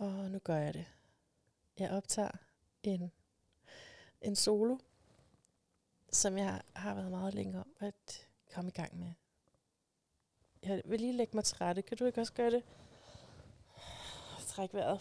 og 0.00 0.30
nu 0.30 0.38
gør 0.38 0.56
jeg 0.56 0.74
det. 0.74 0.86
Jeg 1.78 1.90
optager 1.90 2.30
en, 2.82 3.12
en 4.22 4.36
solo, 4.36 4.78
som 6.12 6.38
jeg 6.38 6.62
har 6.72 6.94
været 6.94 7.10
meget 7.10 7.34
længe 7.34 7.58
om 7.58 7.72
at 7.80 8.28
komme 8.54 8.68
i 8.68 8.72
gang 8.72 8.98
med. 8.98 9.12
Jeg 10.62 10.82
vil 10.84 11.00
lige 11.00 11.12
lægge 11.12 11.36
mig 11.36 11.44
til 11.44 11.56
rette. 11.56 11.82
Kan 11.82 11.96
du 11.96 12.04
ikke 12.04 12.20
også 12.20 12.32
gøre 12.32 12.50
det? 12.50 12.62
Træk 14.46 14.74
vejret. 14.74 15.00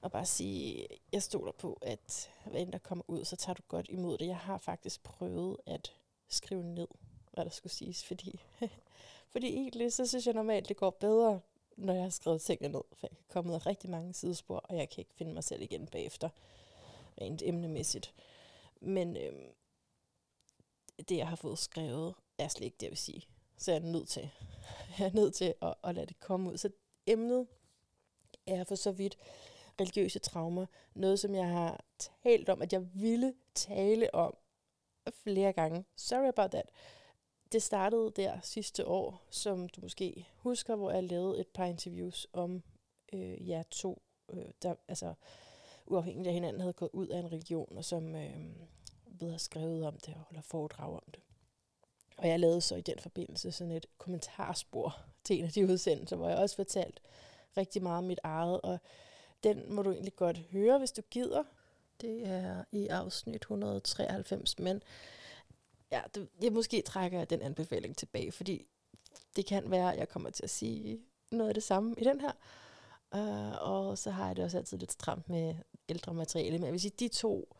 Og 0.00 0.12
bare 0.12 0.26
sige, 0.26 0.86
jeg 1.12 1.22
stoler 1.22 1.52
på, 1.52 1.78
at 1.82 2.30
hvad 2.44 2.60
end 2.60 2.72
der 2.72 2.78
kommer 2.78 3.04
ud, 3.08 3.24
så 3.24 3.36
tager 3.36 3.54
du 3.54 3.62
godt 3.68 3.86
imod 3.88 4.18
det. 4.18 4.26
Jeg 4.26 4.38
har 4.38 4.58
faktisk 4.58 5.02
prøvet 5.02 5.56
at 5.66 5.96
skrive 6.28 6.64
ned, 6.64 6.88
hvad 7.32 7.44
der 7.44 7.50
skulle 7.50 7.72
siges, 7.72 8.04
fordi, 8.04 8.40
fordi 9.32 9.46
egentlig, 9.46 9.92
så 9.92 10.06
synes 10.06 10.26
jeg 10.26 10.34
normalt, 10.34 10.68
det 10.68 10.76
går 10.76 10.90
bedre, 10.90 11.40
når 11.78 11.92
jeg 11.92 12.02
har 12.02 12.10
skrevet 12.10 12.42
tingene 12.42 12.72
ned, 12.72 12.82
for 12.92 13.06
jeg 13.06 13.16
kan 13.16 13.26
komme 13.28 13.50
ud 13.50 13.54
af 13.54 13.66
rigtig 13.66 13.90
mange 13.90 14.14
sidespor, 14.14 14.56
og 14.56 14.76
jeg 14.76 14.88
kan 14.88 15.00
ikke 15.00 15.14
finde 15.14 15.34
mig 15.34 15.44
selv 15.44 15.62
igen 15.62 15.86
bagefter, 15.86 16.28
rent 17.20 17.42
emnemæssigt. 17.42 18.14
Men 18.80 19.16
øhm, 19.16 19.52
det, 21.08 21.16
jeg 21.16 21.28
har 21.28 21.36
fået 21.36 21.58
skrevet, 21.58 22.14
er 22.38 22.48
slet 22.48 22.64
ikke 22.64 22.76
det, 22.80 22.82
jeg 22.82 22.90
vil 22.90 22.98
sige. 22.98 23.26
Så 23.56 23.72
jeg 23.72 23.78
er 23.78 23.86
nødt 23.86 24.08
til, 24.08 24.30
jeg 24.98 25.06
er 25.06 25.14
nødt 25.14 25.34
til 25.34 25.54
at, 25.62 25.74
at 25.84 25.94
lade 25.94 26.06
det 26.06 26.20
komme 26.20 26.50
ud. 26.50 26.56
Så 26.56 26.70
emnet 27.06 27.46
er 28.46 28.64
for 28.64 28.74
så 28.74 28.92
vidt 28.92 29.18
religiøse 29.80 30.18
traumer. 30.18 30.66
Noget, 30.94 31.20
som 31.20 31.34
jeg 31.34 31.48
har 31.48 31.84
talt 32.22 32.48
om, 32.48 32.62
at 32.62 32.72
jeg 32.72 32.94
ville 32.94 33.34
tale 33.54 34.14
om 34.14 34.36
flere 35.12 35.52
gange. 35.52 35.84
Sorry 35.96 36.28
about 36.28 36.50
that. 36.50 36.70
Det 37.52 37.62
startede 37.62 38.12
der 38.16 38.38
sidste 38.42 38.86
år, 38.86 39.22
som 39.30 39.68
du 39.68 39.80
måske 39.80 40.28
husker, 40.36 40.76
hvor 40.76 40.90
jeg 40.90 41.04
lavede 41.04 41.40
et 41.40 41.48
par 41.48 41.64
interviews 41.64 42.26
om 42.32 42.62
øh, 43.12 43.48
jer 43.48 43.62
to, 43.62 44.02
øh, 44.28 44.44
der 44.62 44.74
altså 44.88 45.14
uafhængigt 45.86 46.28
af 46.28 46.34
hinanden 46.34 46.60
havde 46.60 46.72
gået 46.72 46.90
ud 46.92 47.06
af 47.06 47.18
en 47.18 47.32
religion, 47.32 47.76
og 47.76 47.84
som 47.84 48.14
øh, 48.14 48.36
ved 49.06 49.34
at 49.34 49.40
skrevet 49.40 49.86
om 49.86 49.96
det 50.06 50.14
og 50.14 50.20
holder 50.20 50.42
foredrag 50.42 50.94
om 50.94 51.02
det. 51.14 51.20
Og 52.16 52.28
jeg 52.28 52.40
lavede 52.40 52.60
så 52.60 52.76
i 52.76 52.80
den 52.80 52.98
forbindelse 52.98 53.52
sådan 53.52 53.72
et 53.72 53.86
kommentarspor 53.98 54.96
til 55.24 55.38
en 55.38 55.44
af 55.44 55.52
de 55.52 55.66
udsendelser, 55.66 56.16
hvor 56.16 56.28
jeg 56.28 56.38
også 56.38 56.56
fortalte 56.56 57.00
rigtig 57.56 57.82
meget 57.82 57.98
om 57.98 58.04
mit 58.04 58.20
eget, 58.22 58.60
og 58.60 58.78
den 59.44 59.72
må 59.72 59.82
du 59.82 59.90
egentlig 59.90 60.16
godt 60.16 60.38
høre, 60.38 60.78
hvis 60.78 60.92
du 60.92 61.02
gider. 61.10 61.44
Det 62.00 62.26
er 62.26 62.64
i 62.72 62.86
afsnit 62.86 63.42
193, 63.42 64.58
men 64.58 64.82
ja, 65.92 66.02
det, 66.14 66.28
jeg 66.42 66.52
måske 66.52 66.82
trækker 66.82 67.24
den 67.24 67.42
anbefaling 67.42 67.96
tilbage, 67.96 68.32
fordi 68.32 68.66
det 69.36 69.46
kan 69.46 69.70
være, 69.70 69.92
at 69.92 69.98
jeg 69.98 70.08
kommer 70.08 70.30
til 70.30 70.44
at 70.44 70.50
sige 70.50 71.00
noget 71.30 71.48
af 71.48 71.54
det 71.54 71.62
samme 71.62 71.94
i 71.98 72.04
den 72.04 72.20
her. 72.20 72.32
Uh, 73.14 73.70
og 73.70 73.98
så 73.98 74.10
har 74.10 74.26
jeg 74.26 74.36
det 74.36 74.44
også 74.44 74.58
altid 74.58 74.78
lidt 74.78 74.92
stramt 74.92 75.28
med 75.28 75.54
ældre 75.88 76.14
materiale. 76.14 76.58
Men 76.58 76.64
jeg 76.64 76.72
vil 76.72 76.80
sige, 76.80 76.94
de 76.98 77.08
to 77.08 77.56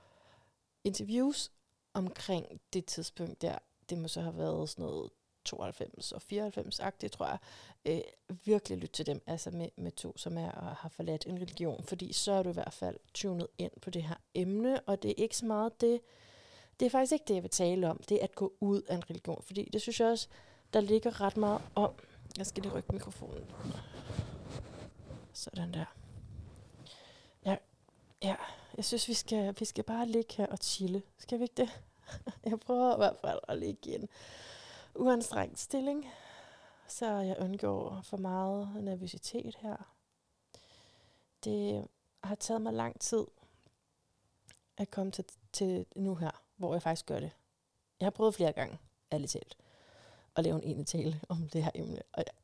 interviews 0.85 1.53
omkring 1.95 2.61
det 2.73 2.87
tidspunkt 2.87 3.43
der, 3.43 3.59
det 3.91 3.99
må 3.99 4.09
så 4.09 4.21
have 4.21 4.39
været 4.39 4.69
sådan 4.69 4.85
noget 4.85 5.11
92 5.45 6.13
og 6.13 6.23
94-agtigt, 6.33 7.09
tror 7.09 7.27
jeg, 7.27 7.39
øh, 7.85 8.01
virkelig 8.45 8.79
lytte 8.79 8.93
til 8.93 9.07
dem, 9.07 9.23
altså 9.27 9.51
med, 9.51 9.69
med 9.77 9.93
to, 9.93 10.17
som 10.17 10.39
er 10.39 10.51
og 10.51 10.77
har 10.77 10.89
forladt 10.89 11.27
en 11.27 11.37
religion, 11.37 11.85
fordi 11.85 12.13
så 12.13 12.33
er 12.33 12.43
du 12.43 12.51
i 12.51 12.53
hvert 12.53 12.73
fald 12.73 12.97
tunet 13.15 13.47
ind 13.59 13.73
på 13.83 13.91
det 13.91 14.03
her 14.03 14.17
emne, 14.35 14.81
og 14.81 15.03
det 15.03 15.11
er 15.11 15.15
ikke 15.17 15.37
så 15.37 15.47
meget 15.47 15.81
det, 15.81 16.01
det 16.81 16.87
er 16.87 16.91
faktisk 16.91 17.13
ikke 17.13 17.25
det, 17.29 17.35
jeg 17.35 17.43
vil 17.43 17.51
tale 17.51 17.91
om, 17.91 18.01
det 18.09 18.21
er 18.21 18.25
at 18.25 18.35
gå 18.35 18.53
ud 18.61 18.83
af 18.83 18.95
en 18.95 19.11
religion, 19.11 19.43
fordi 19.43 19.69
det 19.73 19.83
synes 19.83 20.01
jeg 20.01 20.09
også, 20.09 20.29
der 20.73 20.81
ligger 20.81 21.21
ret 21.21 21.37
meget 21.37 21.63
om, 21.75 21.93
jeg 22.39 22.47
skal 22.47 22.63
lige 22.63 22.73
rykke 22.75 22.93
mikrofonen, 22.93 23.51
sådan 25.33 25.75
der. 25.75 25.85
Ja, 27.45 27.57
ja, 28.23 28.37
jeg 28.77 28.85
synes, 28.85 29.09
vi 29.09 29.15
skal, 29.15 29.55
vi 29.59 29.65
skal 29.65 29.85
bare 29.85 30.07
ligge 30.07 30.35
her 30.37 30.47
og 30.47 30.59
chille. 30.59 31.03
Skal 31.19 31.39
vi 31.39 31.43
ikke 31.45 31.55
det? 31.57 31.83
Jeg 32.51 32.61
prøver 32.61 32.95
i 32.95 32.97
hvert 32.97 33.17
fald 33.21 33.39
at 33.49 33.59
ligge 33.59 33.91
i 33.91 33.95
en 33.95 34.09
uanstrengt 34.95 35.59
stilling, 35.59 36.07
så 36.87 37.07
jeg 37.07 37.37
undgår 37.41 38.01
for 38.05 38.17
meget 38.17 38.85
nervøsitet 38.85 39.55
her. 39.61 39.77
Det 41.45 41.89
har 42.25 42.35
taget 42.35 42.61
mig 42.61 42.73
lang 42.73 43.01
tid 43.01 43.27
at 44.77 44.91
komme 44.91 45.13
til, 45.13 45.25
til 45.53 45.87
nu 45.97 46.15
her, 46.15 46.43
hvor 46.59 46.75
jeg 46.75 46.83
faktisk 46.83 47.07
gør 47.07 47.21
det. 47.21 47.31
Jeg 48.01 48.07
har 48.07 48.11
prøvet 48.11 48.35
flere 48.35 48.53
gange, 48.53 48.79
ærligt 49.13 49.33
talt, 49.33 49.57
at 50.37 50.45
lave 50.45 50.57
en 50.57 50.77
ene 50.77 50.85
tale 50.85 51.21
om 51.29 51.49
det 51.49 51.65
her 51.65 51.71
emne. 51.75 52.03
Og 52.13 52.25
jeg, 52.27 52.35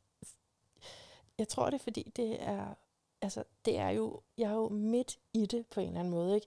jeg 1.39 1.49
tror 1.49 1.71
det, 1.71 1.81
fordi 1.81 2.13
det 2.17 2.43
er, 2.43 2.75
altså, 3.23 3.45
det 3.65 3.79
er 3.79 3.89
jo, 3.89 4.21
jeg 4.39 4.51
er 4.51 4.55
jo 4.55 4.69
midt 4.69 5.19
i 5.33 5.47
det 5.47 5.67
på 5.67 5.81
en 5.81 5.87
eller 5.87 6.01
anden 6.01 6.11
måde. 6.11 6.35
Ikke? 6.35 6.47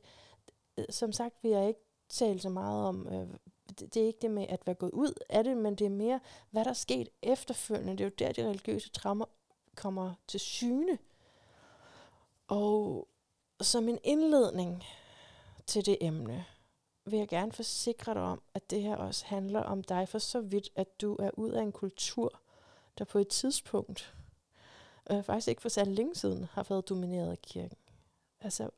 Som 0.89 1.11
sagt 1.11 1.35
vil 1.41 1.51
jeg 1.51 1.67
ikke 1.67 1.79
tale 2.09 2.39
så 2.39 2.49
meget 2.49 2.87
om, 2.87 3.07
øh, 3.07 3.27
det, 3.69 3.93
det 3.93 4.01
er 4.01 4.07
ikke 4.07 4.19
det 4.21 4.31
med 4.31 4.45
at 4.49 4.67
være 4.67 4.75
gået 4.75 4.91
ud 4.91 5.13
af 5.29 5.43
det, 5.43 5.57
men 5.57 5.75
det 5.75 5.85
er 5.85 5.89
mere, 5.89 6.19
hvad 6.51 6.63
der 6.63 6.69
er 6.69 6.73
sket 6.73 7.09
efterfølgende. 7.21 7.91
Det 7.91 8.01
er 8.01 8.05
jo 8.05 8.11
der, 8.19 8.31
de 8.31 8.49
religiøse 8.49 8.89
traumer 8.89 9.25
kommer 9.75 10.13
til 10.27 10.39
syne. 10.39 10.97
Og 12.47 13.07
som 13.61 13.89
en 13.89 13.99
indledning 14.03 14.83
til 15.65 15.85
det 15.85 15.97
emne, 16.01 16.45
vil 17.11 17.19
jeg 17.19 17.27
gerne 17.27 17.51
forsikre 17.51 18.13
dig 18.13 18.21
om, 18.21 18.41
at 18.53 18.69
det 18.69 18.81
her 18.81 18.95
også 18.95 19.25
handler 19.25 19.59
om 19.59 19.83
dig 19.83 20.09
for 20.09 20.19
så 20.19 20.41
vidt, 20.41 20.69
at 20.75 21.01
du 21.01 21.15
er 21.19 21.29
ud 21.33 21.51
af 21.51 21.61
en 21.61 21.71
kultur, 21.71 22.39
der 22.97 23.05
på 23.05 23.19
et 23.19 23.27
tidspunkt, 23.27 24.15
øh, 25.11 25.23
faktisk 25.23 25.47
ikke 25.47 25.61
for 25.61 25.69
særlig 25.69 25.93
længe 25.93 26.15
siden, 26.15 26.43
har 26.43 26.65
været 26.69 26.89
domineret 26.89 27.31
af 27.31 27.41
kirken. 27.41 27.77
Altså, 28.41 28.69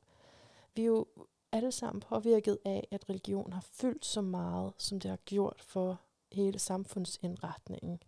vi 0.76 0.82
er 0.82 0.86
jo 0.86 1.06
alle 1.52 1.72
sammen 1.72 2.02
påvirket 2.02 2.58
af, 2.66 2.88
at 2.92 3.10
religion 3.10 3.54
har 3.54 3.62
fyldt 3.72 4.06
så 4.06 4.22
meget, 4.22 4.74
som 4.78 5.00
det 5.00 5.10
har 5.10 5.20
gjort 5.26 5.62
for 5.62 6.00
hele 6.32 6.60
samfundsindretningen. 6.60 8.04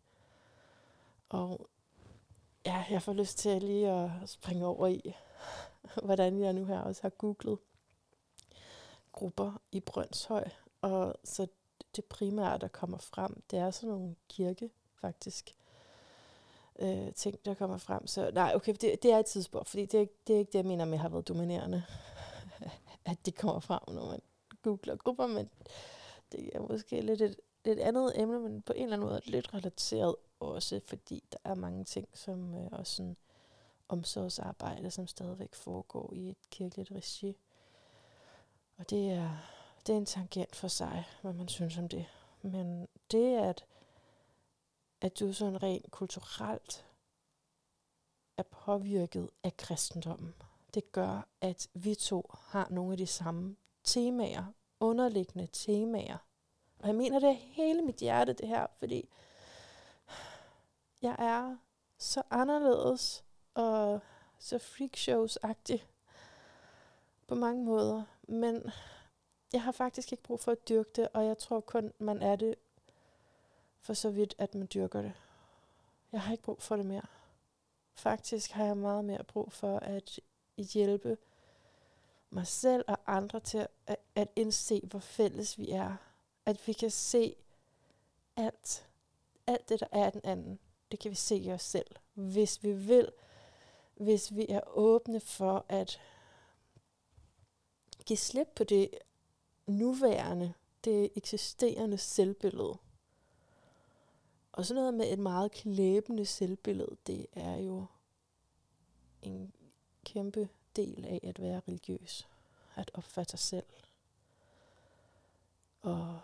Og 1.29 1.67
ja, 2.65 2.85
jeg 2.89 3.01
får 3.01 3.13
lyst 3.13 3.37
til 3.37 3.63
lige 3.63 3.89
at 3.89 4.09
springe 4.25 4.65
over 4.65 4.87
i, 4.87 5.15
hvordan 6.03 6.39
jeg 6.39 6.53
nu 6.53 6.65
her 6.65 6.79
også 6.79 7.01
har 7.01 7.09
googlet 7.09 7.59
grupper 9.11 9.61
i 9.71 9.79
Brøndshøj. 9.79 10.49
Og 10.81 11.15
så 11.23 11.47
det 11.95 12.05
primære, 12.05 12.57
der 12.57 12.67
kommer 12.67 12.97
frem, 12.97 13.41
det 13.51 13.59
er 13.59 13.71
sådan 13.71 13.89
nogle 13.89 14.15
kirke, 14.29 14.69
faktisk. 15.01 15.55
Øh, 16.79 17.13
ting, 17.13 17.45
der 17.45 17.53
kommer 17.53 17.77
frem. 17.77 18.07
Så 18.07 18.31
nej, 18.33 18.51
okay, 18.55 18.73
det, 18.81 19.03
det 19.03 19.11
er 19.11 19.17
et 19.17 19.25
tidspunkt, 19.25 19.69
fordi 19.69 19.85
det 19.85 20.27
det 20.27 20.35
er 20.35 20.39
ikke 20.39 20.51
det, 20.51 20.57
jeg 20.57 20.65
mener 20.65 20.85
med, 20.85 20.97
har 20.97 21.09
været 21.09 21.27
dominerende 21.27 21.83
at 23.05 23.25
det 23.25 23.35
kommer 23.35 23.59
frem, 23.59 23.81
når 23.87 24.11
man 24.11 24.21
googler 24.61 24.95
grupper, 24.95 25.27
men 25.27 25.49
det 26.31 26.49
er 26.53 26.59
måske 26.59 27.01
lidt 27.01 27.21
et, 27.21 27.39
lidt 27.65 27.79
andet 27.79 28.21
emne, 28.21 28.39
men 28.39 28.61
på 28.61 28.73
en 28.73 28.83
eller 28.83 28.97
anden 28.97 29.09
måde 29.09 29.21
lidt 29.25 29.53
relateret 29.53 30.15
også, 30.39 30.81
fordi 30.85 31.23
der 31.31 31.37
er 31.43 31.55
mange 31.55 31.83
ting, 31.83 32.07
som 32.13 32.55
øh, 32.55 32.67
også 32.71 32.95
sådan 32.95 33.17
omsorgsarbejde, 33.89 34.91
som 34.91 35.07
stadigvæk 35.07 35.55
foregår 35.55 36.13
i 36.13 36.29
et 36.29 36.49
kirkeligt 36.49 36.91
regi. 36.91 37.37
Og 38.81 38.89
det 38.89 39.11
er, 39.11 39.37
det 39.87 39.93
er 39.93 39.97
en 39.97 40.05
tangent 40.05 40.55
for 40.55 40.67
sig, 40.67 41.07
hvad 41.21 41.33
man 41.33 41.47
synes 41.47 41.77
om 41.77 41.87
det. 41.89 42.05
Men 42.41 42.87
det, 43.11 43.37
at, 43.37 43.65
at 45.01 45.19
du 45.19 45.33
sådan 45.33 45.63
rent 45.63 45.91
kulturelt 45.91 46.85
er 48.37 48.43
påvirket 48.43 49.29
af 49.43 49.57
kristendommen, 49.57 50.33
det 50.73 50.91
gør, 50.91 51.27
at 51.41 51.67
vi 51.73 51.95
to 51.95 52.29
har 52.39 52.67
nogle 52.69 52.91
af 52.91 52.97
de 52.97 53.07
samme 53.07 53.55
temaer, 53.83 54.43
underliggende 54.79 55.47
temaer. 55.53 56.17
Og 56.79 56.87
jeg 56.87 56.95
mener 56.95 57.19
det 57.19 57.29
er 57.29 57.33
hele 57.53 57.81
mit 57.81 57.95
hjerte, 57.95 58.33
det 58.33 58.47
her, 58.47 58.67
fordi 58.79 59.09
jeg 61.01 61.15
er 61.19 61.57
så 61.97 62.23
anderledes 62.29 63.23
og 63.53 63.99
så 64.39 64.57
freakshows-agtig 64.57 65.83
på 67.27 67.35
mange 67.35 67.65
måder. 67.65 68.03
Men 68.31 68.71
jeg 69.53 69.63
har 69.63 69.71
faktisk 69.71 70.11
ikke 70.11 70.23
brug 70.23 70.39
for 70.39 70.51
at 70.51 70.69
dyrke 70.69 70.89
det, 70.95 71.07
og 71.13 71.25
jeg 71.25 71.37
tror 71.37 71.59
kun, 71.59 71.93
man 71.99 72.21
er 72.21 72.35
det 72.35 72.55
for 73.79 73.93
så 73.93 74.09
vidt, 74.09 74.35
at 74.37 74.55
man 74.55 74.67
dyrker 74.73 75.01
det. 75.01 75.13
Jeg 76.11 76.21
har 76.21 76.31
ikke 76.31 76.43
brug 76.43 76.61
for 76.61 76.75
det 76.75 76.85
mere. 76.85 77.05
Faktisk 77.93 78.51
har 78.51 78.65
jeg 78.65 78.77
meget 78.77 79.05
mere 79.05 79.23
brug 79.23 79.51
for 79.51 79.79
at 79.79 80.19
hjælpe 80.57 81.17
mig 82.29 82.47
selv 82.47 82.85
og 82.87 82.97
andre 83.07 83.39
til 83.39 83.67
at, 83.87 83.97
at 84.15 84.27
indse, 84.35 84.81
hvor 84.83 84.99
fælles 84.99 85.57
vi 85.57 85.71
er. 85.71 85.95
At 86.45 86.67
vi 86.67 86.73
kan 86.73 86.91
se 86.91 87.35
alt, 88.37 88.87
alt 89.47 89.69
det, 89.69 89.79
der 89.79 89.87
er 89.91 90.09
den 90.09 90.21
anden, 90.23 90.59
det 90.91 90.99
kan 90.99 91.11
vi 91.11 91.15
se 91.15 91.37
i 91.37 91.51
os 91.51 91.63
selv. 91.63 91.95
Hvis 92.13 92.63
vi 92.63 92.71
vil, 92.71 93.11
hvis 93.95 94.35
vi 94.35 94.45
er 94.49 94.61
åbne 94.67 95.19
for 95.19 95.65
at 95.69 95.99
give 98.11 98.17
slip 98.17 98.47
på 98.55 98.63
det 98.63 98.89
nuværende, 99.67 100.53
det 100.83 101.11
eksisterende 101.15 101.97
selvbillede. 101.97 102.77
Og 104.51 104.65
sådan 104.65 104.81
noget 104.81 104.93
med 104.93 105.13
et 105.13 105.19
meget 105.19 105.51
klæbende 105.51 106.25
selvbillede, 106.25 106.97
det 107.07 107.27
er 107.33 107.55
jo 107.55 107.85
en 109.21 109.53
kæmpe 110.05 110.49
del 110.75 111.05
af 111.05 111.19
at 111.23 111.41
være 111.41 111.61
religiøs. 111.67 112.27
At 112.75 112.91
opfatte 112.93 113.31
sig 113.31 113.39
selv. 113.39 113.65
Og 115.81 116.19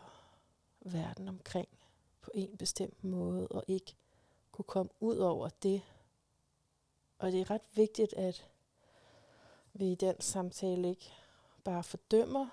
verden 0.81 1.27
omkring 1.27 1.69
på 2.21 2.31
en 2.33 2.57
bestemt 2.57 3.03
måde, 3.03 3.47
og 3.47 3.63
ikke 3.67 3.95
kunne 4.51 4.65
komme 4.65 4.91
ud 4.99 5.17
over 5.17 5.49
det. 5.49 5.81
Og 7.19 7.31
det 7.31 7.41
er 7.41 7.51
ret 7.51 7.67
vigtigt, 7.75 8.13
at 8.13 8.49
vi 9.73 9.91
i 9.91 9.95
den 9.95 10.21
samtale 10.21 10.89
ikke 10.89 11.13
bare 11.67 11.83
fordømmer. 11.83 12.47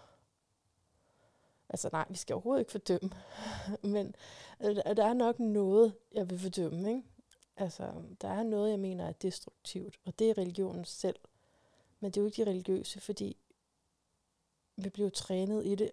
Altså 1.69 1.89
nej, 1.93 2.07
vi 2.09 2.17
skal 2.17 2.35
overhovedet 2.35 2.61
ikke 2.61 2.73
fordømme. 2.73 3.11
Men 3.95 4.15
øh, 4.61 4.77
der 4.77 5.05
er 5.05 5.13
nok 5.13 5.39
noget, 5.39 5.95
jeg 6.13 6.31
vil 6.31 6.39
fordømme. 6.39 6.89
Ikke? 6.89 7.03
Altså, 7.57 7.93
der 8.21 8.29
er 8.29 8.43
noget, 8.43 8.71
jeg 8.71 8.81
mener 8.81 9.07
er 9.07 9.13
destruktivt, 9.13 9.99
og 10.05 10.19
det 10.19 10.31
er 10.31 10.39
religionen 10.39 10.85
selv. 10.85 11.17
Men 12.01 12.11
det 12.11 12.17
er 12.17 12.23
jo 12.23 12.27
ikke 12.27 12.45
de 12.45 12.51
religiøse, 12.51 13.01
fordi 13.01 13.37
vi 14.77 14.89
bliver 14.89 15.11
trænet 15.11 15.67
i 15.67 15.75
det. 15.75 15.91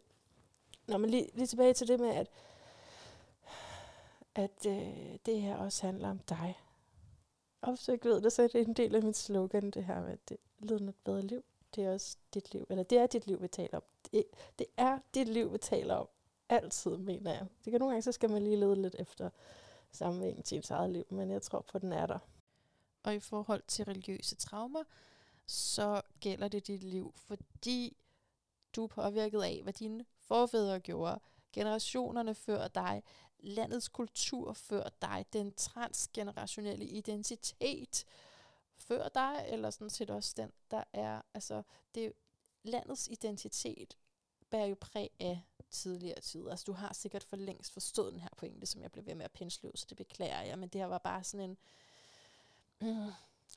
Når 0.88 0.98
man 0.98 1.10
lige, 1.10 1.30
lige 1.34 1.48
tilbage 1.48 1.74
til 1.74 1.88
det 1.88 2.00
med, 2.00 2.10
at, 2.10 2.28
at 4.36 4.66
øh, 4.68 5.18
det 5.26 5.42
her 5.42 5.56
også 5.56 5.86
handler 5.86 6.10
om 6.10 6.20
dig. 6.20 6.60
Og 7.62 7.70
hvis 7.70 7.86
du 7.86 7.92
ikke 7.92 8.10
ved 8.10 8.22
det, 8.22 8.34
så 8.34 8.44
er 8.44 8.48
det 8.48 8.68
en 8.68 8.74
del 8.74 8.96
af 8.96 9.04
mit 9.04 9.18
slogan, 9.18 9.72
det 9.72 9.86
her 9.86 10.02
med, 10.02 10.12
at 10.12 10.30
det 10.30 10.38
lyder 10.60 10.90
et 10.90 10.96
bedre 10.96 11.22
liv. 11.22 11.44
Det 11.76 11.84
er 11.84 11.94
også 11.94 12.18
dit 12.34 12.54
liv, 12.54 12.66
eller 12.70 12.84
det 12.84 12.98
er 12.98 13.08
dit 13.08 13.28
liv, 13.28 13.42
vi 13.42 13.48
taler 13.48 13.78
om. 13.78 13.84
Det, 14.12 14.24
det 14.60 14.68
er 14.78 15.00
dit 15.14 15.28
liv, 15.28 15.54
vi 15.54 15.58
taler 15.58 15.96
om. 15.96 16.08
Altid, 16.50 16.98
mener 16.98 17.32
jeg. 17.32 17.48
Det 17.66 17.72
kan 17.72 17.80
nogle 17.80 17.94
gange, 17.94 18.02
så 18.02 18.12
skal 18.12 18.30
man 18.30 18.44
lige 18.44 18.56
lede 18.56 18.82
lidt 18.82 18.96
efter 19.00 19.30
sammenhængen 19.92 20.44
til 20.44 20.56
ens 20.56 20.72
eget 20.72 20.90
liv, 20.90 21.06
men 21.10 21.32
jeg 21.32 21.42
tror 21.42 21.62
på, 21.62 21.78
at 21.78 21.82
den 21.82 21.94
er 21.94 22.06
der. 22.06 22.20
Og 23.04 23.16
i 23.16 23.20
forhold 23.20 23.64
til 23.68 23.86
religiøse 23.86 24.36
traumer, 24.36 24.84
så 25.46 26.02
gælder 26.20 26.48
det 26.48 26.68
dit 26.68 26.84
liv, 26.84 27.14
fordi 27.16 27.98
du 28.76 28.84
er 28.84 28.88
påvirket 28.88 29.42
af, 29.42 29.60
hvad 29.64 29.74
dine 29.74 30.06
forfædre 30.20 30.80
gjorde, 30.80 31.20
generationerne 31.54 32.36
før 32.36 32.68
dig, 32.68 33.04
landets 33.40 33.90
kultur 33.90 34.54
før 34.54 34.90
dig, 35.02 35.26
den 35.34 35.54
transgenerationelle 35.54 36.86
identitet 36.86 38.06
før 38.82 39.10
dig, 39.10 39.46
eller 39.48 39.70
sådan 39.70 39.90
set 39.90 40.10
også 40.10 40.34
den, 40.38 40.52
der 40.72 40.84
er, 40.94 41.22
altså 41.34 41.64
det 41.96 42.14
landets 42.64 43.08
identitet 43.08 43.98
bærer 44.50 44.66
jo 44.66 44.76
præg 44.82 45.10
af 45.20 45.42
tidligere 45.70 46.20
tider. 46.20 46.52
Altså, 46.52 46.64
du 46.68 46.74
har 46.74 46.94
sikkert 46.94 47.24
for 47.24 47.36
længst 47.36 47.74
forstået 47.74 48.14
den 48.14 48.22
her 48.22 48.30
pointe, 48.38 48.66
som 48.66 48.82
jeg 48.82 48.92
blev 48.92 49.06
ved 49.06 49.16
med 49.16 49.26
at 49.26 49.32
pensle 49.32 49.70
ud, 49.70 49.78
så 49.78 49.86
det 49.90 49.98
beklager 49.98 50.42
jeg, 50.42 50.60
men 50.60 50.70
det 50.70 50.82
her 50.82 50.86
var 50.86 50.98
bare 50.98 51.24
sådan 51.24 51.50
en 51.50 51.58
mm, 52.82 53.12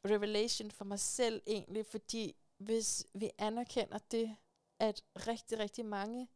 revelation 0.04 0.70
for 0.70 0.84
mig 0.84 1.00
selv 1.00 1.42
egentlig, 1.46 1.86
fordi 1.86 2.36
hvis 2.56 3.06
vi 3.14 3.30
anerkender 3.38 3.98
det, 3.98 4.36
at 4.78 5.02
rigtig, 5.14 5.58
rigtig 5.58 5.86
mange 5.86 6.28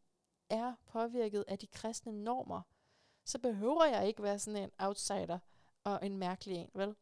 er 0.50 0.74
påvirket 0.86 1.44
af 1.48 1.58
de 1.58 1.66
kristne 1.66 2.24
normer, 2.24 2.62
så 3.24 3.38
behøver 3.38 3.84
jeg 3.84 4.06
ikke 4.06 4.22
være 4.22 4.38
sådan 4.38 4.62
en 4.62 4.70
outsider 4.78 5.38
og 5.84 6.06
en 6.06 6.16
mærkelig 6.16 6.56
en, 6.56 6.70
vel? 6.74 6.96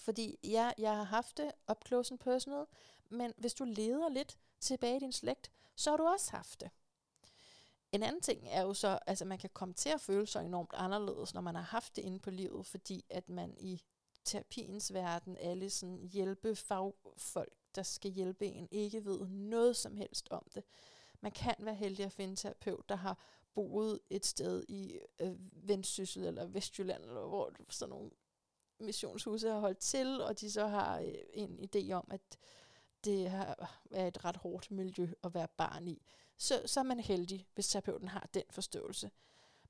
Fordi 0.00 0.38
ja, 0.44 0.70
jeg 0.78 0.96
har 0.96 1.04
haft 1.04 1.36
det 1.36 1.52
up 1.70 1.86
close 1.86 2.12
and 2.12 2.18
personal, 2.18 2.66
men 3.08 3.32
hvis 3.36 3.54
du 3.54 3.64
leder 3.64 4.08
lidt 4.08 4.38
tilbage 4.60 4.96
i 4.96 5.00
din 5.00 5.12
slægt, 5.12 5.50
så 5.76 5.90
har 5.90 5.96
du 5.96 6.06
også 6.06 6.30
haft 6.30 6.60
det. 6.60 6.70
En 7.92 8.02
anden 8.02 8.22
ting 8.22 8.48
er 8.48 8.62
jo 8.62 8.74
så, 8.74 8.98
altså 9.06 9.24
man 9.24 9.38
kan 9.38 9.50
komme 9.52 9.74
til 9.74 9.88
at 9.88 10.00
føle 10.00 10.26
sig 10.26 10.44
enormt 10.44 10.70
anderledes, 10.74 11.34
når 11.34 11.40
man 11.40 11.54
har 11.54 11.62
haft 11.62 11.96
det 11.96 12.02
inde 12.02 12.18
på 12.18 12.30
livet, 12.30 12.66
fordi 12.66 13.04
at 13.10 13.28
man 13.28 13.54
i 13.58 13.82
terapiens 14.24 14.92
verden, 14.92 15.36
alle 15.36 15.70
sådan 15.70 15.96
hjælpe 15.96 16.56
fagfolk, 16.56 17.52
der 17.74 17.82
skal 17.82 18.10
hjælpe 18.10 18.46
en, 18.46 18.68
ikke 18.70 19.04
ved 19.04 19.26
noget 19.28 19.76
som 19.76 19.96
helst 19.96 20.28
om 20.30 20.46
det. 20.54 20.64
Man 21.20 21.32
kan 21.32 21.54
være 21.58 21.74
heldig 21.74 22.04
at 22.04 22.12
finde 22.12 22.30
en 22.30 22.36
terapeut, 22.36 22.88
der 22.88 22.96
har 22.96 23.18
boet 23.54 24.00
et 24.10 24.26
sted 24.26 24.64
i 24.68 24.98
øh, 25.18 25.32
Vendsyssel 25.68 26.24
eller 26.24 26.46
Vestjylland, 26.46 27.02
eller 27.02 27.26
hvor 27.26 27.52
sådan 27.68 27.90
nogle 27.90 28.10
missionshuse 28.80 29.48
har 29.48 29.58
holdt 29.58 29.78
til, 29.78 30.20
og 30.20 30.40
de 30.40 30.50
så 30.50 30.66
har 30.66 30.98
øh, 30.98 31.14
en 31.32 31.58
idé 31.60 31.92
om, 31.92 32.08
at 32.10 32.38
det 33.04 33.26
er 33.90 34.06
et 34.06 34.24
ret 34.24 34.36
hårdt 34.36 34.70
miljø 34.70 35.08
at 35.24 35.34
være 35.34 35.48
barn 35.56 35.88
i 35.88 36.02
så, 36.40 36.62
så 36.66 36.80
er 36.80 36.84
man 36.84 37.00
heldig, 37.00 37.46
hvis 37.54 37.68
terapeuten 37.68 38.08
har 38.08 38.28
den 38.34 38.42
forståelse. 38.50 39.10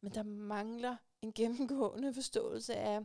Men 0.00 0.14
der 0.14 0.22
mangler 0.22 0.96
en 1.22 1.32
gennemgående 1.32 2.14
forståelse 2.14 2.76
af 2.76 3.00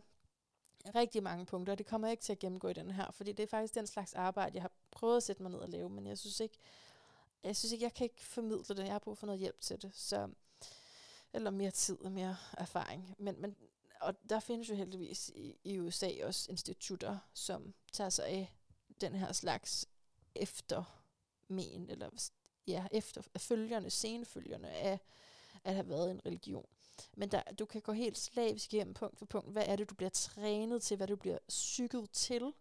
rigtig 0.95 1.23
mange 1.23 1.45
punkter. 1.45 1.75
Det 1.75 1.85
kommer 1.85 2.07
jeg 2.07 2.11
ikke 2.11 2.23
til 2.23 2.31
at 2.31 2.39
gennemgå 2.39 2.67
i 2.67 2.73
den 2.73 2.91
her, 2.91 3.11
fordi 3.11 3.31
det 3.31 3.43
er 3.43 3.47
faktisk 3.47 3.75
den 3.75 3.87
slags 3.87 4.13
arbejde, 4.13 4.55
jeg 4.55 4.61
har 4.63 4.71
prøvet 4.91 5.17
at 5.17 5.23
sætte 5.23 5.41
mig 5.41 5.51
ned 5.51 5.59
og 5.59 5.69
lave, 5.69 5.89
men 5.89 6.07
jeg 6.07 6.17
synes 6.17 6.39
ikke, 6.39 6.57
jeg 7.43 7.55
synes 7.55 7.71
ikke, 7.71 7.83
jeg 7.83 7.93
kan 7.93 8.05
ikke 8.05 8.25
formidle 8.25 8.75
det. 8.75 8.83
Jeg 8.83 8.91
har 8.91 8.99
brug 8.99 9.17
for 9.17 9.25
noget 9.25 9.39
hjælp 9.39 9.61
til 9.61 9.81
det. 9.81 9.91
Så, 9.95 10.29
eller 11.33 11.51
mere 11.51 11.71
tid 11.71 12.01
og 12.01 12.11
mere 12.11 12.37
erfaring. 12.57 13.15
Men, 13.17 13.41
men, 13.41 13.55
og 14.05 14.29
der 14.29 14.39
findes 14.39 14.69
jo 14.69 14.75
heldigvis 14.75 15.31
i, 15.35 15.55
i 15.63 15.79
USA 15.79 16.09
også 16.23 16.51
institutter, 16.51 17.17
som 17.33 17.73
tager 17.91 18.09
sig 18.09 18.25
af 18.25 18.55
den 19.01 19.15
her 19.15 19.31
slags 19.31 19.85
eftermen, 20.35 21.89
eller 21.89 22.29
ja, 22.67 22.87
efter 22.91 23.21
følgerne, 23.37 23.89
senfølgerne 23.89 24.69
af 24.69 24.99
at 25.63 25.73
have 25.73 25.89
været 25.89 26.11
en 26.11 26.25
religion. 26.25 26.65
Men 27.17 27.31
der, 27.31 27.41
du 27.59 27.65
kan 27.65 27.81
gå 27.81 27.91
helt 27.91 28.17
slavisk 28.17 28.73
igennem 28.73 28.93
punkt 28.93 29.17
for 29.17 29.25
punkt. 29.25 29.51
Hvad 29.51 29.63
er 29.65 29.75
det, 29.75 29.89
du 29.89 29.95
bliver 29.95 30.09
trænet 30.09 30.83
til? 30.83 30.97
Hvad 30.97 31.07
du 31.07 31.15
bliver 31.15 31.37
psyket 31.47 32.11
til? 32.11 32.53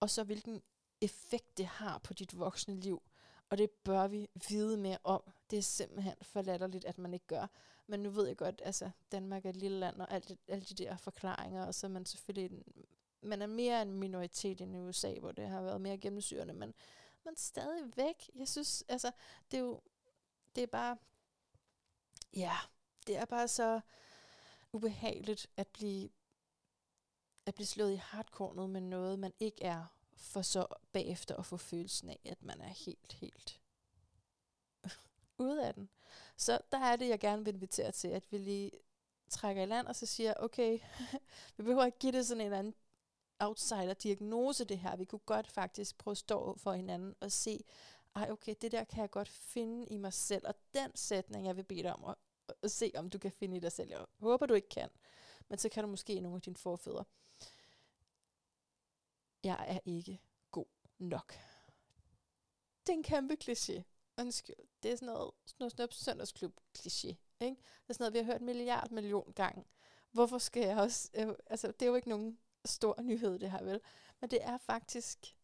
Og 0.00 0.10
så 0.10 0.24
hvilken 0.24 0.62
effekt 1.00 1.58
det 1.58 1.66
har 1.66 1.98
på 1.98 2.14
dit 2.14 2.38
voksne 2.38 2.80
liv. 2.80 3.02
Og 3.50 3.58
det 3.58 3.70
bør 3.70 4.06
vi 4.06 4.28
vide 4.48 4.76
mere 4.76 4.98
om. 5.04 5.22
Det 5.50 5.58
er 5.58 5.62
simpelthen 5.62 6.14
for 6.22 6.42
latterligt, 6.42 6.84
at 6.84 6.98
man 6.98 7.14
ikke 7.14 7.26
gør. 7.26 7.46
Men 7.86 8.00
nu 8.00 8.10
ved 8.10 8.26
jeg 8.26 8.36
godt, 8.36 8.62
altså 8.64 8.90
Danmark 9.12 9.44
er 9.44 9.50
et 9.50 9.56
lille 9.56 9.78
land, 9.78 10.00
og 10.00 10.12
alt, 10.12 10.32
alle 10.48 10.64
de 10.64 10.74
der 10.74 10.96
forklaringer, 10.96 11.66
og 11.66 11.74
så 11.74 11.86
er 11.86 11.90
man 11.90 12.06
selvfølgelig 12.06 12.58
en, 12.58 12.64
man 13.22 13.42
er 13.42 13.46
mere 13.46 13.82
en 13.82 13.92
minoritet 13.92 14.60
end 14.60 14.76
i 14.76 14.78
USA, 14.78 15.14
hvor 15.14 15.32
det 15.32 15.48
har 15.48 15.62
været 15.62 15.80
mere 15.80 15.98
gennemsyrende, 15.98 16.54
men 16.54 16.74
men 17.24 17.36
stadig 17.36 17.96
væk. 17.96 18.30
Jeg 18.34 18.48
synes, 18.48 18.84
altså, 18.88 19.12
det 19.50 19.56
er 19.56 19.60
jo, 19.60 19.80
det 20.54 20.62
er 20.62 20.66
bare, 20.66 20.96
ja, 22.36 22.56
det 23.06 23.16
er 23.16 23.24
bare 23.24 23.48
så 23.48 23.80
ubehageligt 24.72 25.46
at 25.56 25.68
blive, 25.68 26.10
at 27.46 27.54
blive 27.54 27.66
slået 27.66 27.92
i 27.92 27.96
hardkornet 27.96 28.70
med 28.70 28.80
noget, 28.80 29.18
man 29.18 29.32
ikke 29.40 29.64
er, 29.64 29.84
for 30.16 30.42
så 30.42 30.66
bagefter 30.92 31.36
at 31.36 31.46
få 31.46 31.56
følelsen 31.56 32.08
af, 32.08 32.20
at 32.24 32.42
man 32.42 32.60
er 32.60 32.68
helt, 32.68 33.12
helt 33.12 33.59
ude 35.40 35.66
af 35.66 35.74
den. 35.74 35.88
Så 36.36 36.60
der 36.72 36.78
er 36.78 36.96
det, 36.96 37.08
jeg 37.08 37.20
gerne 37.20 37.44
vil 37.44 37.54
invitere 37.54 37.92
til, 37.92 38.08
at 38.08 38.32
vi 38.32 38.38
lige 38.38 38.70
trækker 39.30 39.62
i 39.62 39.66
land, 39.66 39.86
og 39.86 39.96
så 39.96 40.06
siger, 40.06 40.34
okay, 40.36 40.78
vi 41.56 41.62
behøver 41.62 41.84
ikke 41.84 41.98
give 41.98 42.12
det 42.12 42.26
sådan 42.26 42.40
en 42.40 42.44
eller 42.44 42.58
anden 42.58 42.74
outsider-diagnose 43.38 44.64
det 44.64 44.78
her. 44.78 44.96
Vi 44.96 45.04
kunne 45.04 45.18
godt 45.26 45.46
faktisk 45.46 45.98
prøve 45.98 46.12
at 46.12 46.18
stå 46.18 46.56
for 46.56 46.72
hinanden 46.72 47.14
og 47.20 47.32
se, 47.32 47.64
ej 48.14 48.30
okay, 48.30 48.54
det 48.60 48.72
der 48.72 48.84
kan 48.84 49.00
jeg 49.00 49.10
godt 49.10 49.28
finde 49.28 49.86
i 49.86 49.96
mig 49.96 50.12
selv. 50.12 50.46
Og 50.46 50.54
den 50.74 50.96
sætning, 50.96 51.46
jeg 51.46 51.56
vil 51.56 51.62
bede 51.62 51.82
dig 51.82 51.92
om 51.92 52.04
at, 52.04 52.14
at 52.62 52.70
se, 52.70 52.92
om 52.94 53.10
du 53.10 53.18
kan 53.18 53.32
finde 53.32 53.56
i 53.56 53.60
dig 53.60 53.72
selv. 53.72 53.90
Jeg 53.90 54.06
håber, 54.18 54.46
du 54.46 54.54
ikke 54.54 54.68
kan. 54.68 54.88
Men 55.48 55.58
så 55.58 55.68
kan 55.68 55.84
du 55.84 55.90
måske 55.90 56.12
i 56.12 56.20
nogle 56.20 56.36
af 56.36 56.42
dine 56.42 56.56
forfædre. 56.56 57.04
Jeg 59.44 59.64
er 59.68 59.78
ikke 59.84 60.20
god 60.50 60.66
nok. 60.98 61.34
Det 62.86 62.92
er 62.92 62.96
en 62.96 63.02
kæmpe 63.02 63.36
kliché. 63.44 63.82
Undskyld. 64.20 64.56
Det 64.82 64.92
er 64.92 64.96
sådan 64.96 65.06
noget, 65.06 65.32
sådan 65.46 65.56
noget, 65.58 65.72
sådan 65.72 65.82
noget 65.82 65.94
søndagsklub 65.94 66.60
kliché. 66.78 67.14
Ikke? 67.40 67.56
Det 67.82 67.88
er 67.88 67.92
sådan 67.92 68.04
noget, 68.04 68.12
vi 68.12 68.18
har 68.18 68.24
hørt 68.24 68.42
milliard 68.42 68.90
million 68.90 69.32
gange. 69.32 69.64
Hvorfor 70.12 70.38
skal 70.38 70.62
jeg 70.62 70.78
også... 70.78 71.10
Øh, 71.14 71.34
altså, 71.46 71.66
det 71.66 71.82
er 71.82 71.86
jo 71.86 71.94
ikke 71.94 72.08
nogen 72.08 72.38
stor 72.64 73.02
nyhed, 73.02 73.38
det 73.38 73.50
her 73.50 73.62
vel. 73.62 73.80
Men 74.20 74.30
det 74.30 74.38
er 74.42 74.58
faktisk 74.58 75.36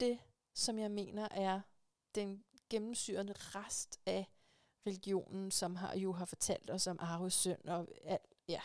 det, 0.00 0.18
som 0.54 0.78
jeg 0.78 0.90
mener 0.90 1.28
er 1.30 1.60
den 2.14 2.44
gennemsyrende 2.70 3.32
rest 3.36 4.00
af 4.06 4.26
religionen, 4.86 5.50
som 5.50 5.76
har, 5.76 5.94
jo 5.96 6.12
har 6.12 6.24
fortalt 6.24 6.70
os 6.70 6.86
om 6.86 6.98
arve 7.00 7.30
synd 7.30 7.64
og 7.64 7.88
al, 8.04 8.18
ja, 8.48 8.60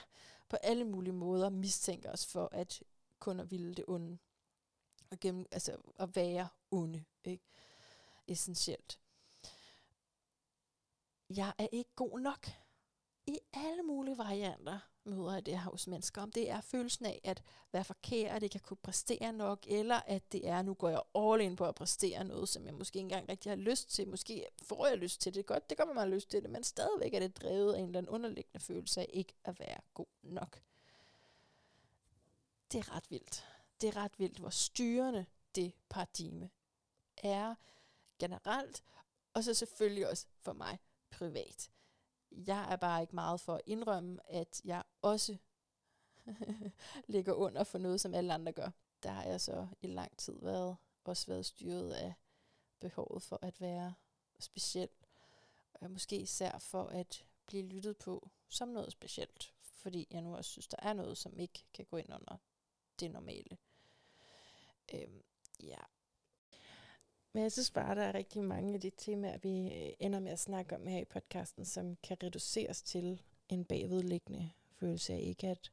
på 0.50 0.56
alle 0.56 0.86
mulige 0.86 1.14
måder 1.14 1.50
mistænker 1.50 2.12
os 2.12 2.26
for 2.26 2.50
at 2.52 2.84
kun 3.20 3.40
at 3.40 3.52
ville 3.52 3.74
det 3.74 3.86
onde. 3.88 4.18
Og 5.12 5.20
gennem, 5.20 5.46
altså 5.52 5.78
at 6.00 6.16
være 6.16 6.48
onde, 6.72 7.06
ikke? 7.24 7.44
Essentielt. 8.28 9.00
Jeg 11.30 11.54
er 11.58 11.68
ikke 11.72 11.92
god 11.96 12.20
nok 12.20 12.48
i 13.28 13.40
alle 13.54 13.84
mulige 13.84 14.18
varianter 14.18 14.80
møder 15.04 15.34
jeg 15.34 15.46
det 15.46 15.60
her 15.60 15.72
hos 15.72 15.88
mennesker, 15.88 16.22
om 16.22 16.32
det 16.32 16.50
er 16.50 16.62
følelsen 16.62 17.06
af 17.06 17.22
at 17.24 17.44
være 17.72 17.84
forkert, 17.84 18.32
at 18.32 18.44
ikke 18.44 18.56
at 18.56 18.64
kunne 18.64 18.78
præstere 18.78 19.34
nok, 19.34 19.66
eller 19.68 19.96
at 19.96 20.32
det 20.32 20.48
er, 20.48 20.62
nu 20.62 20.74
går 20.74 20.90
jeg 20.90 21.02
all 21.16 21.42
in 21.42 21.56
på 21.56 21.66
at 21.66 21.76
præstere 21.76 22.24
noget, 22.24 22.50
som 22.50 22.66
jeg 22.66 22.74
måske 22.74 22.98
ikke 22.98 23.04
engang 23.04 23.30
rigtig 23.30 23.52
har 23.52 23.56
lyst 23.56 23.90
til. 23.90 24.08
Måske 24.08 24.46
får 24.64 24.88
jeg 24.88 24.98
lyst 24.98 25.22
til 25.22 25.34
det 25.34 25.46
godt, 25.46 25.70
det 25.70 25.78
kommer 25.78 25.94
man 25.94 26.10
lyst 26.10 26.30
til 26.30 26.44
det, 26.44 26.50
men 26.50 26.64
stadigvæk 26.64 27.14
er 27.14 27.20
det 27.20 27.42
drevet 27.42 27.74
af 27.74 27.80
en 27.80 27.86
eller 27.86 27.98
anden 27.98 28.10
underliggende 28.10 28.60
følelse 28.60 29.02
af 29.02 29.10
ikke 29.14 29.34
at 29.44 29.60
være 29.60 29.78
god 29.94 30.08
nok. 30.22 30.62
Det 32.72 32.78
er 32.78 32.96
ret 32.96 33.12
vildt. 33.12 33.48
Det 33.82 33.88
er 33.88 33.98
ret 33.98 34.20
vildt, 34.20 34.38
hvor 34.38 34.50
styrende 34.50 35.26
det 35.56 35.74
paradigme 35.90 36.50
er 37.18 37.56
generelt, 38.20 38.84
og 39.34 39.44
så 39.44 39.54
selvfølgelig 39.54 40.10
også 40.10 40.26
for 40.42 40.54
mig 40.54 40.80
privat. 41.12 41.72
Jeg 42.32 42.72
er 42.72 42.76
bare 42.76 43.02
ikke 43.02 43.16
meget 43.16 43.42
for 43.42 43.56
at 43.56 43.62
indrømme, 43.66 44.20
at 44.26 44.62
jeg 44.66 44.84
også 45.02 45.38
ligger 47.08 47.34
under 47.34 47.64
for 47.64 47.78
noget, 47.78 48.02
som 48.02 48.14
alle 48.14 48.34
andre 48.34 48.52
gør. 48.52 48.70
Der 49.04 49.10
har 49.10 49.24
jeg 49.24 49.42
så 49.42 49.68
i 49.82 49.88
lang 49.88 50.18
tid 50.18 50.40
været, 50.42 50.78
også 51.04 51.28
været 51.28 51.46
styret 51.46 51.94
af 51.94 52.14
behovet 52.80 53.24
for 53.24 53.40
at 53.42 53.62
være 53.62 53.94
speciel. 54.40 54.90
Og 55.74 55.92
måske 55.92 56.18
især 56.18 56.58
for 56.58 56.84
at 56.84 57.26
blive 57.46 57.64
lyttet 57.64 57.98
på 57.98 58.30
som 58.48 58.68
noget 58.68 58.92
specielt. 58.92 59.54
Fordi 59.62 60.08
jeg 60.12 60.22
nu 60.22 60.36
også 60.36 60.52
synes, 60.52 60.68
der 60.68 60.78
er 60.82 60.94
noget, 60.94 61.18
som 61.18 61.40
ikke 61.40 61.66
kan 61.74 61.86
gå 61.86 61.98
ind 61.98 62.14
under 62.14 62.38
det 63.00 63.12
normale. 63.12 63.58
Øhm, 64.94 65.24
ja. 65.64 65.80
Men 67.34 67.44
jeg 67.44 67.52
synes 67.52 67.72
bare, 67.72 67.96
der 67.96 68.02
er 68.02 68.14
rigtig 68.14 68.44
mange 68.44 68.74
af 68.74 68.82
de 68.82 68.92
temaer, 68.98 69.38
vi 69.38 69.74
øh, 69.74 69.94
ender 70.00 70.20
med 70.20 70.32
at 70.32 70.40
snakke 70.40 70.76
om 70.76 70.88
her 70.88 71.00
i 71.00 71.06
podcasten, 71.06 71.66
som 71.66 71.98
kan 72.04 72.18
reduceres 72.24 72.82
til 72.82 73.22
en 73.50 73.66
bagvedliggende 73.66 74.52
følelse 74.72 75.14
af 75.14 75.20
ikke 75.20 75.48
at... 75.48 75.72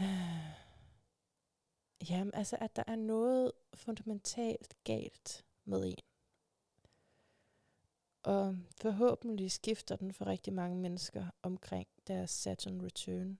Øh, 0.00 0.06
jamen, 2.10 2.34
altså, 2.34 2.56
at 2.60 2.76
der 2.76 2.84
er 2.86 2.96
noget 2.96 3.52
fundamentalt 3.74 4.76
galt 4.84 5.44
med 5.64 5.84
en. 5.84 5.98
Og 8.22 8.56
forhåbentlig 8.76 9.52
skifter 9.52 9.96
den 9.96 10.12
for 10.12 10.26
rigtig 10.26 10.52
mange 10.52 10.76
mennesker 10.76 11.26
omkring 11.42 11.88
deres 12.06 12.30
Saturn 12.30 12.82
Return. 12.82 13.38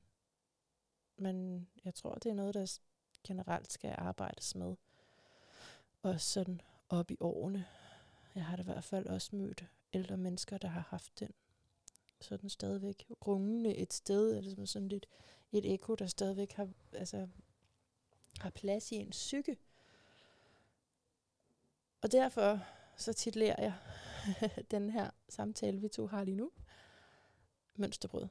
Men 1.16 1.66
jeg 1.84 1.94
tror, 1.94 2.14
det 2.14 2.30
er 2.30 2.34
noget, 2.34 2.54
der 2.54 2.78
generelt 3.24 3.72
skal 3.72 3.94
arbejdes 3.98 4.54
med. 4.54 4.76
Og 6.02 6.20
sådan 6.20 6.60
op 6.88 7.10
i 7.10 7.16
årene. 7.20 7.66
Jeg 8.34 8.44
har 8.44 8.56
da 8.56 8.62
i 8.62 8.64
hvert 8.64 8.84
fald 8.84 9.06
også 9.06 9.36
mødt 9.36 9.64
ældre 9.92 10.16
mennesker, 10.16 10.58
der 10.58 10.68
har 10.68 10.86
haft 10.88 11.20
den 11.20 11.30
sådan 12.20 12.50
stadigvæk 12.50 13.06
rungende 13.26 13.76
et 13.76 13.92
sted, 13.92 14.36
eller 14.36 14.54
som 14.54 14.66
sådan 14.66 14.88
lidt 14.88 15.06
et 15.52 15.72
ekko, 15.72 15.94
der 15.94 16.06
stadigvæk 16.06 16.52
har, 16.52 16.68
altså, 16.92 17.28
har 18.40 18.50
plads 18.50 18.92
i 18.92 18.94
en 18.94 19.10
psyke. 19.10 19.56
Og 22.02 22.12
derfor 22.12 22.60
så 22.96 23.12
titlerer 23.12 23.62
jeg 23.62 23.74
den 24.70 24.90
her 24.90 25.10
samtale, 25.28 25.80
vi 25.80 25.88
to 25.88 26.06
har 26.06 26.24
lige 26.24 26.36
nu, 26.36 26.52
mønsterbrød. 27.74 28.28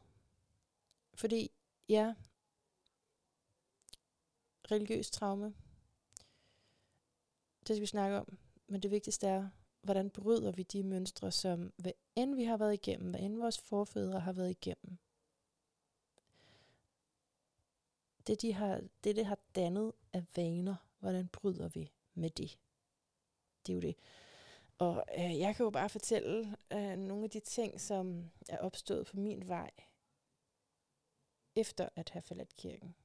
Fordi, 1.13 1.51
ja, 1.89 2.15
religiøs 4.71 5.11
traume, 5.11 5.53
det 7.67 7.75
skal 7.75 7.81
vi 7.81 7.85
snakke 7.85 8.17
om, 8.17 8.37
men 8.67 8.81
det 8.81 8.91
vigtigste 8.91 9.27
er, 9.27 9.49
hvordan 9.81 10.09
bryder 10.09 10.51
vi 10.51 10.63
de 10.63 10.83
mønstre, 10.83 11.31
som 11.31 11.73
hvad 11.77 11.91
end 12.15 12.35
vi 12.35 12.43
har 12.43 12.57
været 12.57 12.73
igennem, 12.73 13.09
hvad 13.09 13.19
end 13.19 13.37
vores 13.37 13.59
forfædre 13.59 14.19
har 14.19 14.33
været 14.33 14.49
igennem, 14.49 14.97
det, 18.27 18.41
de 18.41 18.53
har, 18.53 18.81
det, 19.03 19.15
det 19.15 19.25
har 19.25 19.37
dannet 19.55 19.93
af 20.13 20.23
vaner, 20.35 20.75
hvordan 20.99 21.27
bryder 21.27 21.67
vi 21.67 21.91
med 22.13 22.29
det? 22.29 22.59
Det 23.65 23.73
er 23.73 23.75
jo 23.75 23.81
det. 23.81 23.95
Og 24.77 25.05
øh, 25.17 25.39
jeg 25.39 25.55
kan 25.55 25.63
jo 25.63 25.69
bare 25.69 25.89
fortælle 25.89 26.57
øh, 26.73 26.97
nogle 26.97 27.23
af 27.23 27.29
de 27.29 27.39
ting, 27.39 27.81
som 27.81 28.31
er 28.49 28.57
opstået 28.57 29.07
på 29.07 29.17
min 29.17 29.47
vej, 29.47 29.71
efter 31.55 31.89
at 31.95 32.09
have 32.09 32.21
forladt 32.21 32.55
kirken. 32.55 32.95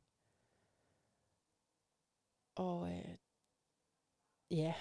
Og 2.54 2.92
øh, 2.92 3.16
ja, 4.50 4.74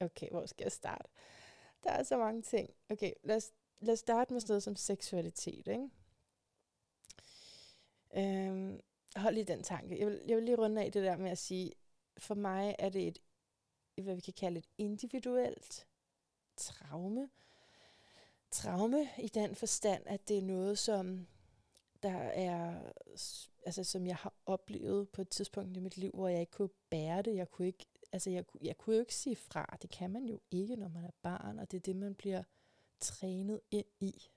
okay, 0.00 0.30
hvor 0.30 0.46
skal 0.46 0.64
jeg 0.64 0.72
starte? 0.72 1.08
Der 1.84 1.90
er 1.90 2.02
så 2.02 2.18
mange 2.18 2.42
ting. 2.42 2.70
Okay, 2.88 3.12
lad 3.22 3.36
os, 3.36 3.50
lad 3.80 3.92
os 3.92 3.98
starte 3.98 4.32
med 4.32 4.40
sådan 4.40 4.52
noget 4.52 4.62
som 4.62 4.76
seksualitet, 4.76 5.68
ikke? 5.68 5.88
Øhm, 8.16 8.80
hold 9.16 9.34
lige 9.34 9.44
den 9.44 9.62
tanke. 9.62 9.98
Jeg 9.98 10.06
vil, 10.06 10.22
jeg 10.26 10.36
vil 10.36 10.44
lige 10.44 10.56
runde 10.56 10.84
af 10.84 10.92
det 10.92 11.04
der 11.04 11.16
med 11.16 11.30
at 11.30 11.38
sige, 11.38 11.72
for 12.18 12.34
mig 12.34 12.76
er 12.78 12.88
det 12.88 13.08
et 13.08 13.18
hvad 14.02 14.14
vi 14.14 14.20
kan 14.20 14.32
kalde 14.32 14.58
et 14.58 14.68
individuelt 14.78 15.86
traume. 16.56 17.30
Traume 18.50 19.08
i 19.18 19.28
den 19.28 19.54
forstand, 19.54 20.02
at 20.06 20.28
det 20.28 20.38
er 20.38 20.42
noget, 20.42 20.78
som 20.78 21.26
der 22.02 22.18
er, 22.18 22.92
altså 23.66 23.84
som 23.84 24.06
jeg 24.06 24.16
har 24.16 24.34
oplevet 24.46 25.08
på 25.08 25.22
et 25.22 25.28
tidspunkt 25.28 25.76
i 25.76 25.80
mit 25.80 25.96
liv, 25.96 26.10
hvor 26.14 26.28
jeg 26.28 26.40
ikke 26.40 26.52
kunne 26.52 26.70
bære 26.90 27.22
det. 27.22 27.36
Jeg 27.36 27.50
kunne 27.50 27.66
ikke, 27.66 27.86
altså 28.12 28.30
jeg, 28.30 28.44
jeg 28.60 28.78
kunne 28.78 28.96
jo 28.96 29.00
ikke 29.00 29.14
sige 29.14 29.36
fra. 29.36 29.78
Det 29.82 29.90
kan 29.90 30.10
man 30.10 30.24
jo 30.26 30.40
ikke, 30.50 30.76
når 30.76 30.88
man 30.88 31.04
er 31.04 31.10
barn, 31.22 31.58
og 31.58 31.70
det 31.70 31.76
er 31.76 31.80
det, 31.80 31.96
man 31.96 32.14
bliver 32.14 32.42
trænet 33.00 33.60
ind 33.70 33.86
i. 34.00 34.30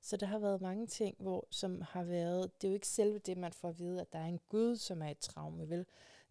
Så 0.00 0.16
der 0.16 0.26
har 0.26 0.38
været 0.38 0.60
mange 0.60 0.86
ting, 0.86 1.16
hvor, 1.18 1.46
som 1.50 1.80
har 1.80 2.02
været, 2.02 2.62
det 2.62 2.68
er 2.68 2.72
jo 2.72 2.74
ikke 2.74 2.88
selve 2.88 3.18
det, 3.18 3.38
man 3.38 3.52
får 3.52 3.68
at 3.68 3.78
vide, 3.78 4.00
at 4.00 4.12
der 4.12 4.18
er 4.18 4.26
en 4.26 4.40
Gud, 4.48 4.76
som 4.76 5.02
er 5.02 5.08
et 5.08 5.18
traume, 5.18 5.70
vel? 5.70 5.86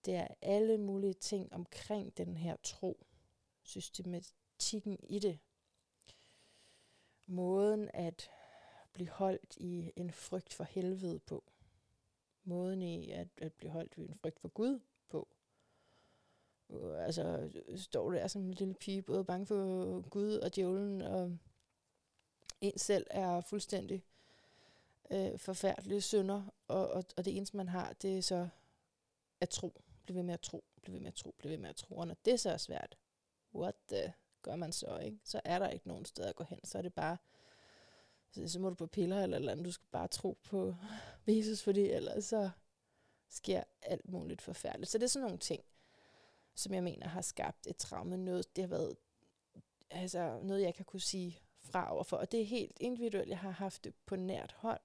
Det 0.05 0.15
er 0.15 0.27
alle 0.41 0.77
mulige 0.77 1.13
ting 1.13 1.53
omkring 1.53 2.17
den 2.17 2.37
her 2.37 2.55
tro. 2.63 3.05
Systematikken 3.63 4.99
i 5.03 5.19
det. 5.19 5.39
Måden 7.25 7.89
at 7.93 8.29
blive 8.93 9.09
holdt 9.09 9.57
i 9.57 9.91
en 9.95 10.11
frygt 10.11 10.53
for 10.53 10.63
helvede 10.63 11.19
på. 11.19 11.43
Måden 12.43 12.81
i 12.81 13.11
at, 13.11 13.27
at 13.37 13.53
blive 13.53 13.71
holdt 13.71 13.93
i 13.97 14.01
en 14.01 14.15
frygt 14.15 14.39
for 14.39 14.47
Gud 14.47 14.79
på. 15.09 15.27
Altså, 16.97 17.49
står 17.75 18.11
der 18.11 18.27
som 18.27 18.41
en 18.41 18.53
lille 18.53 18.73
pige, 18.73 19.01
både 19.01 19.25
bange 19.25 19.45
for 19.45 20.09
Gud 20.09 20.33
og 20.33 20.55
djævlen, 20.55 21.01
og 21.01 21.37
en 22.61 22.77
selv 22.77 23.07
er 23.09 23.41
fuldstændig 23.41 24.03
øh, 25.11 25.39
forfærdelige 25.39 26.01
synder, 26.01 26.43
og, 26.67 26.89
og, 26.91 27.03
og 27.17 27.25
det 27.25 27.37
eneste, 27.37 27.57
man 27.57 27.67
har, 27.67 27.93
det 27.93 28.17
er 28.17 28.21
så 28.21 28.47
at 29.41 29.49
tro. 29.49 29.81
Bliv 30.03 30.15
ved 30.15 30.23
med 30.23 30.33
at 30.33 30.41
tro, 30.41 30.63
bliv 30.81 30.93
ved 30.93 30.99
med 30.99 31.07
at 31.07 31.13
tro, 31.13 31.35
bliv 31.37 31.51
ved 31.51 31.57
med 31.57 31.69
at 31.69 31.75
tro. 31.75 31.97
Og 31.97 32.07
når 32.07 32.15
det 32.25 32.39
så 32.39 32.51
er 32.51 32.57
svært, 32.57 32.97
what 33.55 33.75
the, 33.89 34.13
gør 34.41 34.55
man 34.55 34.71
så, 34.71 34.97
ikke? 34.97 35.19
Så 35.23 35.41
er 35.45 35.59
der 35.59 35.69
ikke 35.69 35.87
nogen 35.87 36.05
sted 36.05 36.25
at 36.25 36.35
gå 36.35 36.43
hen. 36.43 36.59
Så 36.63 36.77
er 36.77 36.81
det 36.81 36.93
bare, 36.93 37.17
så, 38.31 38.47
så 38.47 38.59
må 38.59 38.69
du 38.69 38.75
på 38.75 38.87
piller 38.87 39.23
eller 39.23 39.37
eller 39.37 39.51
andet. 39.51 39.65
Du 39.65 39.71
skal 39.71 39.87
bare 39.91 40.07
tro 40.07 40.37
på 40.43 40.75
Jesus, 41.27 41.63
fordi 41.63 41.81
ellers 41.89 42.25
så 42.25 42.49
sker 43.29 43.63
alt 43.81 44.09
muligt 44.09 44.41
forfærdeligt. 44.41 44.91
Så 44.91 44.97
det 44.97 45.03
er 45.03 45.07
sådan 45.07 45.23
nogle 45.23 45.39
ting, 45.39 45.63
som 46.55 46.73
jeg 46.73 46.83
mener 46.83 47.07
har 47.07 47.21
skabt 47.21 47.67
et 47.67 47.77
traume. 47.77 48.17
Noget, 48.17 48.55
det 48.55 48.61
har 48.63 48.69
været 48.69 48.95
altså, 49.89 50.39
noget, 50.43 50.61
jeg 50.61 50.75
kan 50.75 50.85
kunne 50.85 51.01
sige 51.01 51.39
fra 51.61 51.93
overfor. 51.93 52.17
Og 52.17 52.31
det 52.31 52.41
er 52.41 52.45
helt 52.45 52.77
individuelt. 52.79 53.29
Jeg 53.29 53.39
har 53.39 53.51
haft 53.51 53.83
det 53.83 53.93
på 54.05 54.15
nært 54.15 54.55
hold. 54.57 54.81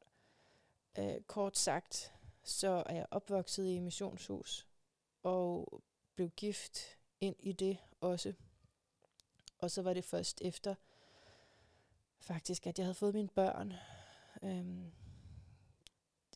Øh, 0.99 1.21
kort 1.21 1.59
sagt, 1.59 2.13
så 2.43 2.83
er 2.87 2.95
jeg 2.95 3.07
opvokset 3.11 3.69
i 3.69 3.79
missionshus 3.79 4.67
og 5.23 5.83
blev 6.15 6.31
gift 6.31 6.79
ind 7.21 7.37
i 7.39 7.53
det 7.53 7.79
også. 8.01 8.33
Og 9.59 9.71
så 9.71 9.83
var 9.83 9.95
det 9.95 10.05
først 10.05 10.43
efter, 10.43 10.75
faktisk, 12.19 12.67
at 12.67 12.79
jeg 12.79 12.87
havde 12.87 12.95
fået 12.95 13.15
mine 13.15 13.29
børn, 13.29 13.73
øhm, 14.43 14.93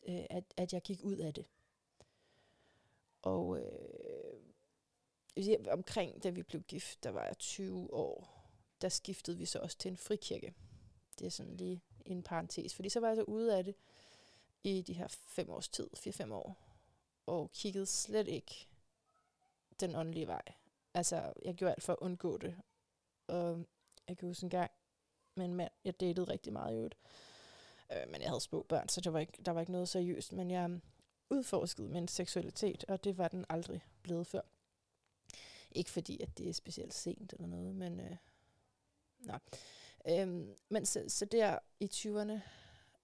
øh, 0.07 0.25
at, 0.29 0.43
at 0.57 0.73
jeg 0.73 0.81
gik 0.81 1.03
ud 1.03 1.17
af 1.17 1.33
det. 1.33 1.45
Og 3.21 3.59
øh, 3.59 3.90
omkring 5.71 6.23
da 6.23 6.29
vi 6.29 6.43
blev 6.43 6.61
gift, 6.61 7.03
der 7.03 7.09
var 7.09 7.25
jeg 7.25 7.37
20 7.37 7.93
år, 7.93 8.41
der 8.81 8.89
skiftede 8.89 9.37
vi 9.37 9.45
så 9.45 9.59
også 9.59 9.77
til 9.77 9.91
en 9.91 9.97
frikirke. 9.97 10.53
Det 11.19 11.25
er 11.25 11.31
sådan 11.31 11.57
lige 11.57 11.81
en 12.05 12.23
parentes, 12.23 12.75
fordi 12.75 12.89
så 12.89 12.99
var 12.99 13.07
jeg 13.07 13.15
så 13.15 13.23
ude 13.23 13.57
af 13.57 13.63
det 13.63 13.75
i 14.63 14.81
de 14.81 14.93
her 14.93 15.07
fem 15.07 15.49
års 15.49 15.69
tid, 15.69 15.89
fire-fem 15.95 16.31
år, 16.31 16.57
og 17.25 17.51
kiggede 17.51 17.85
slet 17.85 18.27
ikke 18.27 18.67
den 19.79 19.95
åndelige 19.95 20.27
vej. 20.27 20.41
Altså, 20.93 21.33
jeg 21.45 21.55
gjorde 21.55 21.71
alt 21.71 21.83
for 21.83 21.93
at 21.93 21.99
undgå 22.01 22.37
det. 22.37 22.55
Og 23.27 23.65
jeg 24.07 24.17
kan 24.17 24.27
huske 24.27 24.43
en 24.43 24.49
gang 24.49 24.71
med 25.35 25.45
en 25.45 25.55
mand, 25.55 25.71
jeg 25.83 25.99
datede 25.99 26.31
rigtig 26.31 26.53
meget 26.53 26.73
i 26.73 26.77
øvrigt. 26.77 26.97
Øh, 27.91 28.09
men 28.11 28.21
jeg 28.21 28.29
havde 28.29 28.41
små 28.41 28.63
børn, 28.63 28.89
så 28.89 29.01
der 29.01 29.09
var, 29.09 29.19
ikke, 29.19 29.43
der 29.45 29.51
var 29.51 29.59
ikke 29.59 29.71
noget 29.71 29.89
seriøst. 29.89 30.33
Men 30.33 30.51
jeg 30.51 30.79
udforskede 31.29 31.89
min 31.89 32.07
seksualitet, 32.07 32.85
og 32.87 33.03
det 33.03 33.17
var 33.17 33.27
den 33.27 33.45
aldrig 33.49 33.85
blevet 34.03 34.27
før. 34.27 34.41
Ikke 35.75 35.89
fordi, 35.89 36.21
at 36.21 36.37
det 36.37 36.49
er 36.49 36.53
specielt 36.53 36.93
sent 36.93 37.33
eller 37.33 37.47
noget, 37.47 37.75
men... 37.75 37.99
Øh, 37.99 38.15
Nå. 39.19 39.33
Øhm, 40.09 40.55
men 40.69 40.85
så, 40.85 41.05
så 41.07 41.25
der 41.25 41.59
i 41.79 41.85
20'erne, 41.85 42.39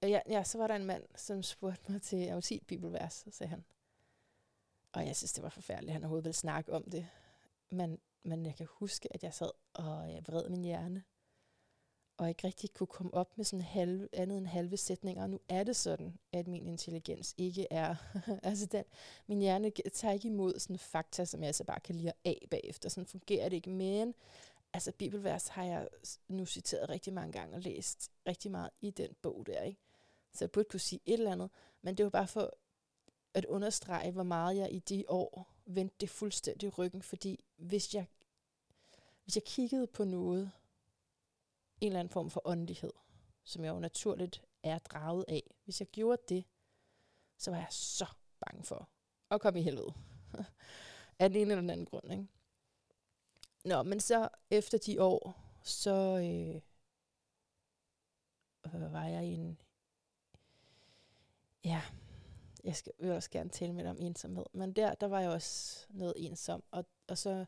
øh, 0.03 0.11
ja, 0.11 0.19
ja, 0.29 0.43
så 0.43 0.57
var 0.57 0.67
der 0.67 0.75
en 0.75 0.85
mand, 0.85 1.03
som 1.15 1.43
spurgte 1.43 1.91
mig 1.91 2.01
til, 2.01 2.43
sige 2.43 2.57
et 2.61 2.67
bibelvers, 2.67 3.13
så 3.13 3.31
sagde 3.31 3.49
han, 3.49 3.65
og 4.93 5.05
jeg 5.05 5.15
synes, 5.15 5.33
det 5.33 5.43
var 5.43 5.49
forfærdeligt, 5.49 5.93
han 5.93 6.03
overhovedet 6.03 6.25
ville 6.25 6.33
snakke 6.33 6.73
om 6.73 6.83
det. 6.83 7.07
Men, 7.69 7.99
men 8.23 8.45
jeg 8.45 8.55
kan 8.55 8.67
huske, 8.69 9.13
at 9.13 9.23
jeg 9.23 9.33
sad 9.33 9.51
og 9.73 10.13
jeg 10.13 10.23
vred 10.27 10.49
min 10.49 10.63
hjerne 10.63 11.03
og 12.17 12.29
ikke 12.29 12.47
rigtig 12.47 12.73
kunne 12.73 12.87
komme 12.87 13.13
op 13.13 13.37
med 13.37 13.45
sådan 13.45 13.65
halve, 13.65 14.09
andet 14.13 14.37
end 14.37 14.47
halve 14.47 14.77
sætninger. 14.77 15.23
Og 15.23 15.29
nu 15.29 15.39
er 15.49 15.63
det 15.63 15.75
sådan, 15.75 16.17
at 16.33 16.47
min 16.47 16.67
intelligens 16.67 17.35
ikke 17.37 17.67
er, 17.71 17.95
altså 18.43 18.65
den, 18.65 18.83
min 19.27 19.39
hjerne 19.39 19.71
tager 19.93 20.13
ikke 20.13 20.27
imod 20.27 20.59
sådan 20.59 20.77
fakta, 20.77 21.25
som 21.25 21.39
jeg 21.39 21.47
altså 21.47 21.63
bare 21.63 21.79
kan 21.79 21.95
lide 21.95 22.13
af 22.25 22.47
bagefter. 22.51 22.89
Sådan 22.89 23.05
fungerer 23.05 23.49
det 23.49 23.55
ikke. 23.55 23.69
Men 23.69 24.15
altså 24.73 24.91
bibelvers 24.91 25.47
har 25.47 25.63
jeg 25.63 25.87
nu 26.27 26.45
citeret 26.45 26.89
rigtig 26.89 27.13
mange 27.13 27.31
gange 27.31 27.55
og 27.55 27.61
læst 27.61 28.11
rigtig 28.27 28.51
meget 28.51 28.69
i 28.81 28.89
den 28.89 29.09
bog 29.21 29.43
der, 29.45 29.61
ikke? 29.61 29.79
Så 30.33 30.45
jeg 30.45 30.51
burde 30.51 30.69
kunne 30.69 30.79
sige 30.79 30.99
et 31.05 31.13
eller 31.13 31.31
andet, 31.31 31.49
men 31.81 31.95
det 31.95 32.03
var 32.03 32.09
bare 32.09 32.27
for 32.27 32.53
at 33.33 33.45
understrege, 33.45 34.11
hvor 34.11 34.23
meget 34.23 34.57
jeg 34.57 34.71
i 34.71 34.79
de 34.79 35.05
år 35.07 35.47
vendte 35.65 35.95
det 35.99 36.09
fuldstændig 36.09 36.77
ryggen, 36.77 37.01
fordi 37.01 37.43
hvis 37.57 37.95
jeg, 37.95 38.05
hvis 39.23 39.35
jeg 39.35 39.43
kiggede 39.43 39.87
på 39.87 40.03
noget, 40.03 40.51
en 41.81 41.87
eller 41.87 41.99
anden 41.99 42.11
form 42.11 42.29
for 42.29 42.41
åndelighed, 42.45 42.93
som 43.43 43.63
jeg 43.63 43.73
jo 43.73 43.79
naturligt 43.79 44.41
er 44.63 44.77
draget 44.77 45.25
af, 45.27 45.53
hvis 45.63 45.79
jeg 45.79 45.87
gjorde 45.87 46.21
det, 46.29 46.45
så 47.37 47.51
var 47.51 47.57
jeg 47.57 47.67
så 47.69 48.05
bange 48.39 48.63
for 48.63 48.89
at 49.31 49.41
komme 49.41 49.59
i 49.59 49.63
helvede. 49.63 49.93
af 51.19 51.29
den 51.29 51.35
ene 51.35 51.51
eller 51.51 51.61
den 51.61 51.69
anden 51.69 51.85
grund, 51.85 52.11
ikke? 52.11 52.27
Nå, 53.65 53.83
men 53.83 53.99
så 53.99 54.29
efter 54.49 54.77
de 54.77 55.01
år, 55.01 55.43
så 55.61 55.91
øh, 56.17 56.61
øh 58.65 58.93
var 58.93 59.05
jeg 59.05 59.25
i 59.25 59.33
en... 59.33 59.61
Ja, 61.63 61.81
jeg 62.63 62.75
skal, 62.75 62.93
vil 62.99 63.11
også 63.11 63.29
gerne 63.29 63.49
tale 63.49 63.73
med 63.73 63.83
dig 63.83 63.91
om 63.91 63.97
ensomhed. 63.99 64.45
Men 64.53 64.73
der, 64.73 64.95
der 64.95 65.07
var 65.07 65.19
jeg 65.19 65.29
også 65.29 65.85
noget 65.89 66.13
ensom. 66.17 66.63
Og, 66.71 66.85
og 67.07 67.17
så... 67.17 67.45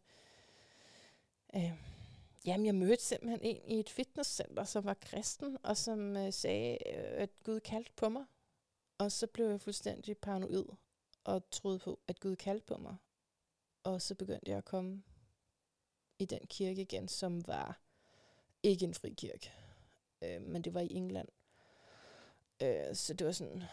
Øh, 1.55 1.99
jamen, 2.46 2.65
jeg 2.65 2.75
mødte 2.75 3.03
simpelthen 3.03 3.39
en 3.41 3.72
i 3.72 3.79
et 3.79 3.89
fitnesscenter, 3.89 4.63
som 4.63 4.86
var 4.86 4.93
kristen, 4.93 5.58
og 5.63 5.77
som 5.77 6.17
øh, 6.17 6.34
sagde, 6.34 6.77
øh, 6.86 7.22
at 7.22 7.29
Gud 7.43 7.60
kaldte 7.60 7.91
på 7.96 8.10
mig. 8.10 8.25
Og 8.98 9.12
så 9.12 9.27
blev 9.27 9.50
jeg 9.50 9.62
fuldstændig 9.62 10.17
paranoid 10.17 10.65
og 11.24 11.50
troede 11.51 11.79
på, 11.79 12.00
at 12.08 12.19
Gud 12.19 12.36
kaldte 12.36 12.65
på 12.65 12.77
mig. 12.77 12.96
Og 13.84 14.01
så 14.01 14.15
begyndte 14.15 14.51
jeg 14.51 14.58
at 14.58 14.65
komme 14.65 15.03
i 16.19 16.25
den 16.25 16.39
kirke 16.48 16.81
igen, 16.81 17.08
som 17.08 17.48
var 17.48 17.81
ikke 18.63 18.86
en 18.86 18.93
fri 18.93 19.13
kirke, 19.17 19.51
øh, 20.22 20.41
men 20.41 20.62
det 20.62 20.74
var 20.74 20.81
i 20.81 20.93
England. 20.93 21.27
Øh, 22.62 22.96
så 22.96 23.13
det 23.13 23.27
var 23.27 23.34
sådan, 23.34 23.63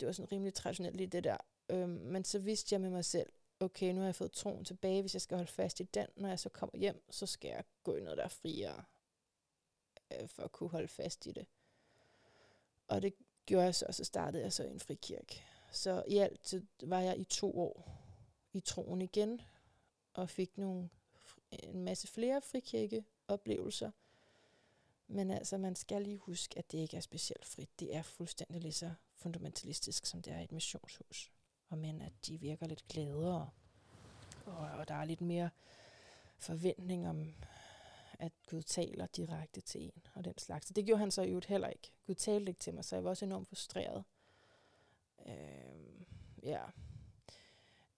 det 0.00 0.06
var 0.06 0.12
sådan 0.12 0.32
rimelig 0.32 0.54
traditionelt 0.54 0.96
lige 0.96 1.06
det 1.06 1.24
der. 1.24 1.36
Øh, 1.68 1.88
men 1.88 2.24
så 2.24 2.38
vidste 2.38 2.74
jeg 2.74 2.80
med 2.80 2.90
mig 2.90 3.04
selv, 3.04 3.32
okay, 3.60 3.92
nu 3.92 3.98
har 3.98 4.06
jeg 4.06 4.14
fået 4.14 4.32
troen 4.32 4.64
tilbage, 4.64 5.00
hvis 5.00 5.14
jeg 5.14 5.22
skal 5.22 5.36
holde 5.36 5.52
fast 5.52 5.80
i 5.80 5.82
den, 5.82 6.06
når 6.16 6.28
jeg 6.28 6.38
så 6.38 6.48
kommer 6.48 6.78
hjem, 6.78 7.04
så 7.10 7.26
skal 7.26 7.48
jeg 7.48 7.64
gå 7.82 7.96
i 7.96 8.00
noget, 8.00 8.18
der 8.18 8.24
er 8.24 8.28
friere, 8.28 8.84
øh, 10.10 10.28
for 10.28 10.42
at 10.42 10.52
kunne 10.52 10.70
holde 10.70 10.88
fast 10.88 11.26
i 11.26 11.32
det. 11.32 11.46
Og 12.88 13.02
det 13.02 13.14
gjorde 13.46 13.64
jeg 13.64 13.74
så, 13.74 13.84
og 13.88 13.94
så 13.94 14.04
startede 14.04 14.42
jeg 14.42 14.52
så 14.52 14.64
i 14.64 14.70
en 14.70 14.80
frikirke. 14.80 15.44
Så 15.72 16.04
i 16.08 16.18
alt 16.18 16.54
var 16.82 17.00
jeg 17.00 17.18
i 17.18 17.24
to 17.24 17.58
år 17.58 17.96
i 18.52 18.60
troen 18.60 19.02
igen, 19.02 19.40
og 20.14 20.30
fik 20.30 20.58
nogle 20.58 20.90
en 21.50 21.84
masse 21.84 22.08
flere 22.08 22.42
frikirkeoplevelser. 22.42 23.90
Men 25.06 25.30
altså, 25.30 25.58
man 25.58 25.76
skal 25.76 26.02
lige 26.02 26.18
huske, 26.18 26.58
at 26.58 26.72
det 26.72 26.78
ikke 26.78 26.96
er 26.96 27.00
specielt 27.00 27.44
frit. 27.44 27.80
Det 27.80 27.94
er 27.94 28.02
fuldstændig 28.02 28.60
lige 28.60 28.72
så 28.72 28.94
fundamentalistisk, 29.14 30.06
som 30.06 30.22
det 30.22 30.32
er 30.32 30.38
i 30.40 30.44
et 30.44 30.52
missionshus. 30.52 31.32
Og 31.70 31.78
men 31.78 32.02
at 32.02 32.12
de 32.26 32.40
virker 32.40 32.66
lidt 32.66 32.88
gladere, 32.88 33.50
og, 34.46 34.70
og 34.78 34.88
der 34.88 34.94
er 34.94 35.04
lidt 35.04 35.20
mere 35.20 35.50
forventning 36.38 37.08
om, 37.08 37.34
at 38.18 38.32
Gud 38.46 38.62
taler 38.62 39.06
direkte 39.06 39.60
til 39.60 39.84
en, 39.84 40.02
og 40.14 40.24
den 40.24 40.38
slags. 40.38 40.66
Det 40.66 40.86
gjorde 40.86 41.00
han 41.00 41.10
så 41.10 41.22
i 41.22 41.28
øvrigt 41.28 41.46
heller 41.46 41.68
ikke. 41.68 41.92
Gud 42.06 42.14
talte 42.14 42.50
ikke 42.50 42.60
til 42.60 42.74
mig, 42.74 42.84
så 42.84 42.96
jeg 42.96 43.04
var 43.04 43.10
også 43.10 43.24
enormt 43.24 43.48
frustreret. 43.48 44.04
Øh, 45.26 46.06
ja. 46.42 46.62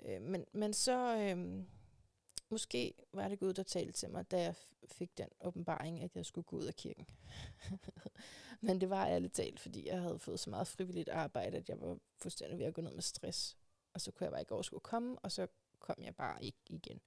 Øh, 0.00 0.22
men, 0.22 0.44
men 0.52 0.72
så, 0.72 1.16
øh, 1.16 1.64
Måske 2.52 2.94
var 3.12 3.28
det 3.28 3.40
Gud, 3.40 3.52
der 3.52 3.62
talte 3.62 3.92
til 3.92 4.10
mig, 4.10 4.30
da 4.30 4.42
jeg 4.42 4.54
fik 4.84 5.18
den 5.18 5.28
åbenbaring, 5.40 6.00
at 6.00 6.16
jeg 6.16 6.26
skulle 6.26 6.44
gå 6.44 6.56
ud 6.56 6.64
af 6.64 6.76
kirken. 6.76 7.06
Men 8.60 8.80
det 8.80 8.90
var 8.90 9.06
ærligt 9.06 9.34
talt, 9.34 9.60
fordi 9.60 9.88
jeg 9.88 10.00
havde 10.00 10.18
fået 10.18 10.40
så 10.40 10.50
meget 10.50 10.66
frivilligt 10.66 11.08
arbejde, 11.08 11.56
at 11.56 11.68
jeg 11.68 11.80
var 11.80 11.98
fuldstændig 12.18 12.58
ved 12.58 12.66
at 12.66 12.74
gå 12.74 12.80
ned 12.80 12.92
med 12.92 13.02
stress. 13.02 13.56
Og 13.94 14.00
så 14.00 14.10
kunne 14.10 14.24
jeg 14.24 14.30
bare 14.32 14.40
ikke 14.40 14.52
overskue 14.52 14.76
at 14.76 14.82
komme, 14.82 15.18
og 15.18 15.32
så 15.32 15.46
kom 15.78 15.96
jeg 15.98 16.16
bare 16.16 16.44
ikke 16.44 16.58
igen. 16.68 17.00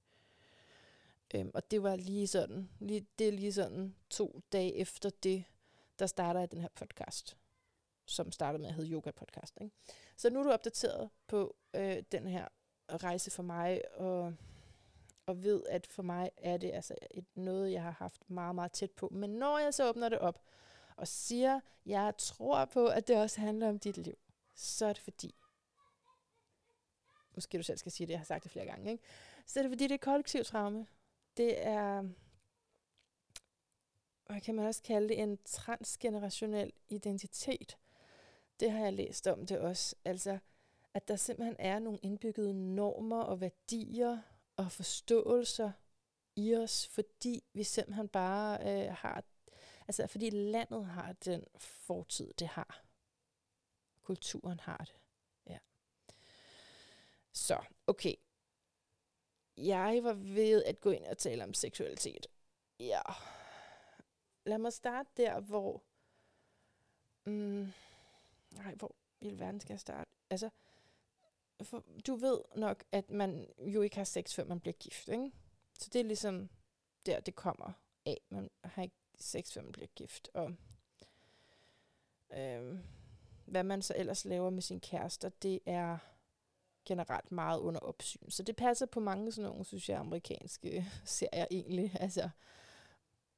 Øhm, 1.35 1.51
og 1.53 1.71
det 1.71 1.83
var 1.83 1.95
lige 1.95 2.27
sådan, 2.27 2.69
lige, 2.79 3.07
det 3.19 3.27
er 3.27 3.31
lige 3.31 3.53
sådan 3.53 3.95
to 4.09 4.41
dage 4.51 4.75
efter 4.75 5.09
det, 5.09 5.43
der 5.99 6.05
starter 6.05 6.39
jeg 6.39 6.51
den 6.51 6.61
her 6.61 6.69
podcast, 6.75 7.37
som 8.05 8.31
startede 8.31 8.61
med 8.61 8.69
at 8.69 8.75
hedde 8.75 8.91
Yoga 8.91 9.11
Podcast. 9.11 9.57
Ikke? 9.61 9.75
Så 10.17 10.29
nu 10.29 10.39
er 10.39 10.43
du 10.43 10.51
opdateret 10.51 11.09
på 11.27 11.55
øh, 11.73 12.03
den 12.11 12.27
her 12.27 12.47
rejse 12.89 13.31
for 13.31 13.43
mig, 13.43 13.81
og 13.97 14.33
og 15.25 15.43
ved, 15.43 15.63
at 15.69 15.87
for 15.87 16.03
mig 16.03 16.31
er 16.37 16.57
det 16.57 16.71
altså 16.73 16.95
et, 17.11 17.25
noget, 17.35 17.71
jeg 17.71 17.83
har 17.83 17.91
haft 17.91 18.29
meget, 18.29 18.55
meget 18.55 18.71
tæt 18.71 18.91
på. 18.91 19.09
Men 19.11 19.29
når 19.29 19.57
jeg 19.57 19.73
så 19.73 19.89
åbner 19.89 20.09
det 20.09 20.19
op 20.19 20.41
og 20.95 21.07
siger, 21.07 21.59
jeg 21.85 22.13
tror 22.17 22.65
på, 22.65 22.87
at 22.87 23.07
det 23.07 23.17
også 23.17 23.41
handler 23.41 23.69
om 23.69 23.79
dit 23.79 23.97
liv, 23.97 24.17
så 24.55 24.85
er 24.85 24.93
det 24.93 25.01
fordi, 25.01 25.35
måske 27.35 27.57
du 27.57 27.63
selv 27.63 27.77
skal 27.77 27.91
sige 27.91 28.07
det, 28.07 28.11
jeg 28.11 28.19
har 28.19 28.25
sagt 28.25 28.43
det 28.43 28.51
flere 28.51 28.65
gange, 28.65 28.91
ikke? 28.91 29.03
så 29.45 29.59
er 29.59 29.63
det 29.63 29.71
fordi, 29.71 29.83
det 29.83 29.93
er 29.93 29.97
kollektiv 29.97 30.43
traume. 30.43 30.87
Det 31.37 31.65
er, 31.67 32.01
hvad 34.27 34.41
kan 34.41 34.55
man 34.55 34.65
også 34.65 34.83
kalde 34.83 35.09
det, 35.09 35.19
en 35.19 35.39
transgenerationel 35.45 36.73
identitet. 36.89 37.77
Det 38.59 38.71
har 38.71 38.79
jeg 38.79 38.93
læst 38.93 39.27
om 39.27 39.45
det 39.45 39.59
også. 39.59 39.95
Altså, 40.05 40.37
at 40.93 41.07
der 41.07 41.15
simpelthen 41.15 41.55
er 41.59 41.79
nogle 41.79 41.99
indbyggede 42.01 42.75
normer 42.75 43.21
og 43.21 43.41
værdier, 43.41 44.19
og 44.57 44.71
forståelser 44.71 45.71
i 46.35 46.55
os, 46.55 46.87
fordi 46.87 47.43
vi 47.53 47.63
simpelthen 47.63 48.07
bare 48.07 48.59
øh, 48.61 48.93
har, 48.93 49.23
altså 49.87 50.07
fordi 50.07 50.29
landet 50.29 50.85
har 50.85 51.13
den 51.13 51.43
fortid, 51.57 52.33
det 52.33 52.47
har. 52.47 52.83
Kulturen 54.01 54.59
har 54.59 54.77
det. 54.77 55.04
Så, 57.35 57.59
okay. 57.87 58.15
Jeg 59.57 59.99
var 60.03 60.13
ved 60.13 60.63
at 60.63 60.81
gå 60.81 60.91
ind 60.91 61.05
og 61.05 61.17
tale 61.17 61.43
om 61.43 61.53
seksualitet. 61.53 62.27
Ja. 62.79 63.01
Lad 64.45 64.57
mig 64.57 64.73
starte 64.73 65.09
der, 65.17 65.39
hvor... 65.39 65.83
Mm, 67.25 67.73
nej, 68.51 68.75
hvor 68.75 68.95
i 69.21 69.39
verden 69.39 69.59
skal 69.59 69.73
jeg 69.73 69.79
starte? 69.79 70.11
Altså, 70.29 70.49
for 71.63 71.83
du 72.07 72.15
ved 72.15 72.41
nok, 72.55 72.83
at 72.91 73.09
man 73.09 73.53
jo 73.59 73.81
ikke 73.81 73.95
har 73.95 74.03
sex, 74.03 74.33
før 74.33 74.43
man 74.43 74.59
bliver 74.59 74.73
gift, 74.73 75.07
ikke? 75.07 75.31
Så 75.79 75.89
det 75.93 75.99
er 75.99 76.05
ligesom 76.05 76.49
der, 77.05 77.19
det 77.19 77.35
kommer 77.35 77.71
af. 78.05 78.21
Man 78.29 78.49
har 78.63 78.83
ikke 78.83 78.95
sex, 79.15 79.53
før 79.53 79.61
man 79.61 79.71
bliver 79.71 79.87
gift. 79.87 80.29
Og 80.33 80.55
øhm, 82.33 82.83
hvad 83.45 83.63
man 83.63 83.81
så 83.81 83.93
ellers 83.97 84.25
laver 84.25 84.49
med 84.49 84.61
sin 84.61 84.79
kærester, 84.79 85.29
det 85.29 85.59
er 85.65 85.97
generelt 86.85 87.31
meget 87.31 87.59
under 87.59 87.79
opsyn. 87.79 88.29
Så 88.29 88.43
det 88.43 88.55
passer 88.55 88.85
på 88.85 88.99
mange 88.99 89.31
sådan 89.31 89.49
nogle, 89.49 89.65
synes 89.65 89.89
jeg, 89.89 89.99
amerikanske 89.99 90.85
serier 91.05 91.45
egentlig. 91.51 91.91
Altså, 91.99 92.29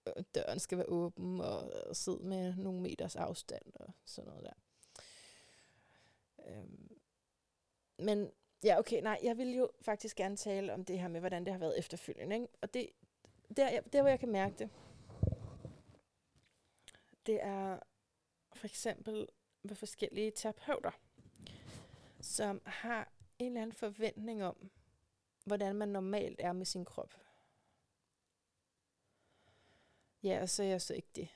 øh, 0.07 0.23
døren 0.35 0.59
skal 0.59 0.77
være 0.77 0.89
åben 0.89 1.41
og 1.41 1.71
øh, 1.73 1.95
sidde 1.95 2.23
med 2.23 2.55
nogle 2.55 2.81
meters 2.81 3.15
afstand 3.15 3.73
og 3.75 3.93
sådan 4.05 4.29
noget 4.29 4.43
der. 4.43 4.53
Øhm, 6.47 6.97
men 7.99 8.31
ja, 8.63 8.79
okay, 8.79 9.01
nej, 9.01 9.19
jeg 9.23 9.37
vil 9.37 9.55
jo 9.55 9.69
faktisk 9.81 10.15
gerne 10.15 10.37
tale 10.37 10.73
om 10.73 10.85
det 10.85 10.99
her 10.99 11.07
med, 11.07 11.19
hvordan 11.19 11.45
det 11.45 11.53
har 11.53 11.59
været 11.59 11.79
efterfølgende. 11.79 12.35
Ikke? 12.35 12.47
Og 12.61 12.73
det, 12.73 12.89
der, 13.57 13.81
der, 13.81 14.01
hvor 14.01 14.09
jeg 14.09 14.19
kan 14.19 14.31
mærke 14.31 14.55
det, 14.59 14.69
det 17.25 17.39
er 17.41 17.79
for 18.53 18.67
eksempel 18.67 19.27
ved 19.63 19.75
forskellige 19.75 20.31
terapeuter, 20.31 20.91
som 22.21 22.61
har 22.65 23.11
en 23.39 23.47
eller 23.47 23.61
anden 23.61 23.75
forventning 23.75 24.43
om, 24.43 24.69
hvordan 25.45 25.75
man 25.75 25.89
normalt 25.89 26.39
er 26.39 26.53
med 26.53 26.65
sin 26.65 26.85
krop. 26.85 27.13
Ja, 30.23 30.41
og 30.41 30.49
så 30.49 30.63
er 30.63 30.67
jeg 30.67 30.81
så 30.81 30.93
ikke 30.93 31.09
det. 31.15 31.29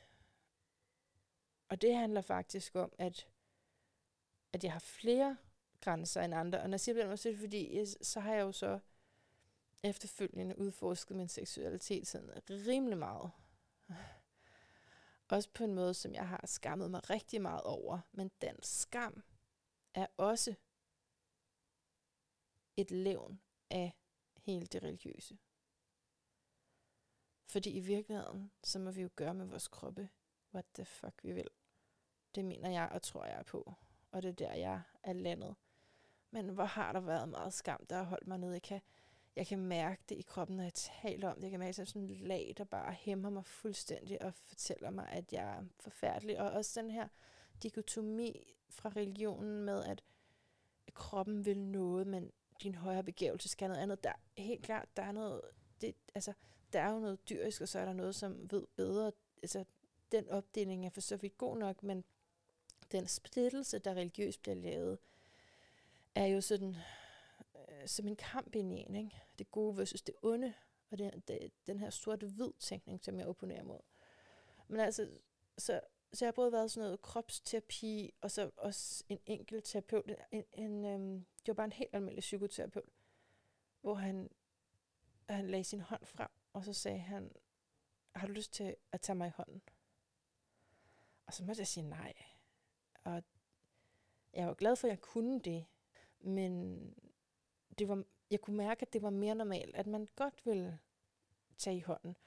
Og 1.69 1.81
det 1.81 1.95
handler 1.95 2.21
faktisk 2.21 2.75
om, 2.75 2.91
at, 2.97 3.27
at 4.53 4.63
jeg 4.63 4.71
har 4.71 4.79
flere 4.79 5.37
grænser 5.81 6.21
end 6.21 6.35
andre. 6.35 6.61
Og 6.61 6.69
når 6.69 6.73
jeg 6.73 6.79
siger 6.79 7.07
det, 7.07 7.19
så 7.19 7.29
er 7.29 7.33
det 7.33 7.39
fordi, 7.39 7.85
så 8.01 8.19
har 8.19 8.33
jeg 8.33 8.41
jo 8.41 8.51
så 8.51 8.79
efterfølgende 9.83 10.57
udforsket 10.57 11.17
min 11.17 11.27
seksualitet 11.27 12.07
sådan 12.07 12.29
rimelig 12.49 12.97
meget. 12.97 13.31
Også 15.27 15.49
på 15.53 15.63
en 15.63 15.73
måde, 15.73 15.93
som 15.93 16.13
jeg 16.13 16.27
har 16.27 16.41
skammet 16.45 16.91
mig 16.91 17.09
rigtig 17.09 17.41
meget 17.41 17.61
over. 17.61 17.99
Men 18.11 18.31
den 18.41 18.63
skam 18.63 19.23
er 19.93 20.07
også 20.17 20.55
et 22.77 22.91
levn 22.91 23.41
af 23.69 23.93
hele 24.37 24.65
det 24.65 24.83
religiøse. 24.83 25.37
Fordi 27.45 27.69
i 27.69 27.79
virkeligheden, 27.79 28.51
så 28.63 28.79
må 28.79 28.91
vi 28.91 29.01
jo 29.01 29.09
gøre 29.15 29.33
med 29.33 29.45
vores 29.45 29.67
kroppe 29.67 30.09
what 30.53 30.65
the 30.73 30.85
fuck 30.85 31.23
vi 31.23 31.33
vil. 31.33 31.47
Det 32.35 32.45
mener 32.45 32.69
jeg 32.69 32.89
og 32.91 33.01
tror 33.01 33.25
jeg 33.25 33.45
på. 33.45 33.73
Og 34.11 34.21
det 34.21 34.29
er 34.29 34.33
der, 34.33 34.53
jeg 34.53 34.81
er 35.03 35.13
landet. 35.13 35.55
Men 36.31 36.49
hvor 36.49 36.65
har 36.65 36.91
der 36.91 36.99
været 36.99 37.29
meget 37.29 37.53
skam, 37.53 37.85
der 37.85 37.95
har 37.95 38.03
holdt 38.03 38.27
mig 38.27 38.37
nede. 38.37 38.53
Jeg 38.53 38.61
kan, 38.61 38.81
jeg 39.35 39.47
kan 39.47 39.59
mærke 39.59 40.03
det 40.09 40.15
i 40.15 40.21
kroppen, 40.21 40.57
når 40.57 40.63
jeg 40.63 40.73
taler 40.73 41.29
om 41.29 41.35
det. 41.35 41.43
Jeg 41.43 41.51
kan 41.51 41.59
mærke 41.59 41.77
det 41.77 41.87
sådan 41.87 42.01
en 42.01 42.15
lag, 42.15 42.53
der 42.57 42.63
bare 42.63 42.93
hæmmer 42.93 43.29
mig 43.29 43.45
fuldstændig 43.45 44.21
og 44.21 44.33
fortæller 44.33 44.89
mig, 44.89 45.09
at 45.09 45.33
jeg 45.33 45.57
er 45.57 45.63
forfærdelig. 45.79 46.39
Og 46.39 46.51
også 46.51 46.81
den 46.81 46.91
her 46.91 47.07
dikotomi 47.63 48.53
fra 48.69 48.89
religionen 48.89 49.63
med, 49.63 49.83
at 49.83 50.03
kroppen 50.93 51.45
vil 51.45 51.59
noget, 51.59 52.07
men 52.07 52.31
din 52.63 52.75
højere 52.75 53.03
begævelse 53.03 53.49
skal 53.49 53.67
noget 53.67 53.81
andet. 53.81 54.03
Der 54.03 54.13
helt 54.37 54.63
klart, 54.63 54.97
der 54.97 55.03
er 55.03 55.11
noget, 55.11 55.41
det, 55.81 55.95
altså, 56.15 56.33
der 56.73 56.79
er 56.81 56.91
jo 56.91 56.99
noget 56.99 57.29
dyrisk, 57.29 57.61
og 57.61 57.67
så 57.67 57.79
er 57.79 57.85
der 57.85 57.93
noget, 57.93 58.15
som 58.15 58.51
ved 58.51 58.67
bedre. 58.75 59.11
Altså, 59.43 59.65
den 60.11 60.29
opdeling 60.29 60.85
er 60.85 60.89
for 60.89 61.01
så 61.01 61.17
vidt 61.17 61.37
god 61.37 61.57
nok, 61.57 61.83
men 61.83 62.03
den 62.91 63.07
splittelse, 63.07 63.79
der 63.79 63.93
religiøst 63.93 64.41
bliver 64.41 64.55
lavet, 64.55 64.97
er 66.15 66.25
jo 66.25 66.41
sådan 66.41 66.75
øh, 67.55 67.87
som 67.87 68.07
en 68.07 68.15
kamp 68.15 68.55
ind 68.55 68.73
i 68.73 68.75
en, 68.75 68.95
ikke? 68.95 69.23
Det 69.39 69.51
gode 69.51 69.77
versus 69.77 70.01
det 70.01 70.15
onde, 70.21 70.53
og 70.91 70.97
det, 70.97 71.27
det, 71.27 71.51
den 71.67 71.79
her 71.79 71.89
sorte-hvid 71.89 72.51
tænkning, 72.59 73.03
som 73.03 73.19
jeg 73.19 73.27
opponerer 73.27 73.63
mod. 73.63 73.79
Men 74.67 74.79
altså, 74.79 75.09
så, 75.57 75.81
så 76.13 76.25
jeg 76.25 76.27
har 76.27 76.31
både 76.31 76.51
været 76.51 76.71
sådan 76.71 76.85
noget 76.85 77.01
kropsterapi, 77.01 78.13
og 78.21 78.31
så 78.31 78.51
også 78.57 79.03
en 79.09 79.19
enkelt 79.25 79.65
terapeut. 79.65 80.11
En, 80.31 80.43
en, 80.53 80.85
øhm, 80.85 81.25
det 81.45 81.47
var 81.47 81.53
bare 81.53 81.65
en 81.65 81.71
helt 81.71 81.89
almindelig 81.93 82.21
psykoterapeut, 82.21 82.89
hvor 83.81 83.93
han, 83.93 84.29
han 85.29 85.47
lagde 85.47 85.63
sin 85.63 85.81
hånd 85.81 86.05
frem, 86.05 86.29
og 86.53 86.65
så 86.65 86.73
sagde 86.73 86.99
han, 86.99 87.31
har 88.15 88.27
du 88.27 88.33
lyst 88.33 88.53
til 88.53 88.75
at 88.91 89.01
tage 89.01 89.15
mig 89.15 89.27
i 89.27 89.31
hånden? 89.35 89.61
Og 91.25 91.33
så 91.33 91.43
måtte 91.43 91.59
jeg 91.59 91.67
sige 91.67 91.89
nej. 91.89 92.13
Og 93.03 93.23
jeg 94.33 94.47
var 94.47 94.53
glad 94.53 94.75
for, 94.75 94.87
at 94.87 94.91
jeg 94.91 95.01
kunne 95.01 95.39
det, 95.39 95.65
men 96.19 96.77
det 97.79 97.87
var, 97.87 98.03
jeg 98.29 98.41
kunne 98.41 98.57
mærke, 98.57 98.81
at 98.81 98.93
det 98.93 99.01
var 99.01 99.09
mere 99.09 99.35
normalt, 99.35 99.75
at 99.75 99.87
man 99.87 100.07
godt 100.15 100.45
ville 100.45 100.79
tage 101.57 101.77
i 101.77 101.81
hånden. 101.81 102.17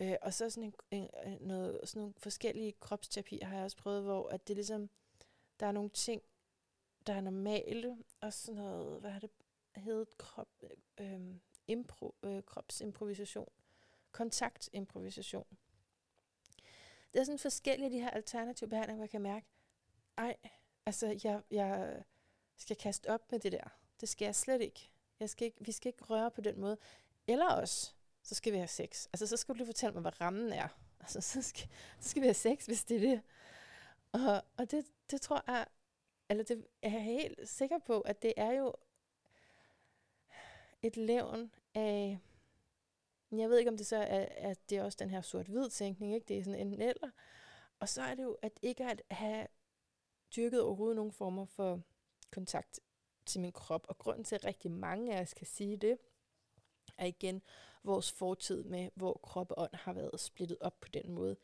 Øh, 0.00 0.16
og 0.22 0.34
så 0.34 0.50
sådan, 0.50 0.74
en, 0.90 1.10
en, 1.26 1.38
noget, 1.40 1.80
sådan 1.88 2.00
nogle 2.00 2.14
forskellige 2.18 2.72
kropsterapier 2.72 3.46
har 3.46 3.56
jeg 3.56 3.64
også 3.64 3.76
prøvet, 3.76 4.02
hvor 4.02 4.28
at 4.28 4.48
det 4.48 4.56
ligesom, 4.56 4.90
der 5.60 5.66
er 5.66 5.72
nogle 5.72 5.90
ting, 5.90 6.22
der 7.06 7.14
er 7.14 7.20
normale, 7.20 7.98
og 8.20 8.32
sådan 8.32 8.60
noget, 8.62 9.00
hvad 9.00 9.10
har 9.10 9.20
det 9.20 9.30
heddet, 9.76 10.18
krop, 10.18 10.48
øh, 10.98 11.20
impro, 11.66 12.14
øh, 12.22 12.42
kropsimprovisation, 12.42 13.48
kontaktimprovisation. 14.12 15.46
Det 17.12 17.20
er 17.20 17.24
sådan 17.24 17.38
forskellige 17.38 17.84
af 17.84 17.90
de 17.90 18.00
her 18.00 18.10
alternative 18.10 18.68
behandlinger, 18.68 18.96
hvor 18.96 19.04
jeg 19.04 19.10
kan 19.10 19.22
mærke, 19.22 19.46
ej, 20.16 20.36
altså 20.86 21.20
jeg, 21.24 21.42
jeg 21.50 22.02
skal 22.56 22.76
kaste 22.76 23.10
op 23.10 23.32
med 23.32 23.40
det 23.40 23.52
der. 23.52 23.68
Det 24.00 24.08
skal 24.08 24.24
jeg 24.24 24.34
slet 24.34 24.60
ikke. 24.60 24.90
Jeg 25.20 25.30
skal 25.30 25.46
ikke. 25.46 25.56
Vi 25.60 25.72
skal 25.72 25.88
ikke 25.88 26.04
røre 26.04 26.30
på 26.30 26.40
den 26.40 26.60
måde. 26.60 26.78
Eller 27.26 27.48
også, 27.48 27.92
så 28.22 28.34
skal 28.34 28.52
vi 28.52 28.58
have 28.58 28.68
sex. 28.68 29.06
Altså, 29.12 29.26
så 29.26 29.36
skal 29.36 29.54
du 29.54 29.56
lige 29.56 29.66
fortælle 29.66 29.92
mig, 29.92 30.00
hvad 30.00 30.20
rammen 30.20 30.52
er. 30.52 30.68
Altså, 31.00 31.20
så 31.20 31.42
skal, 31.42 31.68
så 32.00 32.08
skal 32.08 32.22
vi 32.22 32.26
have 32.26 32.34
sex, 32.34 32.66
hvis 32.66 32.84
det 32.84 32.96
er 32.96 33.00
det. 33.00 33.22
Og, 34.12 34.44
og 34.56 34.70
det, 34.70 34.86
det 35.10 35.20
tror 35.20 35.44
jeg, 35.46 35.66
eller 36.28 36.44
det 36.44 36.66
er 36.82 36.90
jeg 36.90 37.02
helt 37.02 37.48
sikker 37.48 37.78
på, 37.78 38.00
at 38.00 38.22
det 38.22 38.32
er 38.36 38.52
jo 38.52 38.74
et 40.82 40.96
levn 40.96 41.52
af, 41.74 42.18
jeg 43.32 43.50
ved 43.50 43.58
ikke, 43.58 43.70
om 43.70 43.76
det 43.76 43.86
så 43.86 43.96
er, 43.96 44.26
at 44.30 44.70
det 44.70 44.78
er 44.78 44.84
også 44.84 44.96
den 45.00 45.10
her 45.10 45.20
sort-hvid 45.20 45.70
tænkning, 45.70 46.14
ikke? 46.14 46.26
det 46.28 46.38
er 46.38 46.44
sådan 46.44 46.60
en 46.60 46.80
eller. 46.80 47.10
Og 47.80 47.88
så 47.88 48.02
er 48.02 48.14
det 48.14 48.22
jo, 48.22 48.36
at 48.42 48.52
ikke 48.62 48.84
at 48.84 49.02
have 49.10 49.46
dyrket 50.36 50.62
overhovedet 50.62 50.96
nogen 50.96 51.12
former 51.12 51.44
for 51.44 51.82
kontakt 52.30 52.80
til 53.26 53.40
min 53.40 53.52
krop. 53.52 53.86
Og 53.88 53.98
grunden 53.98 54.24
til, 54.24 54.34
at 54.34 54.44
rigtig 54.44 54.70
mange 54.70 55.14
af 55.14 55.22
os 55.22 55.34
kan 55.34 55.46
sige 55.46 55.76
det, 55.76 55.98
er 56.98 57.06
igen 57.06 57.42
vores 57.82 58.12
fortid 58.12 58.64
med, 58.64 58.90
hvor 58.94 59.20
krop 59.22 59.50
og 59.50 59.62
ånd 59.62 59.74
har 59.74 59.92
været 59.92 60.20
splittet 60.20 60.58
op 60.60 60.80
på 60.80 60.88
den 60.88 61.10
måde. 61.10 61.36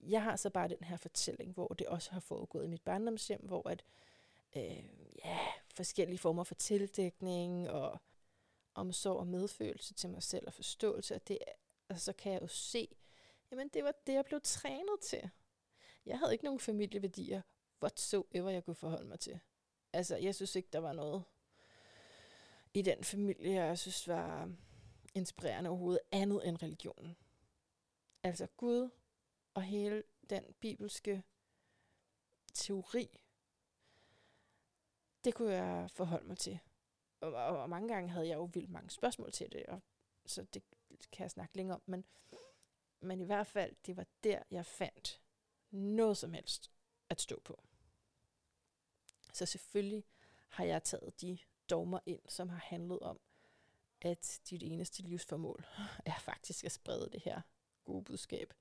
Jeg 0.00 0.22
har 0.22 0.36
så 0.36 0.50
bare 0.50 0.68
den 0.68 0.84
her 0.84 0.96
fortælling, 0.96 1.52
hvor 1.52 1.68
det 1.68 1.86
også 1.86 2.10
har 2.12 2.20
foregået 2.20 2.64
i 2.64 2.68
mit 2.68 2.82
barndomshjem, 2.82 3.40
hvor 3.42 3.68
at, 3.68 3.84
øh, 4.56 4.84
ja, 5.24 5.38
forskellige 5.74 6.18
former 6.18 6.44
for 6.44 6.54
tildækning 6.54 7.70
og 7.70 8.00
omsorg 8.74 9.18
og 9.18 9.26
medfølelse 9.26 9.94
til 9.94 10.10
mig 10.10 10.22
selv 10.22 10.46
og 10.46 10.52
forståelse, 10.54 11.14
og 11.14 11.28
det, 11.28 11.38
og 11.88 12.00
så 12.00 12.12
kan 12.12 12.32
jeg 12.32 12.42
jo 12.42 12.46
se, 12.46 12.88
jamen 13.50 13.68
det 13.68 13.84
var 13.84 13.94
det, 14.06 14.12
jeg 14.12 14.24
blev 14.24 14.40
trænet 14.44 15.00
til. 15.02 15.30
Jeg 16.06 16.18
havde 16.18 16.32
ikke 16.32 16.44
nogen 16.44 16.60
familieværdier 16.60 17.42
whatsoever, 17.82 18.50
jeg 18.50 18.64
kunne 18.64 18.74
forholde 18.74 19.08
mig 19.08 19.20
til. 19.20 19.40
Altså, 19.92 20.16
jeg 20.16 20.34
synes 20.34 20.56
ikke, 20.56 20.68
der 20.72 20.78
var 20.78 20.92
noget 20.92 21.24
i 22.74 22.82
den 22.82 23.04
familie, 23.04 23.64
jeg 23.64 23.78
synes 23.78 24.08
var 24.08 24.52
inspirerende 25.14 25.70
overhovedet, 25.70 26.00
andet 26.12 26.48
end 26.48 26.62
religionen. 26.62 27.16
Altså 28.22 28.46
Gud 28.46 28.90
og 29.54 29.62
hele 29.62 30.02
den 30.30 30.54
bibelske 30.60 31.22
teori, 32.54 33.20
det 35.24 35.34
kunne 35.34 35.52
jeg 35.52 35.90
forholde 35.90 36.26
mig 36.26 36.38
til. 36.38 36.58
Og, 37.20 37.32
og, 37.32 37.62
og 37.62 37.70
mange 37.70 37.88
gange 37.88 38.10
havde 38.10 38.28
jeg 38.28 38.34
jo 38.34 38.50
vildt 38.52 38.70
mange 38.70 38.90
spørgsmål 38.90 39.32
til 39.32 39.52
det, 39.52 39.66
og 39.66 39.80
så 40.26 40.42
det 40.54 40.62
kan 41.12 41.22
jeg 41.22 41.30
snakke 41.30 41.56
længere 41.56 41.76
om. 41.76 41.82
Men, 41.86 42.04
men 43.00 43.20
i 43.20 43.24
hvert 43.24 43.46
fald, 43.46 43.76
det 43.86 43.96
var 43.96 44.06
der, 44.24 44.42
jeg 44.50 44.66
fandt 44.66 45.20
noget 45.70 46.16
som 46.16 46.32
helst 46.32 46.70
at 47.10 47.20
stå 47.20 47.40
på. 47.44 47.62
Så 49.32 49.46
selvfølgelig 49.46 50.04
har 50.48 50.64
jeg 50.64 50.82
taget 50.82 51.20
de 51.20 51.38
dogmer 51.70 51.98
ind, 52.06 52.20
som 52.28 52.48
har 52.48 52.58
handlet 52.58 53.00
om, 53.00 53.20
at 54.00 54.40
dit 54.50 54.62
eneste 54.62 55.02
livsformål 55.02 55.64
er 56.06 56.18
faktisk 56.18 56.64
at 56.64 56.72
sprede 56.72 57.08
det 57.12 57.22
her 57.22 57.40
gode 57.84 58.04
budskab. 58.04 58.54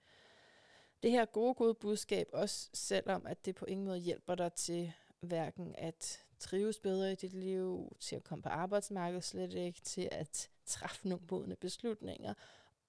Det 1.03 1.11
her 1.11 1.25
gode, 1.25 1.53
gode 1.53 1.73
budskab, 1.73 2.29
også 2.33 2.69
selvom 2.73 3.25
at 3.25 3.45
det 3.45 3.55
på 3.55 3.65
ingen 3.65 3.85
måde 3.85 3.97
hjælper 3.97 4.35
dig 4.35 4.53
til 4.53 4.93
hverken 5.23 5.75
at 5.77 6.25
trives 6.39 6.79
bedre 6.79 7.11
i 7.11 7.15
dit 7.15 7.33
liv, 7.33 7.95
til 7.99 8.15
at 8.15 8.23
komme 8.23 8.41
på 8.41 8.49
arbejdsmarkedet, 8.49 9.23
slet 9.23 9.53
ikke 9.53 9.81
til 9.81 10.09
at 10.11 10.49
træffe 10.65 11.07
nogle 11.07 11.25
modne 11.31 11.55
beslutninger, 11.55 12.33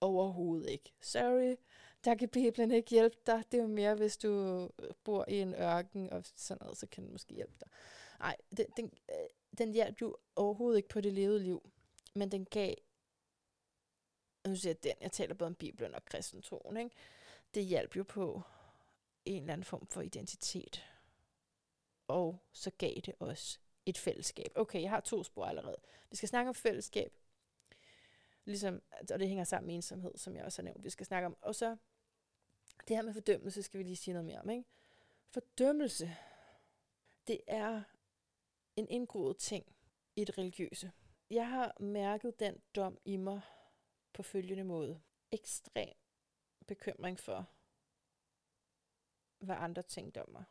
overhovedet 0.01 0.71
ikke. 0.71 0.93
Sorry, 1.01 1.57
der 2.05 2.15
kan 2.15 2.29
Bibelen 2.29 2.71
ikke 2.71 2.91
hjælpe 2.91 3.17
dig. 3.27 3.43
Det 3.53 3.59
er 3.59 3.63
jo 3.63 3.69
mere, 3.69 3.95
hvis 3.95 4.17
du 4.17 4.63
øh, 4.79 4.91
bor 5.05 5.25
i 5.29 5.41
en 5.41 5.55
ørken 5.55 6.11
og 6.11 6.23
sådan 6.37 6.59
noget, 6.61 6.79
så 6.79 6.87
kan 6.87 7.05
den 7.05 7.13
måske 7.13 7.35
hjælpe 7.35 7.55
dig. 7.61 7.69
Nej, 8.19 8.37
den, 8.57 8.67
den, 8.77 8.91
øh, 9.11 9.59
den 9.59 9.73
hjalp 9.73 10.01
jo 10.01 10.17
overhovedet 10.37 10.77
ikke 10.77 10.89
på 10.89 11.01
det 11.01 11.13
levede 11.13 11.43
liv, 11.43 11.71
men 12.15 12.33
den 12.33 12.45
gav, 12.45 12.75
nu 14.47 14.57
siger 14.57 14.71
jeg 14.71 14.85
den, 14.85 14.93
jeg 15.01 15.13
taler 15.13 15.35
både 15.35 15.47
om 15.47 15.55
Bibelen 15.55 15.95
og 15.95 16.05
kristentroen, 16.05 16.77
ikke? 16.77 16.97
det 17.55 17.65
hjalp 17.65 17.97
jo 17.97 18.03
på 18.03 18.43
en 19.25 19.43
eller 19.43 19.53
anden 19.53 19.65
form 19.65 19.87
for 19.87 20.01
identitet. 20.01 20.85
Og 22.09 22.39
så 22.53 22.71
gav 22.79 22.95
det 22.95 23.15
os 23.21 23.61
et 23.87 23.99
fællesskab. 23.99 24.53
Okay, 24.55 24.83
jeg 24.83 24.91
har 24.91 25.01
to 25.01 25.25
spor 25.25 25.45
allerede. 25.45 25.77
Vi 26.11 26.17
skal 26.17 26.29
snakke 26.29 26.49
om 26.49 26.55
fællesskab, 26.55 27.13
ligesom, 28.45 28.83
og 29.13 29.19
det 29.19 29.29
hænger 29.29 29.45
sammen 29.45 29.67
med 29.67 29.75
ensomhed, 29.75 30.17
som 30.17 30.37
jeg 30.37 30.45
også 30.45 30.63
har 30.63 30.65
nævnt, 30.65 30.85
vi 30.85 30.91
skal 30.91 31.07
snakke 31.07 31.27
om. 31.27 31.37
Og 31.41 31.55
så 31.55 31.77
det 32.89 32.97
her 32.97 33.03
med 33.03 33.13
fordømmelse 33.13 33.63
skal 33.63 33.79
vi 33.79 33.85
lige 33.85 33.97
sige 33.97 34.15
noget 34.15 34.27
mere 34.27 34.41
om. 34.41 34.51
Ikke? 34.51 34.65
Fordømmelse, 35.31 36.17
det 37.27 37.41
er 37.47 37.83
en 38.77 38.89
indgroet 38.91 39.37
ting 39.37 39.77
i 40.17 40.25
det 40.25 40.39
religiøse. 40.39 40.93
Jeg 41.31 41.49
har 41.49 41.77
mærket 41.81 42.41
den 42.41 42.63
dom 42.77 42.99
i 43.05 43.17
mig 43.17 43.41
på 44.13 44.23
følgende 44.23 44.65
måde. 44.65 45.01
Ekstrem 45.33 45.95
bekymring 46.67 47.21
for, 47.21 47.49
hvad 49.39 49.57
andre 49.57 49.83
tænkte 49.83 50.23
om 50.23 50.31
mig. 50.31 50.45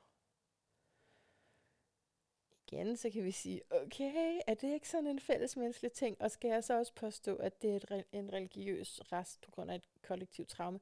Igen, 2.73 2.97
så 2.97 3.09
kan 3.09 3.23
vi 3.23 3.31
sige, 3.31 3.61
okay, 3.69 4.39
er 4.47 4.53
det 4.53 4.73
ikke 4.73 4.89
sådan 4.89 5.07
en 5.07 5.19
fælles 5.19 5.57
menneskelig 5.57 5.91
ting? 5.91 6.21
Og 6.21 6.31
skal 6.31 6.49
jeg 6.49 6.63
så 6.63 6.77
også 6.77 6.93
påstå, 6.93 7.35
at 7.35 7.61
det 7.61 7.71
er 7.71 7.75
et, 7.75 8.05
en 8.11 8.33
religiøs 8.33 9.01
rest 9.11 9.41
på 9.41 9.51
grund 9.51 9.71
af 9.71 9.75
et 9.75 9.89
kollektivt 10.01 10.49
traume? 10.49 10.79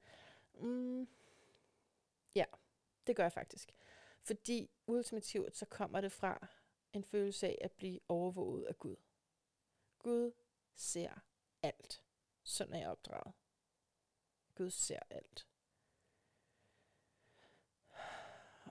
Mm, 0.54 1.08
ja, 2.36 2.46
det 3.08 3.16
gør 3.16 3.24
jeg 3.24 3.32
faktisk. 3.32 3.72
Fordi 4.22 4.70
ultimativt 4.88 5.58
så 5.58 5.66
kommer 5.66 6.02
det 6.02 6.12
fra 6.12 6.48
en 6.94 7.04
følelse 7.04 7.48
af 7.48 7.58
at 7.62 7.72
blive 7.72 8.00
overvåget 8.10 8.66
af 8.66 8.80
Gud. 8.80 8.96
Gud 10.00 10.32
ser 10.76 11.12
alt. 11.64 12.04
Sådan 12.44 12.74
er 12.74 12.80
jeg 12.80 12.90
opdraget. 12.90 13.34
Gud 14.56 14.70
ser 14.70 15.00
alt. 15.10 15.48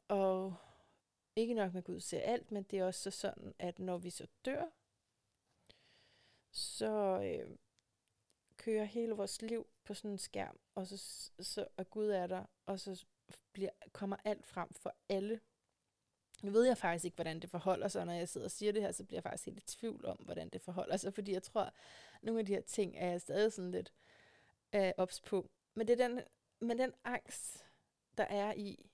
Og 0.09 0.57
ikke 1.41 1.55
nok 1.55 1.75
med 1.75 1.83
Gud 1.83 2.01
ser 2.01 2.21
alt, 2.21 2.53
men 2.53 2.63
det 2.63 2.79
er 2.79 2.85
også 2.85 3.11
sådan, 3.11 3.55
at 3.59 3.79
når 3.79 3.99
vi 3.99 4.11
så 4.11 4.27
dør, 4.45 4.65
så 6.53 7.21
øh, 7.23 7.57
kører 8.57 8.85
hele 8.85 9.13
vores 9.13 9.43
liv 9.43 9.67
på 9.85 9.95
sådan 9.95 10.11
en 10.11 10.19
skærm, 10.19 10.59
og 10.75 10.87
så, 10.87 10.97
så 11.41 11.67
og 11.77 11.91
Gud 11.91 12.09
er 12.09 12.27
der, 12.27 12.45
og 12.67 12.81
så 12.81 13.05
bliver, 13.53 13.71
kommer 13.93 14.17
alt 14.25 14.47
frem 14.47 14.75
for 14.75 14.95
alle. 15.09 15.41
Nu 16.43 16.51
ved 16.51 16.65
jeg 16.65 16.79
faktisk 16.79 17.05
ikke, 17.05 17.15
hvordan 17.15 17.41
det 17.41 17.51
forholder 17.51 17.89
sig, 17.89 18.07
når 18.07 18.13
jeg 18.13 18.29
sidder 18.29 18.47
og 18.47 18.51
siger 18.51 18.73
det 18.73 18.83
her, 18.83 18.93
så 18.93 19.05
bliver 19.05 19.17
jeg 19.17 19.23
faktisk 19.23 19.47
helt 19.47 19.61
i 19.61 19.77
tvivl 19.77 20.07
om, 20.07 20.17
hvordan 20.17 20.49
det 20.49 20.61
forholder 20.61 20.97
sig, 20.97 21.15
fordi 21.15 21.33
jeg 21.33 21.43
tror, 21.43 21.63
at 21.63 21.73
nogle 22.23 22.41
af 22.41 22.47
de 22.47 22.53
her 22.53 22.61
ting 22.61 22.97
er 22.97 23.11
jeg 23.11 23.21
stadig 23.21 23.53
sådan 23.53 23.71
lidt 23.71 23.93
øh, 24.73 24.93
ops 24.97 25.21
på. 25.21 25.51
Men 25.75 25.89
det 25.89 26.01
er 26.01 26.09
den, 26.09 26.21
men 26.61 26.79
den 26.79 26.93
angst, 27.05 27.67
der 28.19 28.25
er 28.25 28.53
i, 28.53 28.90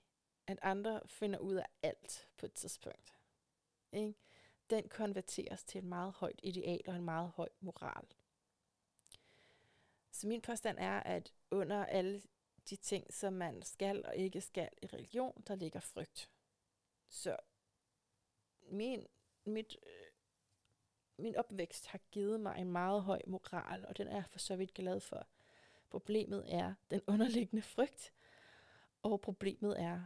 at 0.47 0.59
andre 0.61 1.01
finder 1.05 1.39
ud 1.39 1.55
af 1.55 1.65
alt 1.83 2.27
på 2.37 2.45
et 2.45 2.53
tidspunkt, 2.53 3.13
ikke? 3.91 4.15
den 4.69 4.89
konverteres 4.89 5.63
til 5.63 5.79
et 5.79 5.83
meget 5.83 6.13
højt 6.13 6.39
ideal 6.43 6.81
og 6.87 6.95
en 6.95 7.03
meget 7.03 7.29
høj 7.29 7.49
moral. 7.59 8.05
Så 10.11 10.27
min 10.27 10.41
påstand 10.41 10.77
er, 10.79 10.99
at 10.99 11.33
under 11.51 11.85
alle 11.85 12.21
de 12.69 12.75
ting, 12.75 13.13
som 13.13 13.33
man 13.33 13.63
skal 13.63 14.05
og 14.05 14.15
ikke 14.15 14.41
skal 14.41 14.69
i 14.81 14.85
religion, 14.85 15.43
der 15.47 15.55
ligger 15.55 15.79
frygt. 15.79 16.29
Så 17.09 17.37
min, 18.61 19.07
mit, 19.45 19.77
øh, 19.85 20.11
min 21.17 21.35
opvækst 21.35 21.87
har 21.87 21.99
givet 22.11 22.39
mig 22.39 22.61
en 22.61 22.71
meget 22.71 23.03
høj 23.03 23.21
moral, 23.27 23.85
og 23.85 23.97
den 23.97 24.07
er 24.07 24.15
jeg 24.15 24.25
for 24.29 24.39
så 24.39 24.55
vidt 24.55 24.73
glad 24.73 24.99
for. 24.99 25.27
Problemet 25.89 26.53
er 26.53 26.73
den 26.91 27.01
underliggende 27.07 27.61
frygt, 27.61 28.13
og 29.01 29.21
problemet 29.21 29.81
er, 29.81 30.03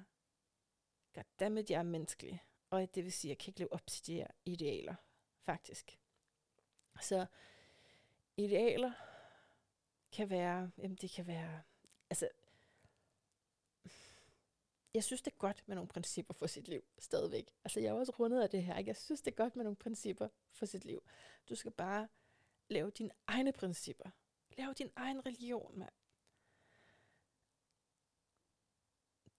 goddammit, 1.14 1.70
jeg 1.70 1.80
er 1.80 1.84
menneskelig. 1.84 2.44
Og 2.70 2.96
det 2.96 3.04
vil 3.04 3.14
sige, 3.14 3.32
at 3.32 3.36
jeg 3.36 3.38
kan 3.38 3.52
ikke 3.52 3.60
leve 3.60 3.74
op 3.74 3.88
til 3.88 4.06
de 4.08 4.14
her 4.16 4.28
idealer, 4.46 4.96
faktisk. 5.42 6.00
Så 7.02 7.26
idealer 8.38 8.92
kan 10.12 10.30
være, 10.30 10.72
jamen 10.78 10.96
det 10.96 11.12
kan 11.12 11.28
være, 11.28 11.62
altså, 12.10 12.30
jeg 14.94 15.04
synes, 15.04 15.22
det 15.22 15.32
er 15.32 15.38
godt 15.38 15.64
med 15.68 15.76
nogle 15.76 15.88
principper 15.88 16.34
for 16.34 16.48
sit 16.48 16.68
liv, 16.68 16.84
stadigvæk. 17.00 17.52
Altså, 17.64 17.80
jeg 17.80 17.90
er 17.90 17.94
også 17.94 18.12
rundet 18.20 18.42
af 18.42 18.50
det 18.50 18.64
her, 18.64 18.78
ikke? 18.78 18.90
Jeg 18.90 18.98
synes, 18.98 19.22
det 19.22 19.32
er 19.32 19.36
godt 19.36 19.56
med 19.56 19.64
nogle 19.64 19.76
principper 19.76 20.28
for 20.52 20.66
sit 20.66 20.86
liv. 20.86 21.04
Du 21.50 21.56
skal 21.56 21.72
bare 21.72 22.08
lave 22.68 22.92
dine 22.92 23.12
egne 23.28 23.52
principper. 23.52 24.10
Lav 24.58 24.74
din 24.74 24.92
egen 24.96 25.26
religion, 25.26 25.80
mand. 25.80 25.94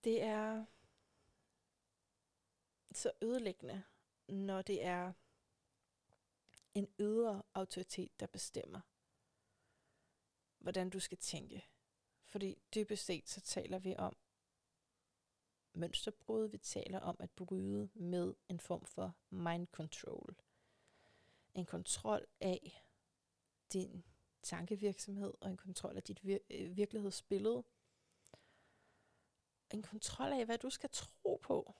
Det 0.04 0.22
er 0.22 0.64
så 2.94 3.12
ødelæggende, 3.22 3.84
når 4.28 4.62
det 4.62 4.84
er 4.84 5.12
en 6.74 6.88
ydre 7.00 7.42
autoritet, 7.54 8.20
der 8.20 8.26
bestemmer, 8.26 8.80
hvordan 10.58 10.90
du 10.90 11.00
skal 11.00 11.18
tænke. 11.18 11.68
Fordi 12.24 12.58
dybest 12.74 13.04
set 13.04 13.28
så 13.28 13.40
taler 13.40 13.78
vi 13.78 13.96
om 13.96 14.16
mønsterbrud, 15.74 16.48
vi 16.48 16.58
taler 16.58 17.00
om 17.00 17.16
at 17.20 17.30
bryde 17.30 17.90
med 17.94 18.34
en 18.48 18.60
form 18.60 18.84
for 18.84 19.16
mind 19.30 19.66
control. 19.66 20.36
En 21.54 21.66
kontrol 21.66 22.26
af 22.40 22.84
din 23.72 24.04
tankevirksomhed 24.42 25.34
og 25.40 25.50
en 25.50 25.56
kontrol 25.56 25.96
af 25.96 26.02
dit 26.02 26.20
vir- 26.24 26.46
øh, 26.50 26.76
virkelighedsbillede. 26.76 27.64
En 29.70 29.82
kontrol 29.82 30.32
af, 30.32 30.44
hvad 30.44 30.58
du 30.58 30.70
skal 30.70 30.90
tro 30.90 31.36
på. 31.42 31.74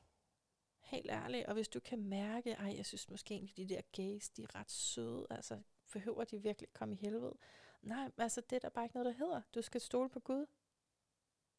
Helt 0.92 1.11
ærlig, 1.11 1.48
Og 1.48 1.55
hvis 1.55 1.68
du 1.68 1.81
kan 1.81 1.98
mærke, 2.02 2.57
at 2.57 2.76
jeg 2.76 2.87
synes 2.87 3.11
måske 3.11 3.35
egentlig, 3.35 3.57
de 3.57 3.74
der 3.74 3.81
gays, 3.92 4.31
de 4.31 4.42
er 4.42 4.55
ret 4.55 4.70
søde. 4.70 5.26
Altså, 5.31 5.62
behøver 5.92 6.24
de 6.24 6.42
virkelig 6.42 6.72
komme 6.72 6.94
i 6.94 6.98
helvede? 6.98 7.37
Nej, 7.83 8.11
altså 8.16 8.40
det 8.40 8.57
er 8.57 8.61
der 8.61 8.68
bare 8.68 8.85
ikke 8.85 8.96
noget, 8.96 9.07
der 9.07 9.24
hedder. 9.26 9.42
Du 9.55 9.62
skal 9.62 9.81
stole 9.81 10.09
på 10.09 10.20
Gud. 10.20 10.46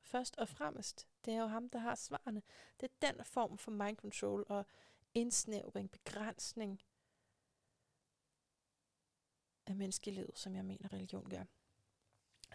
Først 0.02 0.38
og 0.38 0.50
fremmest. 0.50 1.08
Det 1.26 1.34
er 1.34 1.42
jo 1.42 1.48
ham, 1.48 1.70
der 1.70 1.80
har 1.80 1.96
svarene. 1.96 2.42
Det 2.80 2.92
er 2.92 3.12
den 3.12 3.26
form 3.26 3.58
for 3.58 3.72
mind 3.72 3.98
control 3.98 4.46
og 4.50 4.66
indsnævring, 5.14 5.92
begrænsning 5.92 6.82
af 9.66 9.76
menneskelivet, 9.76 10.38
som 10.40 10.56
jeg 10.56 10.66
mener, 10.66 10.94
religion 10.94 11.30
gør. 11.30 11.44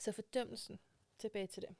Så 0.00 0.12
fordømmelsen, 0.12 0.78
tilbage 1.18 1.46
til 1.46 1.62
det. 1.62 1.76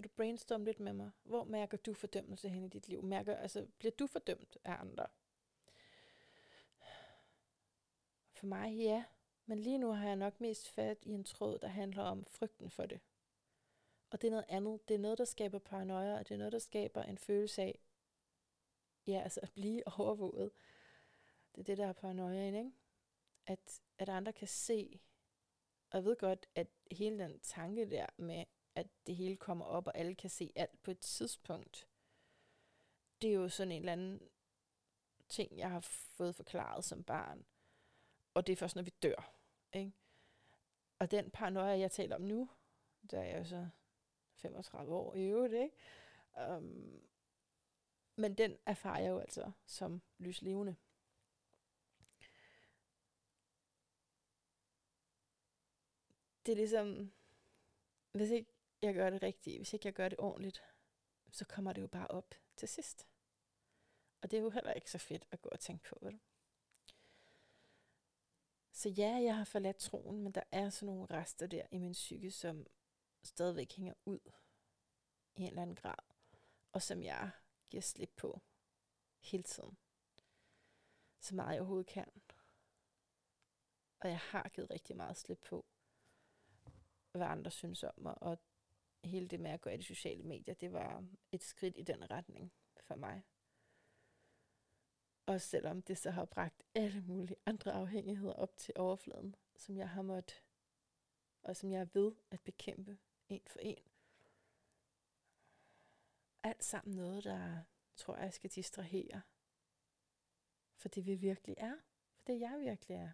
Kan 0.00 0.08
du 0.08 0.14
brainstorme 0.16 0.64
lidt 0.64 0.80
med 0.80 0.92
mig? 0.92 1.10
Hvor 1.22 1.44
mærker 1.44 1.76
du 1.76 1.94
fordømmelse 1.94 2.48
hen 2.48 2.64
i 2.64 2.68
dit 2.68 2.88
liv? 2.88 3.02
Mærker, 3.02 3.36
altså, 3.36 3.66
bliver 3.78 3.92
du 3.92 4.06
fordømt 4.06 4.58
af 4.64 4.76
andre? 4.80 5.06
For 8.32 8.46
mig, 8.46 8.74
ja. 8.76 9.04
Men 9.46 9.58
lige 9.58 9.78
nu 9.78 9.92
har 9.92 10.06
jeg 10.06 10.16
nok 10.16 10.40
mest 10.40 10.70
fat 10.70 10.98
i 11.02 11.10
en 11.10 11.24
tråd, 11.24 11.58
der 11.58 11.68
handler 11.68 12.02
om 12.02 12.24
frygten 12.26 12.70
for 12.70 12.86
det. 12.86 13.00
Og 14.10 14.22
det 14.22 14.26
er 14.28 14.30
noget 14.30 14.44
andet. 14.48 14.88
Det 14.88 14.94
er 14.94 14.98
noget, 14.98 15.18
der 15.18 15.24
skaber 15.24 15.58
paranoia, 15.58 16.18
og 16.18 16.28
det 16.28 16.34
er 16.34 16.38
noget, 16.38 16.52
der 16.52 16.58
skaber 16.58 17.02
en 17.02 17.18
følelse 17.18 17.62
af, 17.62 17.78
ja, 19.06 19.20
altså 19.22 19.40
at 19.42 19.52
blive 19.52 19.82
overvåget. 19.98 20.50
Det 21.54 21.60
er 21.60 21.64
det, 21.64 21.78
der 21.78 21.86
er 21.86 21.92
paranoia, 21.92 22.46
ikke? 22.46 22.72
At, 23.46 23.80
at 23.98 24.08
andre 24.08 24.32
kan 24.32 24.48
se, 24.48 25.00
og 25.90 25.96
jeg 25.96 26.04
ved 26.04 26.16
godt, 26.16 26.46
at 26.54 26.66
hele 26.90 27.18
den 27.18 27.40
tanke 27.40 27.90
der 27.90 28.06
med, 28.16 28.44
at 28.80 28.86
det 29.06 29.16
hele 29.16 29.36
kommer 29.36 29.64
op, 29.64 29.86
og 29.86 29.98
alle 29.98 30.14
kan 30.14 30.30
se 30.30 30.52
alt 30.56 30.82
på 30.82 30.90
et 30.90 30.98
tidspunkt, 30.98 31.88
det 33.22 33.30
er 33.30 33.34
jo 33.34 33.48
sådan 33.48 33.72
en 33.72 33.82
eller 33.82 33.92
anden 33.92 34.20
ting, 35.28 35.58
jeg 35.58 35.70
har 35.70 35.80
fået 35.80 36.34
forklaret 36.34 36.84
som 36.84 37.04
barn. 37.04 37.44
Og 38.34 38.46
det 38.46 38.52
er 38.52 38.56
først, 38.56 38.76
når 38.76 38.82
vi 38.82 38.92
dør. 39.02 39.34
Ikke? 39.72 39.92
Og 40.98 41.10
den 41.10 41.30
paranoia, 41.30 41.78
jeg 41.78 41.90
taler 41.90 42.16
om 42.16 42.22
nu, 42.22 42.50
der 43.10 43.20
er 43.20 43.24
jeg 43.24 43.38
jo 43.38 43.44
så 43.44 43.68
35 44.34 44.94
år 44.94 45.14
i 45.14 45.22
øvrigt, 45.22 45.54
ikke? 45.54 45.76
Um, 46.56 47.02
men 48.16 48.34
den 48.34 48.58
erfarer 48.66 49.00
jeg 49.00 49.10
jo 49.10 49.18
altså 49.18 49.52
som 49.66 50.02
lyslevende. 50.18 50.76
Det 56.46 56.52
er 56.52 56.56
ligesom, 56.56 57.12
hvis 58.12 58.30
ikke 58.30 58.52
jeg 58.82 58.94
gør 58.94 59.10
det 59.10 59.22
rigtigt, 59.22 59.58
hvis 59.58 59.72
ikke 59.72 59.86
jeg 59.86 59.94
gør 59.94 60.08
det 60.08 60.18
ordentligt, 60.18 60.62
så 61.30 61.44
kommer 61.44 61.72
det 61.72 61.82
jo 61.82 61.86
bare 61.86 62.06
op 62.06 62.34
til 62.56 62.68
sidst. 62.68 63.06
Og 64.22 64.30
det 64.30 64.36
er 64.36 64.42
jo 64.42 64.50
heller 64.50 64.72
ikke 64.72 64.90
så 64.90 64.98
fedt 64.98 65.26
at 65.30 65.42
gå 65.42 65.48
og 65.48 65.60
tænke 65.60 65.88
på, 65.88 65.98
vel? 66.02 66.20
Så 68.72 68.88
ja, 68.88 69.10
jeg 69.22 69.36
har 69.36 69.44
forladt 69.44 69.76
troen, 69.76 70.22
men 70.22 70.32
der 70.32 70.42
er 70.52 70.70
sådan 70.70 70.94
nogle 70.94 71.06
rester 71.10 71.46
der 71.46 71.66
i 71.70 71.78
min 71.78 71.92
psyke, 71.92 72.30
som 72.30 72.66
stadigvæk 73.22 73.72
hænger 73.72 73.94
ud 74.04 74.32
i 75.36 75.40
en 75.40 75.48
eller 75.48 75.62
anden 75.62 75.76
grad, 75.76 76.14
og 76.72 76.82
som 76.82 77.02
jeg 77.02 77.30
giver 77.70 77.80
slip 77.80 78.12
på 78.16 78.40
hele 79.20 79.42
tiden. 79.42 79.78
Så 81.20 81.34
meget 81.34 81.52
jeg 81.52 81.60
overhovedet 81.60 81.86
kan. 81.86 82.22
Og 84.00 84.08
jeg 84.08 84.18
har 84.18 84.48
givet 84.48 84.70
rigtig 84.70 84.96
meget 84.96 85.16
slip 85.16 85.40
på, 85.40 85.66
hvad 87.12 87.26
andre 87.26 87.50
synes 87.50 87.82
om 87.82 87.94
mig, 87.96 88.22
og 88.22 88.38
hele 89.04 89.28
det 89.28 89.40
med 89.40 89.50
at 89.50 89.60
gå 89.60 89.70
i 89.70 89.76
de 89.76 89.82
sociale 89.82 90.22
medier, 90.22 90.54
det 90.54 90.72
var 90.72 91.04
et 91.32 91.42
skridt 91.42 91.78
i 91.78 91.82
den 91.82 92.10
retning 92.10 92.52
for 92.80 92.94
mig. 92.94 93.22
Og 95.26 95.40
selvom 95.40 95.82
det 95.82 95.98
så 95.98 96.10
har 96.10 96.24
bragt 96.24 96.62
alle 96.74 97.00
mulige 97.00 97.36
andre 97.46 97.72
afhængigheder 97.72 98.32
op 98.32 98.56
til 98.56 98.74
overfladen, 98.76 99.36
som 99.56 99.76
jeg 99.76 99.88
har 99.88 100.02
måttet, 100.02 100.42
og 101.42 101.56
som 101.56 101.72
jeg 101.72 101.80
er 101.80 101.88
ved 101.92 102.12
at 102.30 102.40
bekæmpe 102.40 102.98
en 103.28 103.42
for 103.46 103.58
en. 103.58 103.82
Alt 106.42 106.64
sammen 106.64 106.96
noget, 106.96 107.24
der 107.24 107.62
tror 107.96 108.16
jeg 108.16 108.34
skal 108.34 108.50
distrahere. 108.50 109.22
For 110.76 110.88
det 110.88 111.06
vi 111.06 111.14
virkelig 111.14 111.56
er. 111.58 111.76
For 112.14 112.22
det 112.26 112.40
jeg 112.40 112.60
virkelig 112.60 112.96
er. 112.96 113.10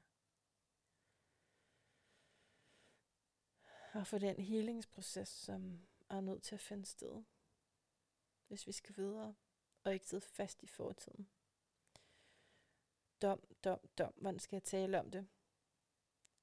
Og 3.97 4.07
for 4.07 4.19
den 4.19 4.41
healingsproces, 4.41 5.29
som 5.29 5.87
er 6.09 6.21
nødt 6.21 6.43
til 6.43 6.55
at 6.55 6.61
finde 6.61 6.87
sted. 6.87 7.25
Hvis 8.49 8.67
vi 8.67 8.73
skal 8.73 8.97
videre, 8.97 9.35
og 9.85 9.95
ikke 9.95 10.07
sidde 10.07 10.21
fast 10.21 10.63
i 10.63 10.67
fortiden. 10.67 11.29
Dom, 13.23 13.43
dom, 13.65 13.81
dom. 13.99 14.13
Hvordan 14.17 14.39
skal 14.39 14.57
jeg 14.57 14.63
tale 14.63 15.01
om 15.01 15.11
det? 15.11 15.29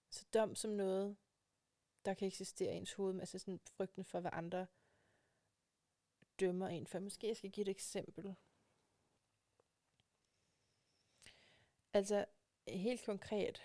Så 0.10 0.26
dom 0.34 0.56
som 0.56 0.72
noget, 0.72 1.18
der 2.06 2.14
kan 2.14 2.28
eksistere 2.28 2.74
i 2.74 2.78
ens 2.78 2.94
hoved, 2.94 3.20
altså 3.20 3.40
sådan 3.40 3.60
frygten 3.66 4.06
for, 4.06 4.20
hvad 4.20 4.32
andre 4.34 4.68
dømmer 6.40 6.68
en 6.68 6.88
for. 6.88 7.00
Måske 7.00 7.28
jeg 7.28 7.38
skal 7.38 7.52
give 7.52 7.62
et 7.62 7.70
eksempel. 7.70 8.36
Altså, 11.94 12.26
helt 12.68 13.06
konkret, 13.06 13.62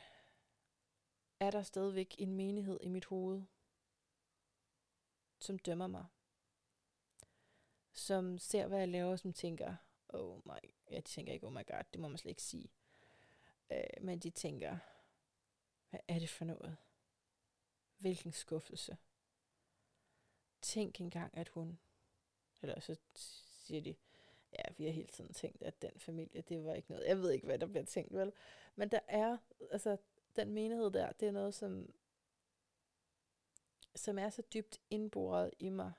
er 1.41 1.51
der 1.51 1.63
stadigvæk 1.63 2.15
en 2.19 2.35
menighed 2.35 2.79
i 2.83 2.89
mit 2.89 3.05
hoved, 3.05 3.43
som 5.39 5.59
dømmer 5.59 5.87
mig. 5.87 6.07
Som 7.93 8.39
ser, 8.39 8.67
hvad 8.67 8.79
jeg 8.79 8.89
laver, 8.89 9.17
som 9.17 9.33
tænker, 9.33 9.77
oh 10.09 10.41
my, 10.45 10.71
jeg 10.91 11.05
tænker 11.05 11.33
ikke, 11.33 11.47
oh 11.47 11.53
my 11.53 11.67
god, 11.67 11.85
det 11.93 12.01
må 12.01 12.09
man 12.09 12.19
slet 12.19 12.31
ikke 12.31 12.43
sige. 12.43 12.71
Øh, 13.73 13.85
men 14.01 14.19
de 14.19 14.31
tænker, 14.31 14.79
hvad 15.91 16.01
er 16.09 16.19
det 16.19 16.29
for 16.29 16.45
noget? 16.45 16.77
Hvilken 17.99 18.33
skuffelse. 18.33 18.97
tænk 20.63 21.01
engang, 21.01 21.37
at 21.37 21.49
hun, 21.49 21.79
eller 22.63 22.81
så 22.81 22.97
siger 23.13 23.81
de, 23.81 23.95
ja, 24.53 24.63
vi 24.77 24.85
har 24.85 24.93
hele 24.93 25.09
tiden 25.09 25.33
tænkt, 25.33 25.63
at 25.63 25.83
den 25.83 25.93
familie, 25.97 26.43
det 26.43 26.65
var 26.65 26.75
ikke 26.75 26.91
noget, 26.91 27.07
jeg 27.09 27.19
ved 27.19 27.31
ikke, 27.31 27.47
hvad 27.47 27.59
der 27.59 27.67
bliver 27.67 27.85
tænkt, 27.85 28.15
vel? 28.15 28.33
Men 28.77 28.89
der 28.89 29.01
er, 29.09 29.39
altså, 29.71 29.97
den 30.37 30.53
menighed 30.53 30.91
der, 30.91 31.13
det 31.13 31.29
er 31.29 31.33
noget, 31.33 31.55
som, 31.55 31.93
som 33.99 34.19
er 34.19 34.31
så 34.31 34.43
dybt 34.55 34.81
indboret 34.91 35.51
i 35.59 35.69
mig. 35.69 35.93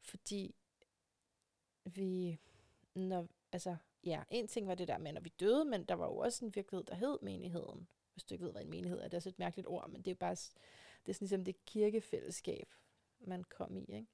Fordi 0.00 0.54
vi, 1.84 2.38
når, 2.94 3.28
altså, 3.52 3.76
ja, 4.04 4.22
en 4.30 4.48
ting 4.48 4.68
var 4.68 4.74
det 4.74 4.88
der 4.88 4.98
med, 4.98 5.12
når 5.12 5.20
vi 5.20 5.32
døde, 5.40 5.64
men 5.64 5.84
der 5.84 5.94
var 5.94 6.06
jo 6.06 6.16
også 6.16 6.44
en 6.44 6.54
virkelighed, 6.54 6.84
der 6.84 6.94
hed 6.94 7.18
menigheden. 7.22 7.88
Hvis 8.12 8.24
du 8.24 8.34
ikke 8.34 8.44
ved, 8.44 8.52
hvad 8.52 8.62
en 8.62 8.70
menighed 8.70 9.00
er, 9.00 9.08
det 9.08 9.14
er 9.14 9.20
så 9.20 9.28
et 9.28 9.38
mærkeligt 9.38 9.68
ord, 9.68 9.90
men 9.90 10.02
det 10.02 10.10
er 10.10 10.14
bare, 10.14 10.34
det 10.34 11.08
er 11.08 11.12
sådan 11.12 11.24
ligesom 11.24 11.44
det 11.44 11.64
kirkefællesskab, 11.64 12.74
man 13.20 13.44
kom 13.44 13.76
i, 13.76 13.80
ikke? 13.80 14.06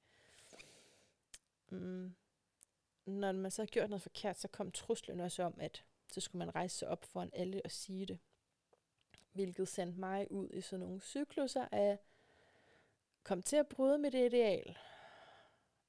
Mm. 1.69 2.15
Når 3.05 3.31
man 3.31 3.51
så 3.51 3.61
havde 3.61 3.71
gjort 3.71 3.89
noget 3.89 4.01
forkert, 4.01 4.39
så 4.39 4.47
kom 4.47 4.71
truslen 4.71 5.19
også 5.19 5.43
om, 5.43 5.53
at 5.59 5.83
så 6.11 6.21
skulle 6.21 6.39
man 6.39 6.55
rejse 6.55 6.77
sig 6.77 6.87
op 6.87 7.05
foran 7.05 7.29
alle 7.33 7.61
og 7.65 7.71
sige 7.71 8.05
det. 8.05 8.19
Hvilket 9.37 9.67
sendte 9.67 9.99
mig 9.99 10.31
ud 10.31 10.49
i 10.53 10.61
sådan 10.61 10.85
nogle 10.85 11.01
cykluser 11.01 11.67
af, 11.71 11.99
kom 13.23 13.41
til 13.41 13.55
at 13.55 13.67
bryde 13.67 13.97
med 13.97 14.11
det 14.11 14.25
ideal. 14.25 14.77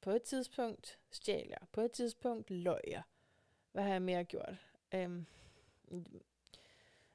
På 0.00 0.10
et 0.10 0.22
tidspunkt 0.22 0.98
stjal 1.10 1.46
jeg. 1.48 1.68
På 1.72 1.80
et 1.80 1.92
tidspunkt 1.92 2.50
løg 2.50 2.80
jeg. 2.86 3.02
Hvad 3.72 3.82
har 3.82 3.90
jeg 3.90 4.02
mere 4.02 4.24
gjort? 4.24 4.54
Øhm, 4.94 5.26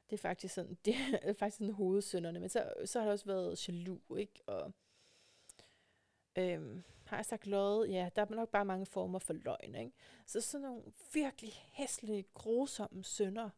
det 0.10 0.14
er 0.14 0.18
faktisk 0.18 0.54
sådan, 0.54 0.78
det 0.86 0.96
er 1.22 1.34
faktisk 1.34 1.58
sådan 1.58 1.74
hovedsynderne, 1.74 2.40
Men 2.40 2.50
så, 2.50 2.74
så 2.86 3.00
har 3.00 3.06
det 3.06 3.14
også 3.14 3.26
været 3.26 3.68
jaloux, 3.68 4.02
ikke? 4.18 4.42
Og 4.46 4.74
øhm, 6.36 6.84
har 7.06 7.18
jeg 7.18 7.26
sagt 7.26 7.48
løjet? 7.48 7.92
Ja, 7.92 8.10
der 8.16 8.22
er 8.22 8.36
nok 8.36 8.50
bare 8.50 8.66
mange 8.66 8.86
former 8.86 9.20
for 9.20 9.34
løgn, 9.34 9.76
ikke? 9.76 9.92
Så 10.26 10.42
sådan 10.42 10.68
nogle 10.68 10.84
virkelig 11.14 11.54
hæslige, 11.72 12.26
grusomme 12.34 13.04
sønder 13.04 13.50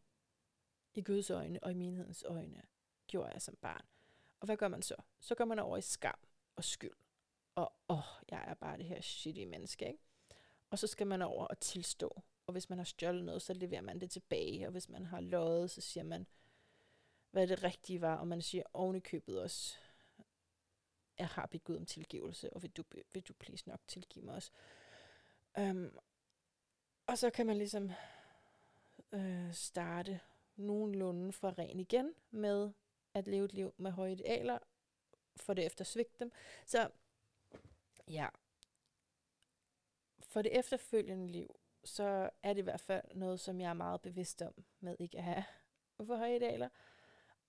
i 0.96 1.02
Guds 1.02 1.30
øjne 1.30 1.64
og 1.64 1.70
i 1.70 1.74
menighedens 1.74 2.24
øjne, 2.26 2.62
gjorde 3.06 3.30
jeg 3.32 3.42
som 3.42 3.56
barn. 3.60 3.84
Og 4.40 4.46
hvad 4.46 4.56
gør 4.56 4.68
man 4.68 4.82
så? 4.82 4.96
Så 5.20 5.34
går 5.34 5.44
man 5.44 5.58
over 5.58 5.76
i 5.76 5.82
skam 5.82 6.18
og 6.56 6.64
skyld. 6.64 6.96
Og 7.54 7.72
åh, 7.88 8.04
jeg 8.30 8.44
er 8.46 8.54
bare 8.54 8.78
det 8.78 8.86
her 8.86 9.00
shitty 9.00 9.44
menneske, 9.44 9.86
ikke? 9.86 10.02
Og 10.70 10.78
så 10.78 10.86
skal 10.86 11.06
man 11.06 11.22
over 11.22 11.46
og 11.46 11.60
tilstå. 11.60 12.22
Og 12.46 12.52
hvis 12.52 12.68
man 12.68 12.78
har 12.78 12.84
stjålet 12.84 13.24
noget, 13.24 13.42
så 13.42 13.52
leverer 13.52 13.80
man 13.80 14.00
det 14.00 14.10
tilbage. 14.10 14.66
Og 14.66 14.72
hvis 14.72 14.88
man 14.88 15.06
har 15.06 15.20
løjet, 15.20 15.70
så 15.70 15.80
siger 15.80 16.04
man, 16.04 16.26
hvad 17.30 17.46
det 17.46 17.62
rigtige 17.62 18.00
var. 18.00 18.16
Og 18.16 18.28
man 18.28 18.42
siger 18.42 18.62
ovenikøbet 18.72 19.42
også, 19.42 19.76
jeg 21.18 21.28
har 21.28 21.46
bedt 21.46 21.64
Gud 21.64 21.76
om 21.76 21.86
tilgivelse, 21.86 22.52
og 22.52 22.62
vil 22.62 22.70
du, 22.70 22.84
vil 23.12 23.22
du 23.22 23.32
please 23.32 23.68
nok 23.68 23.80
tilgive 23.86 24.24
mig 24.24 24.34
også. 24.34 24.50
Um, 25.58 25.98
og 27.06 27.18
så 27.18 27.30
kan 27.30 27.46
man 27.46 27.58
ligesom 27.58 27.90
øh, 29.12 29.52
starte 29.52 30.20
nogenlunde 30.56 31.32
fra 31.32 31.54
ren 31.58 31.80
igen 31.80 32.14
med 32.30 32.72
at 33.14 33.28
leve 33.28 33.44
et 33.44 33.54
liv 33.54 33.74
med 33.76 33.90
høje 33.90 34.12
idealer, 34.12 34.58
for 35.36 35.54
det 35.54 35.66
efter 35.66 35.84
svigt 35.84 36.20
dem. 36.20 36.32
Så 36.66 36.90
ja, 38.08 38.28
for 40.20 40.42
det 40.42 40.58
efterfølgende 40.58 41.26
liv, 41.26 41.60
så 41.84 42.30
er 42.42 42.52
det 42.52 42.58
i 42.58 42.62
hvert 42.64 42.80
fald 42.80 43.14
noget, 43.14 43.40
som 43.40 43.60
jeg 43.60 43.70
er 43.70 43.74
meget 43.74 44.02
bevidst 44.02 44.42
om 44.42 44.64
med 44.80 44.96
ikke 44.98 45.18
at 45.18 45.24
have 45.24 45.44
for 45.96 46.16
høje 46.16 46.36
idealer. 46.36 46.68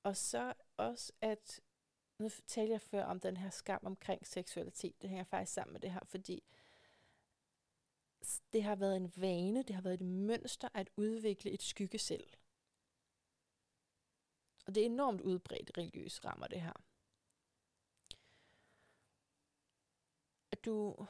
Og 0.03 0.17
så 0.17 0.53
også, 0.77 1.13
at 1.21 1.61
nu 2.19 2.29
talte 2.29 2.71
jeg 2.71 2.81
før 2.81 3.03
om 3.03 3.19
den 3.19 3.37
her 3.37 3.49
skam 3.49 3.81
omkring 3.83 4.27
seksualitet. 4.27 5.01
Det 5.01 5.09
hænger 5.09 5.23
faktisk 5.23 5.53
sammen 5.53 5.73
med 5.73 5.81
det 5.81 5.91
her, 5.91 6.05
fordi 6.05 6.43
det 8.53 8.63
har 8.63 8.75
været 8.75 8.97
en 8.97 9.13
vane, 9.15 9.63
det 9.63 9.75
har 9.75 9.81
været 9.81 9.93
et 9.93 10.07
mønster 10.07 10.69
at 10.73 10.89
udvikle 10.95 11.51
et 11.51 11.61
skyggesel. 11.61 12.35
Og 14.67 14.75
det 14.75 14.81
er 14.81 14.85
enormt 14.85 15.21
udbredt 15.21 15.77
religiøs 15.77 16.25
rammer, 16.25 16.47
det 16.47 16.61
her. 16.61 16.73
At 20.51 20.65
du, 20.65 21.07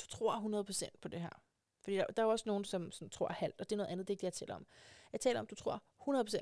du 0.00 0.06
tror 0.08 0.62
100% 0.62 0.90
på 1.00 1.08
det 1.08 1.20
her. 1.20 1.42
Fordi 1.80 1.96
der, 1.96 2.06
der 2.06 2.22
er 2.22 2.26
også 2.26 2.44
nogen, 2.48 2.64
som 2.64 2.92
som 2.92 3.10
tror 3.10 3.28
halvt, 3.28 3.60
og 3.60 3.70
det 3.70 3.72
er 3.72 3.76
noget 3.76 3.90
andet, 3.90 4.08
det 4.08 4.12
er 4.12 4.14
ikke 4.14 4.20
det, 4.20 4.26
jeg 4.26 4.32
taler 4.32 4.54
om. 4.54 4.66
Jeg 5.12 5.20
taler 5.20 5.40
om, 5.40 5.46
at 5.46 5.50
du 5.50 5.54
tror 5.54 5.82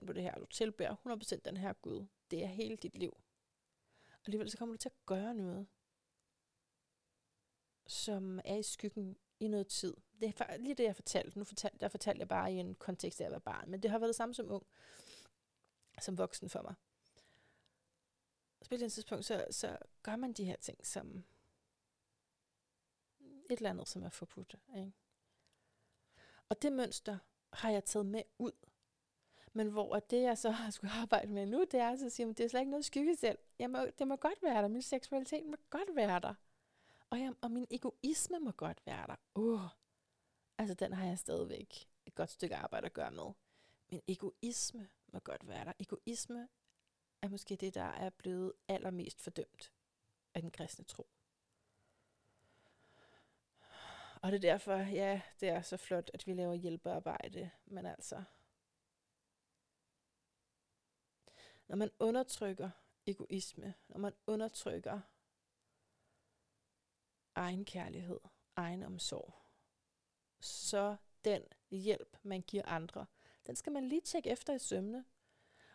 100% 0.00 0.06
på 0.06 0.12
det 0.12 0.22
her, 0.22 0.35
du 0.35 0.46
tilbærer 0.46 0.96
100% 1.06 1.40
den 1.44 1.56
her 1.56 1.72
Gud. 1.72 2.06
Det 2.30 2.42
er 2.42 2.46
hele 2.46 2.76
dit 2.76 2.98
liv. 2.98 3.16
Og 4.06 4.26
alligevel 4.26 4.50
så 4.50 4.59
kommer 4.59 4.74
du 4.74 4.78
til 4.78 4.88
at 4.88 5.06
gøre 5.06 5.35
noget, 5.35 5.66
som 7.87 8.40
er 8.44 8.56
i 8.56 8.62
skyggen 8.62 9.16
i 9.40 9.48
noget 9.48 9.66
tid. 9.66 9.96
Det 10.20 10.40
er 10.40 10.56
lige 10.56 10.74
det, 10.74 10.85
jeg 10.85 10.96
fortalte. 10.96 11.38
Nu 11.38 11.44
fortalte, 11.44 11.78
der 11.78 11.88
fortalte 11.88 12.20
jeg 12.20 12.28
bare 12.28 12.52
i 12.52 12.56
en 12.56 12.74
kontekst 12.74 13.20
af 13.20 13.24
at 13.24 13.30
være 13.30 13.40
barn, 13.40 13.70
men 13.70 13.83
det 13.83 13.90
har 13.90 13.98
været 13.98 14.09
det 14.09 14.16
samme 14.16 14.35
som 14.35 14.50
ung, 14.50 14.66
som 16.01 16.19
voksen 16.19 16.49
for 16.49 16.63
mig. 16.63 16.75
Og 18.61 18.67
på 18.69 18.75
et 18.75 18.93
tidspunkt, 18.93 19.25
så, 19.25 19.47
så 19.51 19.79
gør 20.03 20.17
man 20.17 20.33
de 20.33 20.45
her 20.45 20.57
ting 20.57 20.87
som 20.87 21.25
et 23.51 23.57
eller 23.57 23.71
andet, 23.71 23.89
som 23.89 24.03
er 24.03 24.09
forbudt. 24.09 24.57
Ikke? 24.77 24.93
Og 26.49 26.63
det 26.63 26.73
mønster 26.73 27.19
har 27.53 27.71
jeg 27.71 27.85
taget 27.85 28.07
med 28.07 28.23
ud. 28.39 28.53
Men 29.53 29.69
hvor 29.69 29.99
det, 29.99 30.23
jeg 30.23 30.39
så 30.39 30.51
har 30.51 30.71
skulle 30.71 30.93
arbejde 30.93 31.33
med 31.33 31.47
nu, 31.47 31.61
det 31.61 31.81
er 31.81 31.89
at 31.89 32.13
sige, 32.13 32.29
at 32.29 32.39
det 32.39 32.45
er 32.45 32.49
slet 32.49 32.61
ikke 32.61 32.71
noget 32.71 32.85
skygge 32.85 33.17
selv. 33.17 33.39
Jeg 33.59 33.71
må, 33.71 33.87
det 33.99 34.09
må 34.09 34.17
godt 34.17 34.43
være 34.43 34.63
der. 34.63 34.69
Min 34.69 34.83
seksualitet 34.83 35.47
må 35.47 35.57
godt 35.71 35.97
være 35.97 36.21
der. 36.21 36.35
Og, 37.11 37.21
jeg, 37.21 37.35
og 37.41 37.51
min 37.51 37.67
egoisme 37.71 38.39
må 38.39 38.51
godt 38.51 38.87
være 38.87 39.07
der. 39.07 39.17
Uh, 39.35 39.61
altså 40.59 40.75
den 40.75 40.93
har 40.93 41.07
jeg 41.07 41.19
stadigvæk 41.19 41.89
et 42.07 42.15
godt 42.15 42.31
stykke 42.31 42.57
arbejde 42.57 42.87
at 42.87 42.93
gøre 42.93 43.11
med. 43.11 43.33
Min 43.91 44.01
egoisme 44.09 44.89
må 45.12 45.18
godt 45.18 45.49
være 45.49 45.64
der. 45.64 45.73
Egoisme 45.79 46.49
er 47.23 47.29
måske 47.29 47.57
det, 47.57 47.75
der 47.75 47.83
er 47.83 48.11
blevet 48.11 48.53
allermest 48.68 49.20
fordømt 49.20 49.73
af 50.35 50.42
den 50.42 50.51
kristne 50.51 50.85
tro. 50.85 51.07
Og 54.23 54.33
det 54.33 54.37
er 54.37 54.51
derfor, 54.53 54.77
ja, 54.77 55.20
det 55.40 55.49
er 55.49 55.62
så 55.62 55.77
flot, 55.77 56.11
at 56.14 56.27
vi 56.27 56.33
laver 56.33 56.55
hjælpearbejde, 56.55 57.51
men 57.64 57.87
altså, 57.87 58.25
når 61.68 61.77
man 61.77 61.90
undertrykker 61.99 62.70
egoisme, 63.07 63.75
når 63.88 63.99
man 63.99 64.12
undertrykker 64.27 65.01
egen 67.35 67.64
kærlighed, 67.64 68.20
egen 68.57 68.83
omsorg, 68.83 69.35
så 70.40 70.96
den 71.25 71.42
hjælp, 71.70 72.16
man 72.23 72.42
giver 72.42 72.66
andre, 72.66 73.07
den 73.46 73.57
skal 73.57 73.72
man 73.72 73.88
lige 73.88 74.00
tjekke 74.00 74.31
efter 74.31 74.55
i 74.55 74.59
sømne. 74.59 75.05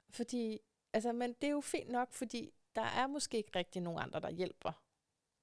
Fordi, 0.09 0.59
altså, 0.93 1.11
men 1.11 1.33
det 1.33 1.47
er 1.47 1.51
jo 1.51 1.61
fint 1.61 1.89
nok, 1.89 2.13
fordi 2.13 2.53
der 2.75 2.81
er 2.81 3.07
måske 3.07 3.37
ikke 3.37 3.51
rigtig 3.55 3.81
nogen 3.81 3.99
andre, 3.99 4.19
der 4.19 4.29
hjælper 4.29 4.83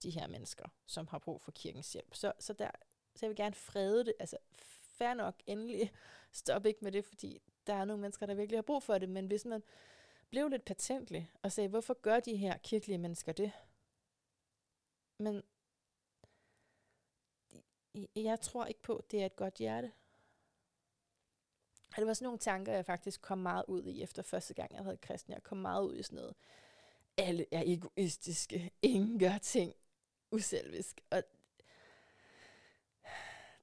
de 0.03 0.11
her 0.11 0.27
mennesker, 0.27 0.69
som 0.87 1.07
har 1.07 1.19
brug 1.19 1.41
for 1.41 1.53
kirkens 1.53 1.93
hjælp. 1.93 2.15
Så, 2.15 2.33
så, 2.39 2.53
der, 2.53 2.71
så 3.15 3.27
jeg 3.27 3.29
vil 3.29 3.37
gerne 3.37 3.55
frede 3.55 4.05
det. 4.05 4.15
Altså, 4.19 4.37
fair 4.59 5.15
nok, 5.15 5.43
endelig 5.47 5.93
stop 6.33 6.67
ikke 6.67 6.81
med 6.83 6.93
det, 6.93 7.05
fordi 7.05 7.43
der 7.67 7.75
er 7.75 7.85
nogle 7.85 8.01
mennesker, 8.01 8.27
der 8.27 8.35
virkelig 8.35 8.59
har 8.59 8.63
brug 8.63 8.83
for 8.83 8.99
det. 8.99 9.09
Men 9.09 9.27
hvis 9.27 9.45
man 9.45 9.63
blev 10.31 10.49
lidt 10.49 10.65
patentlig 10.65 11.31
og 11.43 11.53
sagde, 11.53 11.69
hvorfor 11.69 11.95
gør 11.95 12.21
de 12.21 12.37
her 12.37 12.59
kirkelige 12.59 12.99
mennesker 12.99 13.33
det? 13.33 13.53
Men 15.19 15.43
jeg 18.17 18.41
tror 18.41 18.65
ikke 18.65 18.83
på, 18.83 18.97
at 18.97 19.11
det 19.11 19.23
er 19.23 19.27
et 19.27 19.37
godt 19.37 19.55
hjerte. 19.55 19.93
Og 21.93 21.97
det 21.97 22.07
var 22.07 22.15
sådan 22.15 22.27
nogle 22.27 22.39
tanker, 22.39 22.73
jeg 22.73 22.87
faktisk 22.87 23.21
kom 23.21 23.39
meget 23.39 23.65
ud 23.69 23.85
i 23.87 24.03
efter 24.03 24.23
første 24.23 24.55
gang, 24.55 24.75
jeg 24.75 24.85
havde 24.85 24.97
kristen. 24.97 25.33
Jeg 25.33 25.43
kom 25.43 25.59
meget 25.59 25.85
ud 25.85 25.97
i 25.97 26.03
sådan 26.03 26.17
noget. 26.17 26.35
Alle 27.17 27.47
er 27.53 27.63
egoistiske. 27.67 28.71
Ingen 28.83 29.19
gør 29.19 29.39
ting 29.39 29.75
uselvisk. 30.31 31.01
Og 31.11 31.23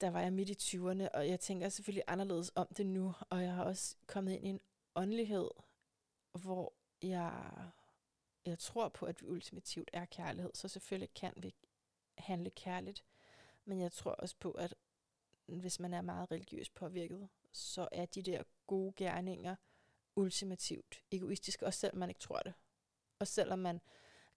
der 0.02 0.10
var 0.10 0.22
jeg 0.22 0.34
midt 0.34 0.50
i 0.50 0.78
20'erne, 0.78 1.10
og 1.14 1.30
jeg 1.30 1.40
tænker 1.40 1.70
selvfølgelig 1.70 2.04
anderledes 2.08 2.52
om 2.56 2.68
det 2.78 2.86
nu. 2.86 3.14
Og 3.30 3.44
jeg 3.44 3.54
har 3.54 3.64
også 3.64 3.96
kommet 4.08 4.34
ind 4.34 4.48
i 4.48 4.50
en 4.50 4.60
åndelighed, 4.96 5.50
hvor 6.32 6.74
jeg, 7.02 7.54
jeg 8.46 8.60
tror 8.60 8.90
på, 8.90 9.06
at 9.06 9.22
vi 9.22 9.28
ultimativt 9.28 9.90
er 9.94 10.06
kærlighed. 10.06 10.52
Så 10.54 10.68
selvfølgelig 10.68 11.14
kan 11.14 11.34
vi 11.38 11.54
handle 12.18 12.50
kærligt. 12.50 13.06
Men 13.66 13.82
jeg 13.82 13.92
tror 13.92 14.12
også 14.12 14.36
på, 14.40 14.52
at 14.52 14.76
hvis 15.58 15.80
man 15.80 15.94
er 15.94 16.02
meget 16.02 16.32
religiøst 16.32 16.76
påvirket, 16.76 17.28
så 17.54 17.88
er 17.92 18.06
de 18.06 18.22
der 18.22 18.44
gode 18.68 18.94
gerninger 18.96 19.56
ultimativt 20.16 21.04
egoistiske, 21.12 21.66
også 21.66 21.80
selvom 21.80 22.00
man 22.00 22.10
ikke 22.10 22.22
tror 22.22 22.40
det. 22.40 22.54
Og 23.20 23.28
selvom 23.28 23.60
man 23.60 23.82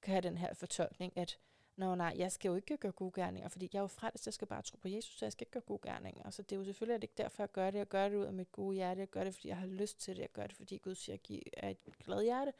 kan 0.03 0.13
have 0.13 0.23
den 0.23 0.39
her 0.39 0.55
fortolkning, 0.55 1.17
at 1.17 1.39
Nå 1.77 1.95
nej, 1.95 2.15
jeg 2.17 2.33
skal 2.33 2.49
jo 2.49 2.55
ikke 2.55 2.77
gøre 2.77 2.93
gode 2.93 3.13
gerninger, 3.15 3.49
fordi 3.49 3.71
jeg 3.73 3.79
er 3.79 3.83
jo 3.83 3.87
frelst, 3.87 4.27
jeg 4.27 4.35
skal 4.35 4.47
bare 4.47 4.63
tro 4.63 4.77
på 4.77 4.89
Jesus, 4.89 5.19
så 5.19 5.25
jeg 5.25 5.33
skal 5.33 5.43
ikke 5.43 5.53
gøre 5.53 5.63
gode 5.63 5.89
gerninger. 5.89 6.31
Så 6.31 6.43
det 6.43 6.53
er 6.53 6.57
jo 6.57 6.65
selvfølgelig 6.65 6.95
at 6.95 7.03
det 7.03 7.09
ikke 7.09 7.23
derfor, 7.23 7.43
jeg 7.43 7.53
gør 7.53 7.71
det. 7.71 7.79
Jeg 7.79 7.89
gør 7.89 8.09
det 8.09 8.17
ud 8.17 8.25
af 8.25 8.33
mit 8.33 8.53
gode 8.53 8.75
hjerte. 8.75 9.01
Jeg 9.01 9.09
gør 9.09 9.25
det, 9.25 9.35
fordi 9.35 9.49
jeg 9.49 9.57
har 9.57 9.67
lyst 9.67 10.01
til 10.01 10.17
det. 10.17 10.23
Jeg 10.23 10.33
gør 10.33 10.47
det, 10.47 10.57
fordi 10.57 10.77
Gud 10.77 10.95
siger, 10.95 11.17
at 11.17 11.31
jeg 11.31 11.41
er 11.53 11.71
et 11.71 11.99
glad 11.99 12.23
hjerte. 12.23 12.53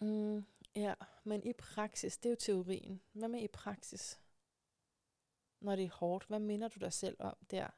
Mm, 0.00 0.44
Ja, 0.76 0.94
men 1.24 1.42
i 1.42 1.52
praksis, 1.52 2.16
det 2.16 2.26
er 2.26 2.30
jo 2.30 2.36
teorien. 2.36 3.00
Hvad 3.12 3.28
med 3.28 3.40
i 3.40 3.48
praksis? 3.48 4.20
Når 5.64 5.76
det 5.76 5.84
er 5.84 5.90
hårdt, 5.90 6.26
hvad 6.26 6.40
minder 6.40 6.68
du 6.68 6.78
dig 6.78 6.92
selv 6.92 7.16
om 7.18 7.36
der? 7.50 7.70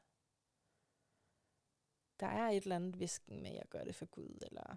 Der 2.20 2.26
er 2.26 2.48
et 2.48 2.62
eller 2.62 2.76
andet 2.76 3.00
visken 3.00 3.42
med, 3.42 3.50
at 3.50 3.56
jeg 3.56 3.68
gør 3.68 3.84
det 3.84 3.94
for 3.94 4.06
Gud, 4.06 4.38
eller 4.42 4.76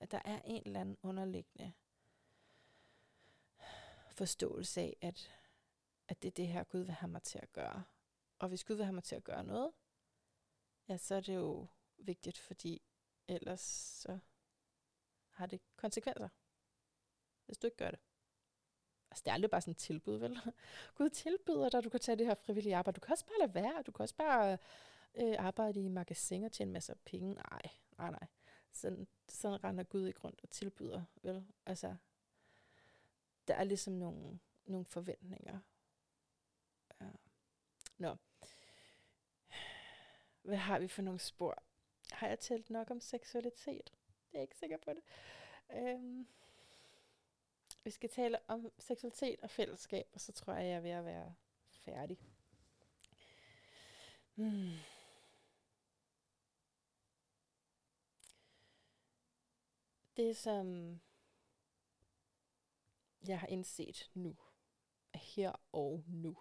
at 0.00 0.10
der 0.10 0.20
er 0.24 0.40
en 0.44 0.62
eller 0.66 0.80
anden 0.80 0.98
underliggende 1.02 1.72
forståelse 4.10 4.80
af, 4.80 4.96
at, 5.00 5.30
at 6.08 6.22
det 6.22 6.28
er 6.28 6.32
det 6.32 6.48
her, 6.48 6.64
Gud 6.64 6.80
vil 6.80 6.92
have 6.92 7.10
mig 7.10 7.22
til 7.22 7.38
at 7.38 7.52
gøre. 7.52 7.84
Og 8.38 8.48
hvis 8.48 8.64
Gud 8.64 8.76
vil 8.76 8.84
have 8.84 8.94
mig 8.94 9.04
til 9.04 9.16
at 9.16 9.24
gøre 9.24 9.44
noget, 9.44 9.72
ja, 10.88 10.96
så 10.96 11.14
er 11.14 11.20
det 11.20 11.34
jo 11.34 11.68
vigtigt, 11.96 12.38
fordi 12.38 12.82
ellers 13.28 13.60
så 13.60 14.18
har 15.28 15.46
det 15.46 15.60
konsekvenser, 15.76 16.28
hvis 17.46 17.58
du 17.58 17.66
ikke 17.66 17.76
gør 17.76 17.90
det. 17.90 18.00
Altså, 19.12 19.22
det 19.24 19.30
er 19.30 19.34
aldrig 19.34 19.50
bare 19.50 19.60
sådan 19.60 19.70
et 19.70 19.76
tilbud, 19.76 20.16
vel? 20.16 20.38
Gud 20.98 21.10
tilbyder 21.10 21.68
dig, 21.68 21.78
at 21.78 21.84
du 21.84 21.90
kan 21.90 22.00
tage 22.00 22.16
det 22.16 22.26
her 22.26 22.34
frivillige 22.34 22.76
arbejde. 22.76 22.96
Du 22.96 23.00
kan 23.00 23.12
også 23.12 23.26
bare 23.26 23.38
lade 23.38 23.54
være. 23.54 23.82
Du 23.86 23.92
kan 23.92 24.02
også 24.02 24.14
bare 24.14 24.58
øh, 25.14 25.34
arbejde 25.38 25.80
i 25.80 25.88
magasin 25.88 26.44
og 26.44 26.52
tjene 26.52 26.72
masser 26.72 26.92
af 26.92 27.00
penge. 27.04 27.34
Nej, 27.34 27.62
nej, 27.98 28.10
nej. 28.10 28.26
Sådan, 28.72 29.06
sådan 29.28 29.64
render 29.64 29.84
Gud 29.84 30.06
ikke 30.06 30.20
rundt 30.20 30.40
og 30.42 30.50
tilbyder, 30.50 31.04
vel? 31.22 31.46
Altså, 31.66 31.96
der 33.48 33.54
er 33.54 33.64
ligesom 33.64 33.92
nogle, 33.92 34.38
nogle 34.64 34.86
forventninger. 34.86 35.58
Ja. 37.00 37.06
Nå. 37.98 38.16
Hvad 40.42 40.56
har 40.56 40.78
vi 40.78 40.88
for 40.88 41.02
nogle 41.02 41.20
spor? 41.20 41.62
Har 42.12 42.28
jeg 42.28 42.38
talt 42.38 42.70
nok 42.70 42.90
om 42.90 43.00
seksualitet? 43.00 43.92
Jeg 44.32 44.38
er 44.38 44.42
ikke 44.42 44.56
sikker 44.56 44.76
på 44.76 44.90
det. 44.92 45.02
Øhm, 45.72 46.26
vi 47.84 47.90
skal 47.90 48.10
tale 48.10 48.38
om 48.48 48.72
seksualitet 48.78 49.40
og 49.40 49.50
fællesskab, 49.50 50.06
og 50.12 50.20
så 50.20 50.32
tror 50.32 50.52
jeg, 50.52 50.64
jeg 50.64 50.76
er 50.76 50.80
ved 50.80 50.90
at 50.90 51.04
være 51.04 51.34
færdig. 51.70 52.18
Hmm. 54.34 54.72
Det, 60.16 60.36
som 60.36 61.00
jeg 63.28 63.40
har 63.40 63.46
indset 63.46 64.10
nu, 64.14 64.36
er 65.12 65.18
her 65.18 65.52
og 65.72 66.04
nu. 66.06 66.36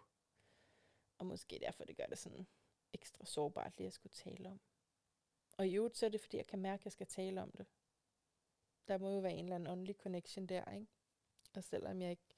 Og 1.17 1.25
måske 1.25 1.59
derfor, 1.59 1.83
det 1.83 1.97
gør 1.97 2.05
det 2.05 2.17
sådan 2.17 2.47
ekstra 2.93 3.25
sårbart 3.25 3.77
lige 3.77 3.87
at 3.87 3.93
skulle 3.93 4.13
tale 4.13 4.49
om. 4.49 4.61
Og 5.57 5.67
i 5.67 5.75
øvrigt, 5.75 5.97
så 5.97 6.05
er 6.05 6.09
det, 6.09 6.21
fordi 6.21 6.37
jeg 6.37 6.47
kan 6.47 6.59
mærke, 6.59 6.81
at 6.81 6.85
jeg 6.85 6.91
skal 6.91 7.07
tale 7.07 7.41
om 7.41 7.51
det. 7.51 7.65
Der 8.87 8.97
må 8.97 9.09
jo 9.13 9.19
være 9.19 9.33
en 9.33 9.45
eller 9.45 9.55
anden 9.55 9.69
åndelig 9.71 9.95
connection 9.95 10.45
der, 10.45 10.71
ikke? 10.71 10.87
Og 11.53 11.63
selvom 11.63 12.01
jeg 12.01 12.11
ikke 12.11 12.35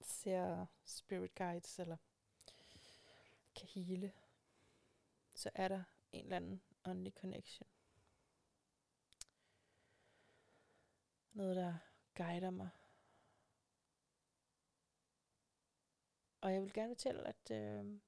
ser 0.00 0.66
spirit 0.84 1.34
guides 1.34 1.78
eller 1.78 1.96
kan 3.54 3.68
hele, 3.68 4.12
så 5.34 5.50
er 5.54 5.68
der 5.68 5.82
en 6.12 6.24
eller 6.24 6.36
anden 6.36 6.62
åndelig 6.84 7.12
connection. 7.12 7.68
Noget, 11.32 11.56
der 11.56 11.74
guider 12.14 12.50
mig. 12.50 12.68
Og 16.40 16.52
jeg 16.52 16.62
vil 16.62 16.72
gerne 16.72 16.94
fortælle, 16.94 17.28
at 17.28 17.50
øh, 17.50 18.00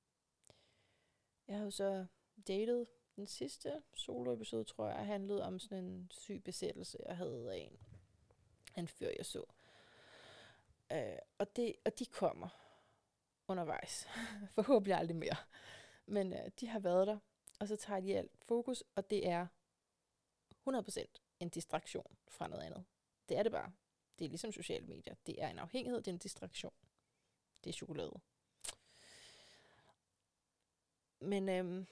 jeg 1.48 1.56
har 1.56 1.64
jo 1.64 1.70
så 1.70 2.06
datet 2.46 2.86
den 3.16 3.26
sidste 3.26 3.82
solo-episode, 3.94 4.64
tror 4.64 4.88
jeg, 4.88 5.06
handlede 5.06 5.44
om 5.44 5.58
sådan 5.58 5.84
en 5.84 6.10
syg 6.10 6.42
besættelse, 6.44 6.98
jeg 7.06 7.16
havde 7.16 7.52
af 7.52 7.56
en, 7.56 7.91
en 8.76 8.88
fyr, 8.88 9.10
jeg 9.16 9.26
så. 9.26 9.44
Øh, 10.92 11.18
og, 11.38 11.56
det, 11.56 11.74
og 11.84 11.98
de 11.98 12.06
kommer 12.06 12.48
undervejs. 13.48 14.06
Forhåbentlig 14.54 14.96
aldrig 14.96 15.16
mere. 15.16 15.36
Men 16.06 16.32
øh, 16.32 16.50
de 16.60 16.66
har 16.66 16.78
været 16.78 17.06
der, 17.06 17.18
og 17.60 17.68
så 17.68 17.76
tager 17.76 18.00
de 18.00 18.16
alt 18.18 18.32
fokus, 18.44 18.84
og 18.94 19.10
det 19.10 19.28
er 19.28 19.46
100% 20.68 21.06
en 21.40 21.48
distraktion 21.48 22.16
fra 22.28 22.48
noget 22.48 22.62
andet. 22.62 22.84
Det 23.28 23.38
er 23.38 23.42
det 23.42 23.52
bare. 23.52 23.72
Det 24.18 24.24
er 24.24 24.28
ligesom 24.28 24.52
sociale 24.52 24.86
medier. 24.86 25.14
Det 25.26 25.42
er 25.42 25.48
en 25.48 25.58
afhængighed, 25.58 26.02
det 26.02 26.08
er 26.08 26.12
en 26.12 26.18
distraktion. 26.18 26.72
Det 27.64 27.70
er 27.70 27.74
chokolade. 27.74 28.20
Men, 31.20 31.48
øhm, 31.48 31.86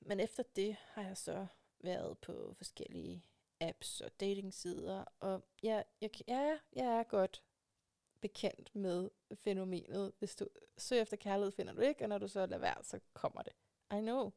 men 0.00 0.20
efter 0.20 0.42
det 0.56 0.76
har 0.92 1.02
jeg 1.02 1.16
så 1.16 1.46
været 1.80 2.18
på 2.18 2.54
forskellige 2.56 3.22
apps 3.60 4.00
og 4.00 4.20
datingsider, 4.20 5.04
og 5.20 5.44
jeg, 5.62 5.84
jeg, 6.00 6.10
ja, 6.28 6.58
jeg 6.72 6.86
er 6.86 7.02
godt 7.02 7.42
bekendt 8.20 8.74
med 8.74 9.10
fænomenet. 9.34 10.12
Hvis 10.18 10.36
du 10.36 10.48
søger 10.78 11.02
efter 11.02 11.16
kærlighed, 11.16 11.52
finder 11.52 11.72
du 11.72 11.80
ikke, 11.80 12.04
og 12.04 12.08
når 12.08 12.18
du 12.18 12.28
så 12.28 12.46
lader 12.46 12.58
være, 12.58 12.84
så 12.84 13.00
kommer 13.12 13.42
det. 13.42 13.52
I 13.92 14.00
know. 14.00 14.32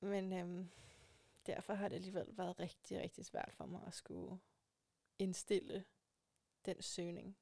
Men 0.00 0.32
øhm, 0.32 0.70
derfor 1.46 1.74
har 1.74 1.88
det 1.88 1.96
alligevel 1.96 2.26
været 2.38 2.60
rigtig, 2.60 3.00
rigtig 3.00 3.24
svært 3.24 3.52
for 3.52 3.66
mig 3.66 3.80
at 3.86 3.94
skulle 3.94 4.40
indstille 5.18 5.84
den 6.64 6.82
søgning. 6.82 7.36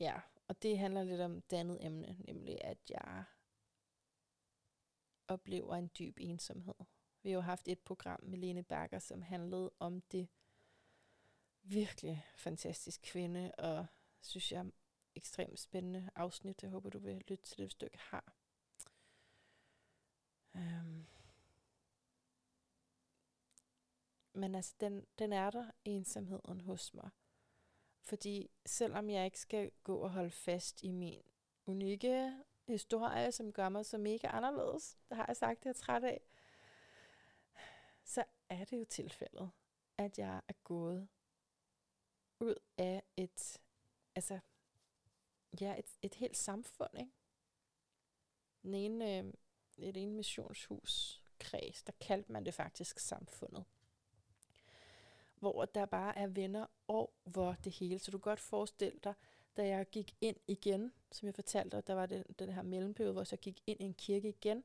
Ja, 0.00 0.20
og 0.48 0.62
det 0.62 0.78
handler 0.78 1.04
lidt 1.04 1.20
om 1.20 1.42
det 1.42 1.56
andet 1.56 1.86
emne, 1.86 2.16
nemlig 2.18 2.64
at 2.64 2.78
jeg 2.90 3.24
oplever 5.28 5.76
en 5.76 5.90
dyb 5.98 6.16
ensomhed. 6.20 6.74
Vi 7.22 7.30
har 7.30 7.34
jo 7.34 7.40
haft 7.40 7.68
et 7.68 7.78
program 7.78 8.20
med 8.22 8.38
Lene 8.38 8.62
Berger, 8.62 8.98
som 8.98 9.22
handlede 9.22 9.72
om 9.78 10.00
det 10.00 10.28
virkelig 11.62 12.26
fantastisk 12.36 13.00
kvinde, 13.04 13.52
og 13.58 13.86
synes 14.20 14.52
jeg 14.52 14.66
ekstremt 15.14 15.60
spændende 15.60 16.10
afsnit. 16.14 16.62
Jeg 16.62 16.70
håber, 16.70 16.90
du 16.90 16.98
vil 16.98 17.24
lytte 17.28 17.44
til 17.44 17.58
det, 17.58 17.66
hvis 17.66 17.74
du 17.74 17.84
ikke 17.84 17.98
har. 17.98 18.36
Øhm. 20.56 21.06
Men 24.32 24.54
altså, 24.54 24.74
den, 24.80 25.06
den 25.18 25.32
er 25.32 25.50
der, 25.50 25.70
ensomheden 25.84 26.60
hos 26.60 26.94
mig. 26.94 27.10
Fordi 28.02 28.50
selvom 28.66 29.10
jeg 29.10 29.24
ikke 29.24 29.40
skal 29.40 29.70
gå 29.84 29.96
og 29.96 30.10
holde 30.10 30.30
fast 30.30 30.82
i 30.82 30.90
min 30.90 31.22
unikke 31.66 32.36
historie, 32.66 33.32
som 33.32 33.52
gør 33.52 33.68
mig 33.68 33.86
så 33.86 33.98
mega 33.98 34.26
anderledes, 34.26 34.98
det 35.08 35.16
har 35.16 35.24
jeg 35.28 35.36
sagt, 35.36 35.62
det 35.64 35.68
er 35.68 35.72
træt 35.72 36.04
af, 36.04 36.20
så 38.10 38.24
er 38.48 38.64
det 38.64 38.78
jo 38.78 38.84
tilfældet, 38.84 39.50
at 39.98 40.18
jeg 40.18 40.40
er 40.48 40.52
gået 40.64 41.08
ud 42.40 42.54
af 42.78 43.02
et, 43.16 43.60
altså, 44.14 44.38
ja, 45.60 45.78
et, 45.78 45.98
et 46.02 46.14
helt 46.14 46.36
samfund, 46.36 46.98
ikke? 46.98 47.12
Den 48.62 48.74
ene, 48.74 49.18
øh, 49.18 49.32
et 49.78 49.96
ene 49.96 50.12
missionshus 50.12 51.22
kreds, 51.38 51.82
der 51.82 51.92
kaldte 52.00 52.32
man 52.32 52.46
det 52.46 52.54
faktisk 52.54 52.98
samfundet. 52.98 53.64
Hvor 55.34 55.64
der 55.64 55.86
bare 55.86 56.18
er 56.18 56.26
venner 56.26 56.66
og 56.86 57.14
hvor 57.24 57.52
det 57.64 57.72
hele. 57.72 57.98
Så 57.98 58.10
du 58.10 58.18
kan 58.18 58.30
godt 58.30 58.40
forestille 58.40 59.00
dig, 59.04 59.14
da 59.56 59.66
jeg 59.66 59.90
gik 59.90 60.16
ind 60.20 60.36
igen, 60.46 60.92
som 61.12 61.26
jeg 61.26 61.34
fortalte 61.34 61.76
dig, 61.76 61.86
der 61.86 61.94
var 61.94 62.06
den, 62.06 62.24
den 62.38 62.48
her 62.48 62.62
mellemperiode, 62.62 63.12
hvor 63.12 63.26
jeg 63.30 63.38
gik 63.38 63.62
ind 63.66 63.80
i 63.80 63.84
en 63.84 63.94
kirke 63.94 64.28
igen. 64.28 64.64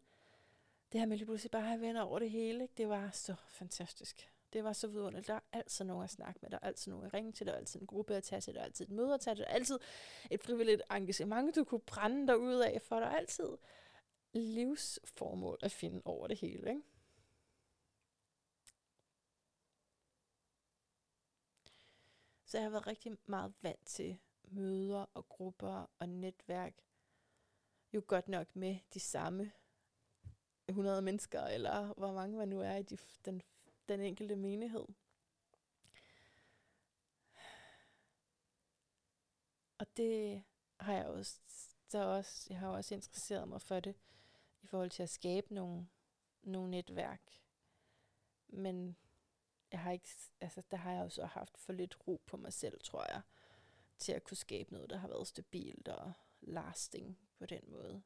Det 0.95 1.01
her 1.01 1.05
med 1.07 1.17
lige 1.17 1.25
pludselig 1.25 1.51
bare 1.51 1.61
at 1.61 1.67
have 1.67 1.81
venner 1.81 2.01
over 2.01 2.19
det 2.19 2.29
hele, 2.29 2.63
ikke? 2.63 2.73
det 2.77 2.89
var 2.89 3.11
så 3.11 3.35
fantastisk. 3.47 4.31
Det 4.53 4.63
var 4.63 4.73
så 4.73 4.87
vidunderligt. 4.87 5.27
Der 5.27 5.33
er 5.33 5.39
altid 5.53 5.85
nogen 5.85 6.03
at 6.03 6.09
snakke 6.09 6.39
med, 6.41 6.49
der 6.49 6.57
er 6.61 6.67
altid 6.67 6.91
nogen 6.91 7.05
at 7.05 7.13
ringe 7.13 7.31
til, 7.31 7.47
der 7.47 7.53
er 7.53 7.57
altid 7.57 7.81
en 7.81 7.87
gruppe 7.87 8.15
at 8.15 8.23
tage 8.23 8.41
til, 8.41 8.53
der 8.53 8.59
er 8.59 8.63
altid 8.65 8.85
et 8.85 8.91
møde 8.91 9.13
at 9.13 9.21
tage 9.21 9.35
til, 9.35 9.43
der 9.43 9.49
er 9.49 9.53
altid 9.53 9.79
et 10.31 10.43
frivilligt 10.43 10.81
engagement, 10.91 11.55
du 11.55 11.63
kunne 11.63 11.79
brænde 11.79 12.27
dig 12.27 12.39
ud 12.39 12.55
af, 12.55 12.81
for 12.81 12.99
der 12.99 13.07
er 13.07 13.15
altid 13.15 13.57
livsformål 14.33 15.59
at 15.61 15.71
finde 15.71 16.01
over 16.05 16.27
det 16.27 16.37
hele. 16.37 16.69
Ikke? 16.69 16.81
Så 22.45 22.57
jeg 22.57 22.63
har 22.63 22.69
været 22.69 22.87
rigtig 22.87 23.17
meget 23.25 23.53
vant 23.61 23.85
til 23.85 24.17
møder 24.43 25.05
og 25.13 25.29
grupper 25.29 25.89
og 25.99 26.09
netværk. 26.09 26.73
Jo 27.93 28.03
godt 28.07 28.27
nok 28.27 28.55
med 28.55 28.77
de 28.93 28.99
samme 28.99 29.51
100 30.67 31.01
mennesker, 31.01 31.41
eller 31.41 31.93
hvor 31.93 32.13
mange 32.13 32.37
man 32.37 32.47
nu 32.47 32.61
er 32.61 32.75
i 32.75 32.83
de, 32.83 32.97
den, 33.25 33.41
den 33.87 33.99
enkelte 33.99 34.35
menighed. 34.35 34.85
Og 39.77 39.97
det 39.97 40.43
har 40.79 40.93
jeg 40.93 41.05
også, 41.05 41.39
så 41.89 42.03
også, 42.03 42.47
jeg 42.49 42.59
har 42.59 42.69
også 42.69 42.95
interesseret 42.95 43.47
mig 43.47 43.61
for 43.61 43.79
det, 43.79 43.95
i 44.61 44.67
forhold 44.67 44.89
til 44.89 45.03
at 45.03 45.09
skabe 45.09 45.53
nogle, 45.53 45.87
nogle 46.43 46.71
netværk. 46.71 47.21
Men 48.47 48.97
jeg 49.71 49.79
har 49.79 49.91
ikke, 49.91 50.09
altså, 50.41 50.61
der 50.71 50.77
har 50.77 50.91
jeg 50.91 51.03
også 51.03 51.25
haft 51.25 51.57
for 51.57 51.73
lidt 51.73 52.07
ro 52.07 52.21
på 52.25 52.37
mig 52.37 52.53
selv, 52.53 52.79
tror 52.83 53.05
jeg, 53.13 53.21
til 53.97 54.11
at 54.11 54.23
kunne 54.23 54.37
skabe 54.37 54.73
noget, 54.73 54.89
der 54.89 54.97
har 54.97 55.07
været 55.07 55.27
stabilt 55.27 55.87
og 55.87 56.13
lasting 56.41 57.19
på 57.39 57.45
den 57.45 57.61
måde. 57.67 58.03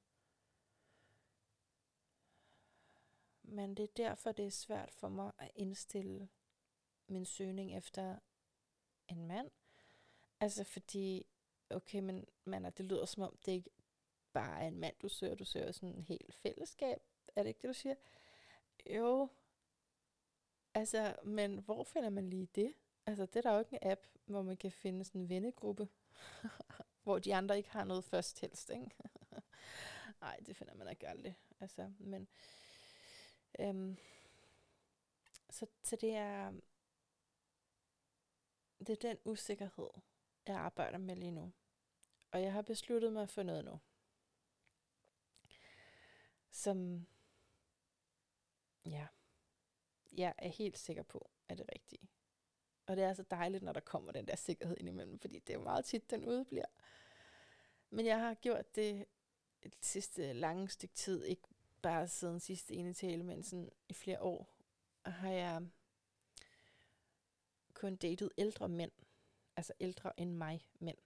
Men 3.50 3.76
det 3.76 3.84
er 3.84 3.94
derfor, 3.98 4.32
det 4.32 4.46
er 4.46 4.50
svært 4.52 4.92
for 4.92 5.10
mig 5.10 5.32
at 5.38 5.52
indstille 5.56 6.30
min 7.08 7.26
søgning 7.26 7.78
efter 7.78 8.20
en 9.08 9.28
mand. 9.28 9.52
Altså 10.40 10.64
fordi, 10.64 11.26
okay, 11.70 12.00
men 12.00 12.26
man, 12.46 12.64
det 12.64 12.86
lyder 12.86 13.06
som 13.06 13.24
om, 13.24 13.38
det 13.46 13.52
ikke 13.52 13.70
bare 14.34 14.62
er 14.62 14.68
en 14.68 14.80
mand, 14.80 14.96
du 15.02 15.10
søger. 15.10 15.36
Du 15.36 15.46
søger 15.46 15.72
sådan 15.72 15.96
en 15.96 16.02
helt 16.02 16.34
fællesskab. 16.34 17.02
Er 17.36 17.44
det 17.44 17.48
ikke 17.48 17.62
det, 17.62 17.68
du 17.68 17.74
siger? 17.74 17.96
Jo. 18.96 19.30
Altså, 20.74 21.16
men 21.24 21.58
hvor 21.58 21.84
finder 21.84 22.10
man 22.10 22.30
lige 22.30 22.48
det? 22.56 22.74
Altså, 23.06 23.26
det 23.26 23.36
er 23.36 23.42
der 23.42 23.54
jo 23.54 23.60
ikke 23.60 23.80
en 23.82 23.92
app, 23.92 24.08
hvor 24.26 24.42
man 24.42 24.58
kan 24.58 24.72
finde 24.72 25.04
sådan 25.04 25.22
en 25.22 25.30
vennegruppe, 25.30 25.88
hvor 27.04 27.20
de 27.20 27.36
andre 27.36 27.58
ikke 27.58 27.70
har 27.70 27.84
noget 27.84 28.04
først 28.04 28.40
helst, 28.40 28.70
ikke? 28.70 28.92
Nej, 30.22 30.38
det 30.46 30.56
finder 30.56 30.74
man 30.74 30.90
ikke 30.90 31.08
aldrig. 31.08 31.38
Altså, 31.60 31.92
men, 32.00 32.28
øhm, 33.60 33.98
så, 35.50 35.66
så 35.84 35.96
det 35.96 36.16
er, 36.16 36.52
det 38.80 38.90
er 38.90 39.10
den 39.10 39.18
usikkerhed, 39.26 39.90
jeg 40.48 40.56
arbejder 40.56 40.98
med 40.98 41.16
lige 41.16 41.32
nu. 41.32 41.52
Og 42.32 42.42
jeg 42.42 42.54
har 42.54 42.62
besluttet 42.62 43.14
mig 43.14 43.30
for 43.30 43.44
noget 43.44 43.66
nu. 43.66 43.80
Som, 46.52 47.08
ja, 48.86 49.08
jeg 50.12 50.34
er 50.38 50.50
helt 50.50 50.78
sikker 50.78 51.04
på, 51.04 51.30
er 51.48 51.56
det 51.56 51.66
rigtige. 51.76 52.10
Og 52.86 52.96
det 52.96 53.04
er 53.04 53.14
så 53.14 53.24
dejligt, 53.24 53.64
når 53.64 53.74
der 53.74 53.80
kommer 53.80 54.12
den 54.12 54.28
der 54.28 54.36
sikkerhed 54.36 54.78
indimellem, 54.80 55.20
fordi 55.20 55.40
det 55.40 55.54
er 55.54 55.60
meget 55.60 55.86
tit, 55.86 56.12
den 56.12 56.26
udbliver. 56.26 56.66
Men 57.90 58.06
jeg 58.06 58.20
har 58.20 58.34
gjort 58.34 58.76
det 58.76 59.06
et 59.62 59.76
sidste 59.82 60.34
lange 60.34 60.70
stykke 60.70 60.96
tid, 60.96 61.24
ikke 61.24 61.42
bare 61.82 62.08
siden 62.08 62.40
sidste 62.40 62.74
ene 62.74 62.94
tale, 62.94 63.24
men 63.24 63.44
sådan 63.44 63.72
i 63.90 63.94
flere 63.94 64.22
år, 64.22 64.48
har 65.06 65.30
jeg 65.30 65.68
kun 67.74 67.96
datet 67.96 68.32
ældre 68.38 68.70
mænd. 68.70 68.92
Altså 69.56 69.74
ældre 69.80 70.20
end 70.20 70.32
mig 70.32 70.68
mænd. 70.80 70.98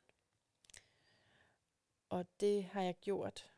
Og 2.09 2.25
det 2.39 2.63
har 2.63 2.81
jeg 2.81 2.95
gjort. 3.01 3.51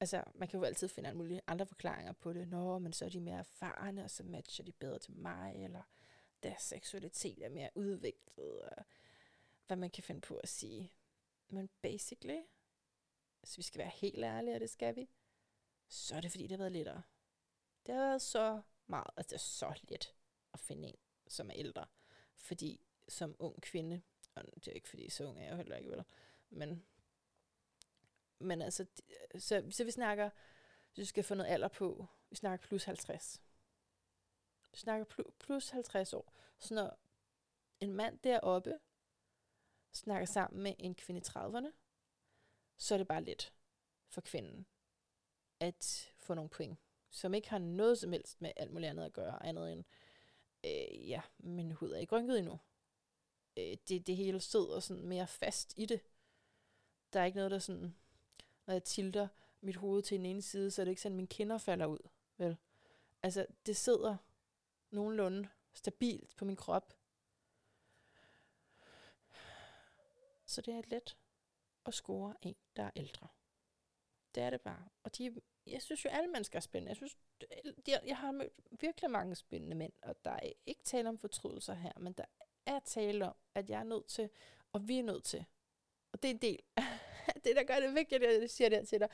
Altså, 0.00 0.24
man 0.34 0.48
kan 0.48 0.58
jo 0.60 0.64
altid 0.64 0.88
finde 0.88 1.08
alle 1.08 1.18
mulige 1.18 1.40
andre 1.46 1.66
forklaringer 1.66 2.12
på 2.12 2.32
det. 2.32 2.48
Nå, 2.48 2.78
men 2.78 2.92
så 2.92 3.04
er 3.04 3.08
de 3.08 3.20
mere 3.20 3.38
erfarne, 3.38 4.04
og 4.04 4.10
så 4.10 4.22
matcher 4.22 4.64
de 4.64 4.72
bedre 4.72 4.98
til 4.98 5.12
mig, 5.12 5.54
eller 5.64 5.82
deres 6.42 6.62
seksualitet 6.62 7.44
er 7.44 7.48
mere 7.48 7.70
udviklet, 7.74 8.62
og 8.62 8.84
hvad 9.66 9.76
man 9.76 9.90
kan 9.90 10.02
finde 10.02 10.20
på 10.20 10.36
at 10.36 10.48
sige. 10.48 10.92
Men 11.48 11.68
basically, 11.82 12.40
hvis 13.40 13.58
vi 13.58 13.62
skal 13.62 13.78
være 13.78 13.88
helt 13.94 14.24
ærlige, 14.24 14.54
og 14.54 14.60
det 14.60 14.70
skal 14.70 14.96
vi, 14.96 15.08
så 15.88 16.16
er 16.16 16.20
det 16.20 16.30
fordi, 16.30 16.42
det 16.42 16.50
har 16.50 16.58
været 16.58 16.72
lettere. 16.72 17.02
Det 17.86 17.94
har 17.94 18.02
været 18.02 18.22
så 18.22 18.62
meget, 18.86 19.06
altså 19.16 19.28
det 19.28 19.34
er 19.34 19.38
så 19.38 19.80
let 19.88 20.14
at 20.52 20.60
finde 20.60 20.88
en, 20.88 20.96
som 21.28 21.50
er 21.50 21.54
ældre. 21.56 21.86
Fordi 22.34 22.86
som 23.08 23.36
ung 23.38 23.62
kvinde, 23.62 24.02
og 24.34 24.44
det 24.54 24.68
er 24.68 24.72
ikke 24.72 24.88
fordi, 24.88 25.10
så 25.10 25.24
ung 25.24 25.38
er 25.40 25.44
jeg 25.44 25.56
heller 25.56 25.76
ikke, 25.76 25.90
vel? 25.90 26.04
Men, 26.50 26.86
men 28.38 28.62
altså, 28.62 28.86
så, 29.38 29.66
så 29.70 29.84
vi 29.84 29.90
snakker, 29.90 30.30
hvis 30.94 31.02
vi 31.02 31.04
skal 31.04 31.24
få 31.24 31.34
noget 31.34 31.50
alder 31.50 31.68
på, 31.68 32.06
vi 32.30 32.36
snakker 32.36 32.66
plus 32.66 32.84
50. 32.84 33.42
Vi 34.70 34.78
snakker 34.78 35.32
plus 35.38 35.70
50 35.70 36.12
år. 36.12 36.32
Så 36.58 36.74
når 36.74 36.98
en 37.80 37.92
mand 37.92 38.18
deroppe 38.18 38.78
snakker 39.92 40.26
sammen 40.26 40.62
med 40.62 40.74
en 40.78 40.94
kvinde 40.94 41.20
i 41.20 41.24
30'erne, 41.28 41.72
så 42.76 42.94
er 42.94 42.98
det 42.98 43.08
bare 43.08 43.24
let 43.24 43.52
for 44.08 44.20
kvinden 44.20 44.66
at 45.64 46.12
få 46.18 46.34
nogle 46.34 46.50
point, 46.50 46.78
som 47.10 47.34
ikke 47.34 47.50
har 47.50 47.58
noget 47.58 47.98
som 47.98 48.12
helst 48.12 48.40
med 48.40 48.52
alt 48.56 48.72
muligt 48.72 48.90
andet 48.90 49.04
at 49.04 49.12
gøre, 49.12 49.46
andet 49.46 49.72
end, 49.72 49.84
øh, 50.64 51.08
ja, 51.08 51.20
min 51.38 51.72
hud 51.72 51.92
er 51.92 51.98
ikke 51.98 52.16
rynket 52.16 52.38
endnu. 52.38 52.58
Øh, 53.56 53.76
det, 53.88 54.06
det 54.06 54.16
hele 54.16 54.40
sidder 54.40 54.80
sådan 54.80 55.06
mere 55.06 55.26
fast 55.26 55.74
i 55.76 55.86
det. 55.86 56.00
Der 57.12 57.20
er 57.20 57.24
ikke 57.24 57.36
noget, 57.36 57.50
der 57.50 57.58
sådan, 57.58 57.94
når 58.66 58.74
jeg 58.74 58.84
tilter 58.84 59.28
mit 59.60 59.76
hoved 59.76 60.02
til 60.02 60.18
den 60.18 60.26
ene 60.26 60.42
side, 60.42 60.70
så 60.70 60.82
er 60.82 60.84
det 60.84 60.90
ikke 60.90 61.02
sådan, 61.02 61.14
at 61.14 61.16
mine 61.16 61.28
kinder 61.28 61.58
falder 61.58 61.86
ud. 61.86 62.08
Vel? 62.36 62.56
Altså, 63.22 63.46
det 63.66 63.76
sidder 63.76 64.16
nogenlunde 64.90 65.48
stabilt 65.72 66.36
på 66.36 66.44
min 66.44 66.56
krop. 66.56 66.94
Så 70.46 70.60
det 70.60 70.74
er 70.74 70.82
let 70.86 71.16
at 71.86 71.94
score 71.94 72.34
en, 72.42 72.56
der 72.76 72.82
er 72.82 72.90
ældre. 72.96 73.28
Det 74.34 74.42
er 74.42 74.50
det 74.50 74.60
bare. 74.60 74.88
Og 75.02 75.18
de, 75.18 75.40
jeg 75.66 75.82
synes 75.82 76.04
jo, 76.04 76.10
alle 76.10 76.30
mennesker 76.30 76.56
er 76.56 76.60
spændende. 76.60 76.88
Jeg 76.88 76.96
synes, 76.96 77.16
jeg, 77.88 78.00
jeg 78.06 78.16
har 78.16 78.32
mødt 78.32 78.52
virkelig 78.70 79.10
mange 79.10 79.34
spændende 79.34 79.76
mænd, 79.76 79.92
og 80.02 80.24
der 80.24 80.30
er 80.30 80.52
ikke 80.66 80.82
tale 80.82 81.08
om 81.08 81.18
fortrydelser 81.18 81.74
her, 81.74 81.92
men 82.00 82.12
der 82.12 82.24
er 82.66 82.78
tale 82.78 83.26
om, 83.26 83.34
at 83.54 83.70
jeg 83.70 83.80
er 83.80 83.84
nødt 83.84 84.06
til, 84.06 84.30
og 84.72 84.88
vi 84.88 84.98
er 84.98 85.02
nødt 85.02 85.24
til, 85.24 85.44
og 86.12 86.22
det 86.22 86.30
er 86.30 86.34
en 86.34 86.42
del 86.42 86.62
det, 87.44 87.56
der 87.56 87.64
gør 87.64 87.80
det 87.80 87.94
vigtigt, 87.94 88.24
at 88.24 88.40
jeg 88.40 88.50
siger 88.50 88.68
det 88.68 88.88
til 88.88 89.00
dig. 89.00 89.08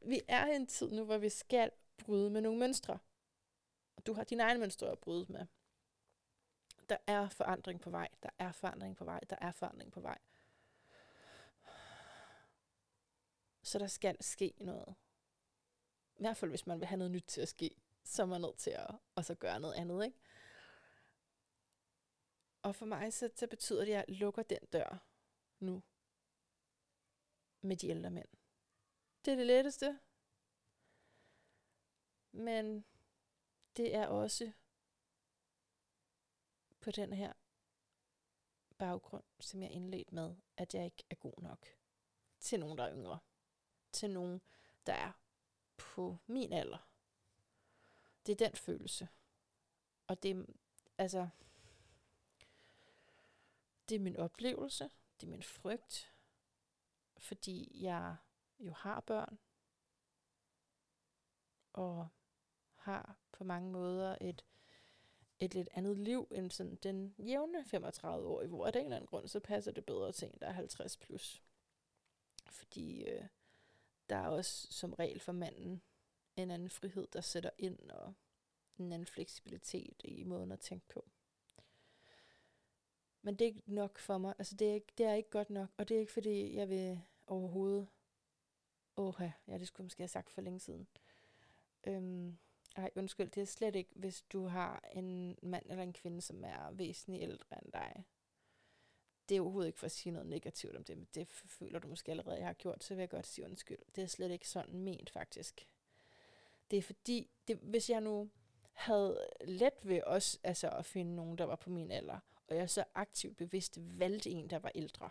Vi 0.00 0.20
er 0.28 0.46
i 0.46 0.56
en 0.56 0.66
tid 0.66 0.92
nu, 0.92 1.04
hvor 1.04 1.18
vi 1.18 1.28
skal 1.28 1.70
bryde 1.98 2.30
med 2.30 2.40
nogle 2.40 2.58
mønstre. 2.58 2.98
Og 3.96 4.06
Du 4.06 4.12
har 4.12 4.24
dine 4.24 4.42
egne 4.42 4.60
mønstre 4.60 4.90
at 4.90 4.98
bryde 4.98 5.26
med. 5.28 5.46
Der 6.88 6.96
er 7.06 7.28
forandring 7.28 7.80
på 7.80 7.90
vej, 7.90 8.08
der 8.22 8.28
er 8.38 8.52
forandring 8.52 8.96
på 8.96 9.04
vej, 9.04 9.20
der 9.30 9.36
er 9.40 9.50
forandring 9.50 9.92
på 9.92 10.00
vej. 10.00 10.18
Så 13.62 13.78
der 13.78 13.86
skal 13.86 14.22
ske 14.22 14.52
noget. 14.58 14.94
I 16.18 16.22
hvert 16.22 16.36
fald, 16.36 16.50
hvis 16.50 16.66
man 16.66 16.80
vil 16.80 16.86
have 16.86 16.98
noget 16.98 17.10
nyt 17.10 17.24
til 17.26 17.40
at 17.40 17.48
ske, 17.48 17.76
så 18.04 18.22
er 18.22 18.26
man 18.26 18.40
nødt 18.40 18.58
til 18.58 18.70
at 18.70 18.94
og 19.14 19.24
så 19.24 19.34
gøre 19.34 19.60
noget 19.60 19.74
andet, 19.74 20.04
ikke? 20.04 20.18
Og 22.62 22.74
for 22.74 22.86
mig, 22.86 23.12
så, 23.12 23.30
så 23.34 23.46
betyder 23.46 23.84
det, 23.84 23.92
at 23.92 23.96
jeg 23.96 24.04
lukker 24.08 24.42
den 24.42 24.66
dør 24.72 25.06
nu 25.60 25.82
med 27.60 27.76
de 27.76 27.88
ældre 27.88 28.10
mænd. 28.10 28.28
Det 29.24 29.32
er 29.32 29.36
det 29.36 29.46
letteste. 29.46 30.00
Men 32.32 32.84
det 33.76 33.94
er 33.94 34.06
også 34.06 34.52
på 36.80 36.90
den 36.90 37.12
her 37.12 37.32
baggrund, 38.78 39.24
som 39.40 39.62
jeg 39.62 39.70
indledt 39.70 40.12
med, 40.12 40.36
at 40.56 40.74
jeg 40.74 40.84
ikke 40.84 41.04
er 41.10 41.14
god 41.14 41.42
nok 41.42 41.66
til 42.40 42.60
nogen, 42.60 42.78
der 42.78 42.84
er 42.84 42.94
yngre. 42.94 43.18
Til 43.92 44.10
nogen, 44.10 44.40
der 44.86 44.92
er 44.92 45.12
på 45.76 46.18
min 46.26 46.52
alder. 46.52 46.88
Det 48.26 48.32
er 48.32 48.46
den 48.46 48.56
følelse. 48.56 49.08
Og 50.06 50.22
det 50.22 50.30
er, 50.30 50.44
altså, 50.98 51.28
det 53.88 53.94
er 53.94 54.00
min 54.00 54.16
oplevelse, 54.16 54.90
det 55.20 55.26
er 55.26 55.30
min 55.30 55.42
frygt, 55.42 56.12
fordi 57.18 57.84
jeg 57.84 58.16
jo 58.58 58.72
har 58.72 59.00
børn, 59.00 59.38
og 61.72 62.08
har 62.74 63.16
på 63.32 63.44
mange 63.44 63.70
måder 63.70 64.16
et, 64.20 64.44
et 65.38 65.54
lidt 65.54 65.68
andet 65.72 65.98
liv 65.98 66.28
end 66.30 66.50
sådan 66.50 66.76
den 66.76 67.14
jævne 67.18 67.60
35-årige, 67.60 68.48
hvor 68.48 68.66
af 68.66 68.70
en 68.70 68.76
eller 68.76 68.96
anden 68.96 69.06
grund, 69.06 69.28
så 69.28 69.40
passer 69.40 69.72
det 69.72 69.86
bedre 69.86 70.12
til 70.12 70.28
en, 70.28 70.38
der 70.40 70.46
er 70.46 70.52
50 70.52 70.96
plus. 70.96 71.42
Fordi 72.46 73.04
øh, 73.04 73.24
der 74.10 74.16
er 74.16 74.28
også 74.28 74.66
som 74.70 74.92
regel 74.92 75.20
for 75.20 75.32
manden 75.32 75.82
en 76.36 76.50
anden 76.50 76.70
frihed, 76.70 77.06
der 77.12 77.20
sætter 77.20 77.50
ind, 77.58 77.90
og 77.90 78.14
en 78.78 78.92
anden 78.92 79.06
fleksibilitet 79.06 80.00
i 80.04 80.24
måden 80.24 80.52
at 80.52 80.60
tænke 80.60 80.88
på. 80.88 81.08
Men 83.22 83.34
det 83.34 83.40
er 83.44 83.46
ikke 83.46 83.62
nok 83.66 83.98
for 83.98 84.18
mig. 84.18 84.34
Altså, 84.38 84.54
det 84.54 84.70
er, 84.70 84.74
ikke, 84.74 84.92
det 84.98 85.06
er 85.06 85.14
ikke 85.14 85.30
godt 85.30 85.50
nok. 85.50 85.68
Og 85.76 85.88
det 85.88 85.94
er 85.94 86.00
ikke, 86.00 86.12
fordi 86.12 86.54
jeg 86.54 86.68
vil 86.68 87.00
overhovedet... 87.26 87.88
Åh, 88.96 89.14
ja, 89.48 89.58
det 89.58 89.68
skulle 89.68 89.82
jeg 89.82 89.86
måske 89.86 90.02
have 90.02 90.08
sagt 90.08 90.30
for 90.30 90.40
længe 90.40 90.60
siden. 90.60 90.86
Øhm, 91.86 92.38
ej, 92.76 92.90
undskyld, 92.96 93.30
det 93.30 93.40
er 93.40 93.46
slet 93.46 93.76
ikke, 93.76 93.90
hvis 93.94 94.22
du 94.22 94.46
har 94.46 94.88
en 94.92 95.38
mand 95.42 95.70
eller 95.70 95.82
en 95.82 95.92
kvinde, 95.92 96.20
som 96.20 96.44
er 96.44 96.70
væsentligt 96.70 97.22
ældre 97.22 97.64
end 97.64 97.72
dig. 97.72 98.04
Det 99.28 99.36
er 99.36 99.40
overhovedet 99.40 99.66
ikke 99.66 99.78
for 99.78 99.86
at 99.86 99.92
sige 99.92 100.12
noget 100.12 100.28
negativt 100.28 100.76
om 100.76 100.84
det, 100.84 100.98
men 100.98 101.08
det 101.14 101.28
føler 101.28 101.78
du 101.78 101.88
måske 101.88 102.10
allerede, 102.10 102.36
jeg 102.36 102.46
har 102.46 102.52
gjort, 102.52 102.84
så 102.84 102.94
vil 102.94 103.02
jeg 103.02 103.10
godt 103.10 103.26
sige 103.26 103.44
undskyld. 103.44 103.78
Det 103.94 104.04
er 104.04 104.08
slet 104.08 104.30
ikke 104.30 104.48
sådan 104.48 104.78
ment, 104.78 105.10
faktisk. 105.10 105.68
Det 106.70 106.76
er 106.76 106.82
fordi, 106.82 107.30
det, 107.48 107.56
hvis 107.56 107.90
jeg 107.90 108.00
nu 108.00 108.30
havde 108.72 109.28
let 109.40 109.74
ved 109.82 110.02
også 110.02 110.38
altså, 110.42 110.70
at 110.70 110.84
finde 110.84 111.16
nogen, 111.16 111.38
der 111.38 111.44
var 111.44 111.56
på 111.56 111.70
min 111.70 111.90
alder, 111.90 112.18
og 112.48 112.56
jeg 112.56 112.70
så 112.70 112.84
aktivt 112.94 113.36
bevidst 113.36 113.78
valgte 113.78 114.30
en, 114.30 114.50
der 114.50 114.58
var 114.58 114.72
ældre. 114.74 115.10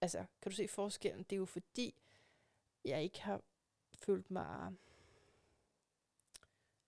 Altså, 0.00 0.24
kan 0.42 0.50
du 0.50 0.56
se 0.56 0.68
forskellen? 0.68 1.22
Det 1.22 1.32
er 1.32 1.38
jo 1.38 1.44
fordi, 1.44 1.94
jeg 2.84 3.02
ikke 3.02 3.22
har 3.22 3.42
følt 3.94 4.30
mig 4.30 4.72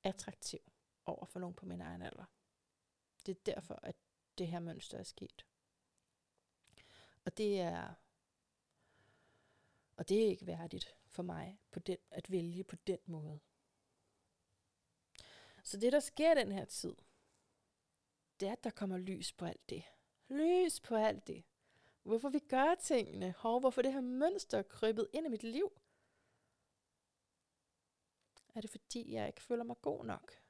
attraktiv 0.02 0.60
over 1.06 1.24
for 1.24 1.40
nogen 1.40 1.54
på 1.54 1.66
min 1.66 1.80
egen 1.80 2.02
alder. 2.02 2.24
Det 3.26 3.36
er 3.36 3.54
derfor, 3.54 3.80
at 3.82 3.96
det 4.38 4.46
her 4.46 4.60
mønster 4.60 4.98
er 4.98 5.02
sket. 5.02 5.46
Og 7.26 7.36
det 7.36 7.60
er 7.60 7.94
og 9.96 10.08
det 10.08 10.24
er 10.24 10.28
ikke 10.28 10.46
værdigt 10.46 10.96
for 11.06 11.22
mig 11.22 11.60
på 11.70 11.78
den, 11.78 11.96
at 12.10 12.30
vælge 12.30 12.64
på 12.64 12.76
den 12.76 12.98
måde. 13.06 13.40
Så 15.62 15.76
det, 15.76 15.92
der 15.92 16.00
sker 16.00 16.34
den 16.34 16.52
her 16.52 16.64
tid, 16.64 16.96
det 18.40 18.48
er, 18.48 18.52
at 18.52 18.64
der 18.64 18.70
kommer 18.70 18.98
lys 18.98 19.32
på 19.32 19.44
alt 19.44 19.68
det. 19.70 19.82
lys 20.28 20.80
på 20.80 20.96
alt 20.96 21.26
det. 21.26 21.44
Hvorfor 22.02 22.28
vi 22.28 22.38
gør 22.38 22.74
tingene. 22.74 23.34
Hov, 23.38 23.60
hvorfor 23.60 23.82
det 23.82 23.92
her 23.92 24.00
mønster 24.00 24.58
er 24.58 24.62
krybet 24.62 25.08
ind 25.12 25.26
i 25.26 25.28
mit 25.28 25.42
liv. 25.42 25.72
Er 28.54 28.60
det 28.60 28.70
fordi, 28.70 29.12
jeg 29.12 29.26
ikke 29.26 29.42
føler 29.42 29.64
mig 29.64 29.76
god 29.82 30.04
nok? 30.04 30.42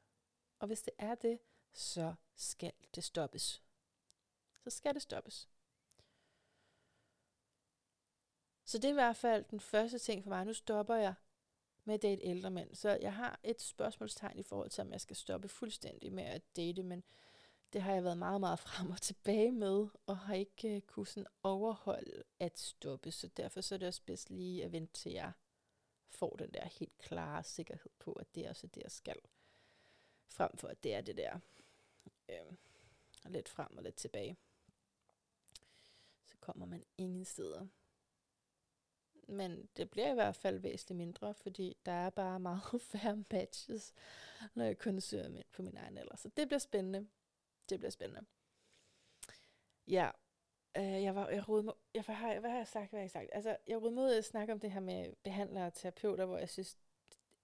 Og 0.58 0.66
hvis 0.66 0.82
det 0.82 0.94
er 0.98 1.14
det, 1.14 1.38
så 1.72 2.14
skal 2.34 2.72
det 2.94 3.04
stoppes. 3.04 3.62
Så 4.64 4.70
skal 4.70 4.94
det 4.94 5.02
stoppes. 5.02 5.48
Så 8.66 8.78
det 8.78 8.84
er 8.84 8.90
i 8.90 8.92
hvert 8.92 9.16
fald 9.16 9.44
den 9.44 9.60
første 9.60 9.98
ting 9.98 10.22
for 10.22 10.30
mig. 10.30 10.44
Nu 10.44 10.52
stopper 10.52 10.94
jeg 10.94 11.14
med 11.84 11.94
at 11.94 12.02
date 12.02 12.22
ældre 12.22 12.50
mænd. 12.50 12.74
Så 12.74 12.98
jeg 13.02 13.14
har 13.14 13.40
et 13.42 13.62
spørgsmålstegn 13.62 14.38
i 14.38 14.42
forhold 14.42 14.70
til, 14.70 14.80
om 14.82 14.92
jeg 14.92 15.00
skal 15.00 15.16
stoppe 15.16 15.48
fuldstændig 15.48 16.12
med 16.12 16.24
at 16.24 16.56
date, 16.56 16.82
men 16.82 17.04
det 17.72 17.82
har 17.82 17.92
jeg 17.92 18.04
været 18.04 18.18
meget, 18.18 18.40
meget 18.40 18.58
frem 18.58 18.90
og 18.90 19.00
tilbage 19.02 19.52
med, 19.52 19.86
og 20.06 20.18
har 20.18 20.34
ikke 20.34 20.68
øh, 20.68 20.76
uh, 20.76 20.80
kunnet 20.80 21.08
sådan 21.08 21.26
overholde 21.42 22.22
at 22.40 22.58
stoppe. 22.58 23.10
Så 23.10 23.28
derfor 23.28 23.60
så 23.60 23.74
er 23.74 23.78
det 23.78 23.88
også 23.88 24.02
bedst 24.06 24.30
lige 24.30 24.64
at 24.64 24.72
vente 24.72 24.92
til 24.92 25.12
jeg 25.12 25.32
får 26.08 26.36
den 26.36 26.50
der 26.50 26.64
helt 26.64 26.98
klare 26.98 27.44
sikkerhed 27.44 27.90
på, 27.98 28.12
at 28.12 28.34
det 28.34 28.44
er 28.44 28.50
også 28.50 28.66
det, 28.66 28.82
jeg 28.82 28.90
skal. 28.90 29.16
Frem 30.28 30.56
for 30.56 30.68
at 30.68 30.84
det 30.84 30.94
er 30.94 31.00
det 31.00 31.16
der 31.16 31.38
øh, 32.28 32.54
lidt 33.24 33.48
frem 33.48 33.76
og 33.76 33.82
lidt 33.82 33.96
tilbage. 33.96 34.36
Så 36.24 36.36
kommer 36.40 36.66
man 36.66 36.84
ingen 36.98 37.24
steder. 37.24 37.66
Men 39.26 39.68
det 39.76 39.90
bliver 39.90 40.10
i 40.10 40.14
hvert 40.14 40.36
fald 40.36 40.58
væsentligt 40.58 40.96
mindre, 40.96 41.34
fordi 41.34 41.76
der 41.86 41.92
er 41.92 42.10
bare 42.10 42.40
meget 42.40 42.82
færre 42.92 43.24
matches, 43.30 43.94
når 44.54 44.64
jeg 44.64 44.78
kun 44.78 45.00
søger 45.00 45.28
mænd 45.28 45.44
på 45.52 45.62
min 45.62 45.76
egen 45.76 45.98
alder. 45.98 46.16
Så 46.16 46.28
det 46.28 46.48
bliver 46.48 46.58
spændende. 46.58 47.06
Det 47.68 47.78
bliver 47.78 47.90
spændende. 47.90 48.26
Ja, 49.88 50.10
øh, 50.76 51.02
jeg 51.02 51.14
var, 51.14 51.28
jeg 51.28 51.48
rodede 51.48 51.64
mig, 51.64 51.74
jeg, 51.94 52.02
hvad, 52.02 52.14
har, 52.14 52.40
hvad 52.40 52.50
har 52.50 52.56
jeg 52.56 52.68
sagt, 52.68 52.90
hvad 52.90 53.00
har 53.00 53.02
jeg 53.02 53.10
sagt? 53.10 53.30
Altså, 53.32 53.56
jeg 53.66 53.82
rodede 53.82 53.94
mod 53.94 54.14
at 54.14 54.24
snakke 54.24 54.52
om 54.52 54.60
det 54.60 54.72
her 54.72 54.80
med 54.80 55.12
behandlere 55.22 55.66
og 55.66 55.74
terapeuter, 55.74 56.24
hvor 56.24 56.38
jeg 56.38 56.48
synes, 56.48 56.78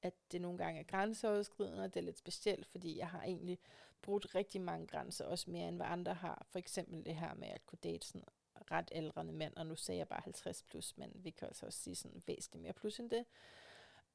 at 0.02 0.14
det 0.32 0.40
nogle 0.40 0.58
gange 0.58 0.80
er 0.80 0.84
grænseoverskridende, 0.84 1.84
og 1.84 1.94
det 1.94 2.00
er 2.00 2.04
lidt 2.04 2.18
specielt, 2.18 2.66
fordi 2.66 2.98
jeg 2.98 3.08
har 3.08 3.22
egentlig 3.22 3.58
brugt 4.02 4.34
rigtig 4.34 4.60
mange 4.60 4.86
grænser, 4.86 5.24
også 5.24 5.50
mere 5.50 5.68
end 5.68 5.76
hvad 5.76 5.86
andre 5.86 6.14
har. 6.14 6.46
For 6.50 6.58
eksempel 6.58 7.04
det 7.04 7.16
her 7.16 7.34
med 7.34 7.48
at 7.48 7.66
kunne 7.66 7.78
date 7.82 8.06
sådan 8.06 8.24
ret 8.72 8.88
aldrende 8.92 9.32
mænd, 9.32 9.56
og 9.56 9.66
nu 9.66 9.74
sagde 9.74 9.98
jeg 9.98 10.08
bare 10.08 10.20
50 10.20 10.62
plus, 10.62 10.96
men 10.96 11.12
vi 11.14 11.30
kan 11.30 11.48
altså 11.48 11.66
også 11.66 11.78
sige 11.78 11.96
sådan 11.96 12.22
væsentligt 12.26 12.62
mere 12.62 12.72
plus 12.72 12.98
end 12.98 13.10
det. 13.10 13.24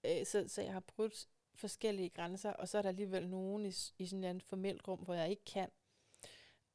Øh, 0.03 0.25
så, 0.25 0.45
så 0.47 0.61
jeg 0.61 0.73
har 0.73 0.79
brudt 0.79 1.27
forskellige 1.55 2.09
grænser, 2.09 2.53
og 2.53 2.69
så 2.69 2.77
er 2.77 2.81
der 2.81 2.89
alligevel 2.89 3.29
nogen 3.29 3.65
i, 3.65 3.73
i 3.97 4.05
sådan 4.05 4.35
et 4.35 4.43
formelt 4.43 4.87
rum, 4.87 4.99
hvor 4.99 5.13
jeg 5.13 5.29
ikke 5.29 5.45
kan. 5.45 5.69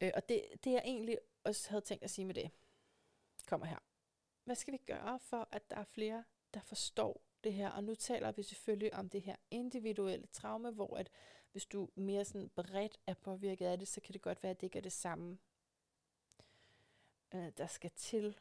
Øh, 0.01 0.11
og 0.15 0.29
det, 0.29 0.45
det 0.65 0.73
jeg 0.73 0.83
egentlig 0.85 1.19
også 1.45 1.71
havde 1.71 1.83
tænkt 1.83 2.05
at 2.05 2.11
sige 2.11 2.25
med 2.25 2.35
det, 2.35 2.51
kommer 3.47 3.67
her. 3.67 3.79
Hvad 4.45 4.57
skal 4.57 4.73
vi 4.73 4.79
gøre 4.87 5.19
for, 5.19 5.49
at 5.53 5.71
der 5.71 5.77
er 5.77 5.85
flere, 5.85 6.25
der 6.55 6.61
forstår 6.61 7.23
det 7.45 7.53
her? 7.53 7.71
Og 7.71 7.85
nu 7.85 7.95
taler 7.95 8.33
vi 8.33 8.43
selvfølgelig 8.43 8.95
om 8.95 9.09
det 9.09 9.23
her 9.23 9.37
individuelle 9.51 10.27
traume, 10.27 10.71
hvor 10.71 10.97
at 10.97 11.11
hvis 11.53 11.67
du 11.67 11.89
mere 11.95 12.25
sådan 12.25 12.49
bredt 12.49 12.99
er 13.07 13.15
påvirket 13.15 13.67
af 13.67 13.79
det, 13.79 13.89
så 13.89 14.01
kan 14.01 14.13
det 14.13 14.23
godt 14.23 14.43
være, 14.43 14.51
at 14.51 14.61
det 14.61 14.67
ikke 14.67 14.79
er 14.79 14.83
det 14.83 14.93
samme, 14.93 15.39
øh, 17.35 17.53
der 17.57 17.67
skal 17.67 17.91
til. 17.97 18.39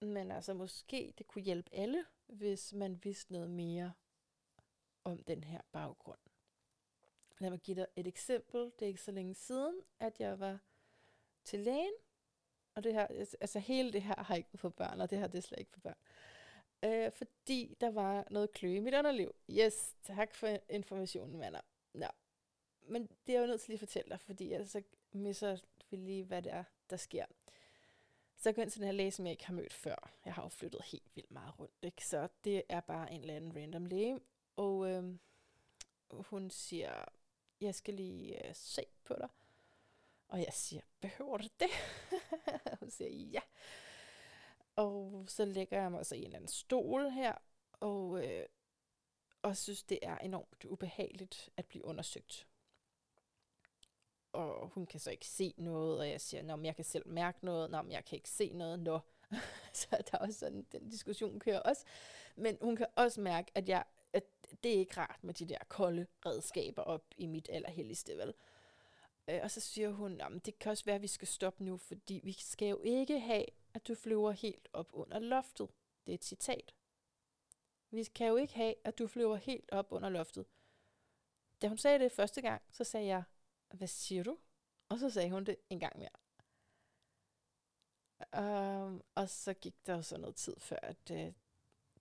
Men 0.00 0.30
altså 0.30 0.54
måske 0.54 1.14
det 1.18 1.26
kunne 1.26 1.42
hjælpe 1.42 1.74
alle, 1.74 2.04
hvis 2.26 2.72
man 2.72 3.04
vidste 3.04 3.32
noget 3.32 3.50
mere 3.50 3.92
om 5.04 5.22
den 5.22 5.44
her 5.44 5.60
baggrund. 5.72 6.18
Lad 7.38 7.50
mig 7.50 7.60
give 7.60 7.76
dig 7.76 7.86
et 7.96 8.06
eksempel. 8.06 8.60
Det 8.60 8.82
er 8.82 8.86
ikke 8.86 9.02
så 9.02 9.12
længe 9.12 9.34
siden, 9.34 9.80
at 10.00 10.20
jeg 10.20 10.40
var 10.40 10.58
til 11.44 11.60
lægen. 11.60 11.92
Og 12.74 12.84
det 12.84 12.94
her, 12.94 13.06
altså, 13.06 13.36
altså 13.40 13.58
hele 13.58 13.92
det 13.92 14.02
her 14.02 14.22
har 14.22 14.34
ikke 14.34 14.58
for 14.58 14.68
børn, 14.68 15.00
og 15.00 15.10
det 15.10 15.18
her 15.18 15.26
det 15.26 15.38
er 15.38 15.42
slet 15.42 15.58
ikke 15.58 15.70
for 15.70 15.80
børn. 15.80 15.96
Øh, 16.84 17.12
fordi 17.12 17.76
der 17.80 17.90
var 17.90 18.26
noget 18.30 18.52
kløe 18.52 18.76
i 18.76 18.80
mit 18.80 18.94
underliv. 18.94 19.34
Yes, 19.50 19.94
tak 20.02 20.34
for 20.34 20.58
informationen, 20.68 21.40
venner. 21.40 21.60
Ja. 21.94 22.08
Men 22.80 23.02
det 23.02 23.34
er 23.34 23.38
jeg 23.38 23.42
jo 23.42 23.46
nødt 23.46 23.60
til 23.60 23.68
lige 23.68 23.76
at 23.76 23.80
fortælle 23.80 24.10
dig, 24.10 24.20
fordi 24.20 24.52
ellers 24.52 24.70
så 24.70 24.82
misser 25.12 25.58
vi 25.90 25.96
lige, 25.96 26.24
hvad 26.24 26.42
det 26.42 26.52
er, 26.52 26.64
der 26.94 26.98
sker. 26.98 27.26
Så 28.36 28.48
jeg 28.48 28.54
går 28.54 28.62
ind 28.62 28.70
til 28.70 28.80
den 28.80 28.86
her 28.86 28.92
læge, 28.92 29.10
som 29.10 29.26
jeg 29.26 29.32
ikke 29.32 29.46
har 29.46 29.54
mødt 29.54 29.72
før. 29.72 30.12
Jeg 30.24 30.34
har 30.34 30.42
jo 30.42 30.48
flyttet 30.48 30.82
helt 30.82 31.16
vildt 31.16 31.30
meget 31.30 31.58
rundt, 31.60 31.74
ikke? 31.82 32.06
Så 32.06 32.28
det 32.44 32.62
er 32.68 32.80
bare 32.80 33.12
en 33.12 33.20
eller 33.20 33.36
anden 33.36 33.56
random 33.56 33.86
læge. 33.86 34.20
Og 34.56 34.90
øh, 34.90 35.14
hun 36.10 36.50
siger, 36.50 37.04
jeg 37.60 37.74
skal 37.74 37.94
lige 37.94 38.48
øh, 38.48 38.54
se 38.54 38.86
på 39.04 39.14
dig. 39.18 39.28
Og 40.28 40.38
jeg 40.38 40.52
siger, 40.52 40.82
behøver 41.00 41.36
du 41.36 41.48
det? 41.60 41.70
hun 42.80 42.90
siger, 42.90 43.10
ja. 43.10 43.40
Og 44.76 45.24
så 45.28 45.44
lægger 45.44 45.80
jeg 45.80 45.92
mig 45.92 46.06
så 46.06 46.14
i 46.14 46.18
en 46.18 46.24
eller 46.24 46.36
anden 46.36 46.48
stol 46.48 47.10
her, 47.10 47.34
og, 47.72 48.26
øh, 48.26 48.46
og 49.42 49.56
synes, 49.56 49.82
det 49.82 49.98
er 50.02 50.18
enormt 50.18 50.64
ubehageligt 50.64 51.50
at 51.56 51.66
blive 51.66 51.84
undersøgt. 51.84 52.46
Og 54.34 54.68
hun 54.68 54.86
kan 54.86 55.00
så 55.00 55.10
ikke 55.10 55.26
se 55.26 55.54
noget, 55.56 55.98
og 55.98 56.08
jeg 56.08 56.20
siger, 56.20 56.42
Nå, 56.42 56.56
men 56.56 56.64
jeg 56.64 56.76
kan 56.76 56.84
selv 56.84 57.08
mærke 57.08 57.44
noget, 57.44 57.70
Nå, 57.70 57.82
men 57.82 57.92
jeg 57.92 58.04
kan 58.04 58.16
ikke 58.16 58.30
se 58.30 58.52
noget, 58.52 58.78
nå. 58.78 59.00
så 59.72 59.86
der 59.90 60.18
er 60.18 60.18
også 60.18 60.38
sådan, 60.38 60.66
den 60.72 60.88
diskussion 60.88 61.40
kører 61.40 61.60
også. 61.60 61.84
Men 62.36 62.58
hun 62.62 62.76
kan 62.76 62.86
også 62.96 63.20
mærke, 63.20 63.50
at, 63.54 63.68
jeg, 63.68 63.84
at 64.12 64.24
det 64.62 64.74
er 64.74 64.78
ikke 64.78 65.00
rart 65.00 65.18
med 65.22 65.34
de 65.34 65.46
der 65.46 65.58
kolde 65.68 66.06
redskaber 66.26 66.82
op 66.82 67.04
i 67.16 67.26
mit 67.26 67.48
allerhelligste, 67.52 68.16
vel? 68.16 68.34
Øh, 69.28 69.40
og 69.42 69.50
så 69.50 69.60
siger 69.60 69.90
hun, 69.90 70.20
at 70.20 70.46
det 70.46 70.58
kan 70.58 70.70
også 70.70 70.84
være, 70.84 70.94
at 70.94 71.02
vi 71.02 71.06
skal 71.06 71.28
stoppe 71.28 71.64
nu, 71.64 71.76
fordi 71.76 72.20
vi 72.24 72.32
skal 72.32 72.68
jo 72.68 72.80
ikke 72.82 73.20
have, 73.20 73.44
at 73.74 73.88
du 73.88 73.94
flyver 73.94 74.30
helt 74.30 74.68
op 74.72 74.88
under 74.92 75.18
loftet. 75.18 75.68
Det 76.06 76.12
er 76.12 76.14
et 76.14 76.24
citat. 76.24 76.74
Vi 77.90 78.04
kan 78.04 78.26
jo 78.26 78.36
ikke 78.36 78.54
have, 78.54 78.74
at 78.84 78.98
du 78.98 79.06
flyver 79.06 79.36
helt 79.36 79.72
op 79.72 79.86
under 79.90 80.08
loftet. 80.08 80.46
Da 81.62 81.68
hun 81.68 81.78
sagde 81.78 81.98
det 81.98 82.12
første 82.12 82.40
gang, 82.40 82.62
så 82.70 82.84
sagde 82.84 83.06
jeg, 83.06 83.22
hvad 83.74 83.88
siger 83.88 84.22
du? 84.22 84.38
Og 84.88 84.98
så 84.98 85.10
sagde 85.10 85.30
hun 85.30 85.44
det 85.44 85.56
en 85.70 85.80
gang 85.80 85.98
mere. 85.98 86.08
Um, 88.32 89.02
og 89.14 89.28
så 89.28 89.54
gik 89.54 89.86
der 89.86 89.94
jo 89.94 90.02
så 90.02 90.18
noget 90.18 90.36
tid 90.36 90.56
før, 90.58 90.78
at 90.82 91.08
det, 91.08 91.34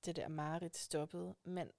det 0.05 0.15
der 0.15 0.27
Marit 0.27 0.77
stoppede. 0.77 1.35
Men, 1.43 1.71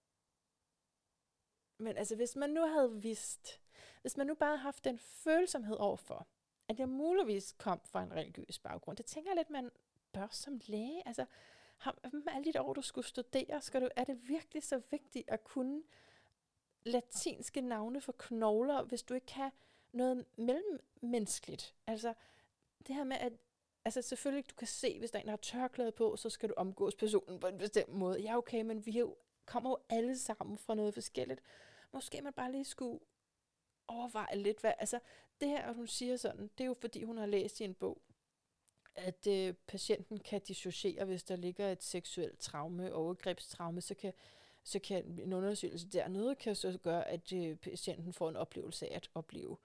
men 1.79 1.97
altså, 1.97 2.17
hvis 2.17 2.37
man 2.37 2.51
nu 2.51 2.67
havde 2.67 3.03
vidst, 3.03 3.61
hvis 4.03 4.17
man 4.17 4.27
nu 4.27 4.35
bare 4.35 4.51
havde 4.51 4.63
haft 4.63 4.85
den 4.85 4.99
følsomhed 4.99 5.77
overfor, 5.77 6.27
at 6.69 6.79
jeg 6.79 6.89
muligvis 6.89 7.55
kom 7.59 7.81
fra 7.85 8.03
en 8.03 8.13
religiøs 8.13 8.59
baggrund, 8.59 8.97
det 8.97 9.07
tænker 9.07 9.31
jeg 9.31 9.37
lidt, 9.37 9.51
man 9.51 9.71
bør 10.13 10.29
som 10.31 10.61
læge. 10.67 11.09
Altså, 11.09 11.27
har, 11.77 11.99
alle 12.29 12.53
de 12.53 12.61
år, 12.61 12.73
du 12.73 12.83
skulle 12.83 13.07
studere, 13.07 13.61
skal 13.61 13.83
du, 13.83 13.89
er 13.97 14.05
det 14.05 14.29
virkelig 14.29 14.63
så 14.63 14.83
vigtigt 14.91 15.29
at 15.29 15.45
kunne 15.45 15.83
latinske 16.85 17.61
navne 17.61 18.01
for 18.01 18.13
knogler, 18.13 18.83
hvis 18.83 19.03
du 19.03 19.15
ikke 19.15 19.27
kan 19.27 19.51
noget 19.95 20.25
mellemmenneskeligt. 20.37 21.75
Altså, 21.87 22.15
det 22.87 22.95
her 22.95 23.05
med, 23.05 23.17
at 23.17 23.33
altså 23.85 24.03
selvfølgelig, 24.03 24.51
du 24.51 24.55
kan 24.55 24.67
se, 24.67 24.99
hvis 24.99 25.11
der 25.11 25.19
er 25.19 25.21
en, 25.21 25.27
der 25.27 25.33
har 25.33 25.37
tørklæde 25.37 25.93
på, 25.93 26.17
så 26.17 26.31
skal 26.31 26.49
du 26.49 26.55
omgås 26.57 26.95
personen 26.95 27.41
på 27.41 27.47
en 27.47 27.59
bestemt 27.59 27.95
måde. 27.95 28.21
Ja, 28.21 28.37
okay, 28.37 28.63
men 28.63 28.87
vi 28.87 28.91
jo, 28.91 29.17
kommer 29.47 29.71
jo 29.71 29.79
alle 29.89 30.19
sammen 30.19 30.59
fra 30.59 30.75
noget 30.75 30.95
forskelligt. 30.95 31.43
Måske 31.93 32.23
man 32.23 32.33
bare 32.33 32.53
lige 32.53 32.65
skulle 32.65 33.01
overveje 33.89 34.37
lidt, 34.37 34.61
hvad, 34.61 34.73
altså 34.79 34.99
det 35.41 35.49
her, 35.49 35.63
at 35.63 35.75
hun 35.75 35.87
siger 35.87 36.17
sådan, 36.17 36.51
det 36.59 36.65
er 36.65 36.69
jo 36.69 36.75
fordi, 36.81 37.03
hun 37.03 37.19
har 37.19 37.27
læst 37.27 37.61
i 37.61 37.65
en 37.65 37.75
bog, 37.75 38.03
at 38.95 39.27
øh, 39.27 39.55
patienten 39.67 40.19
kan 40.19 40.41
dissociere, 40.41 41.05
hvis 41.05 41.25
der 41.25 41.37
ligger 41.37 41.73
et 41.73 41.83
seksuelt 41.83 42.39
traume, 42.39 42.95
overgrebstraume, 42.95 43.81
så 43.81 43.95
kan, 43.95 44.13
så 44.63 44.79
kan 44.79 45.19
en 45.19 45.33
undersøgelse 45.33 45.89
dernede 45.89 46.35
kan 46.35 46.55
så 46.55 46.79
gøre, 46.83 47.09
at 47.09 47.33
øh, 47.33 47.57
patienten 47.57 48.13
får 48.13 48.29
en 48.29 48.37
oplevelse 48.37 48.89
af 48.89 48.97
at 48.97 49.11
opleve 49.15 49.57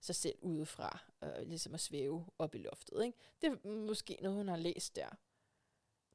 sig 0.00 0.14
selv 0.14 0.38
udefra, 0.40 0.98
øh, 1.22 1.48
ligesom 1.48 1.74
at 1.74 1.80
svæve 1.80 2.26
op 2.38 2.54
i 2.54 2.58
loftet. 2.58 3.04
Ikke? 3.04 3.18
Det 3.40 3.46
er 3.48 3.68
måske 3.68 4.18
noget, 4.20 4.36
hun 4.36 4.48
har 4.48 4.56
læst 4.56 4.96
der. 4.96 5.08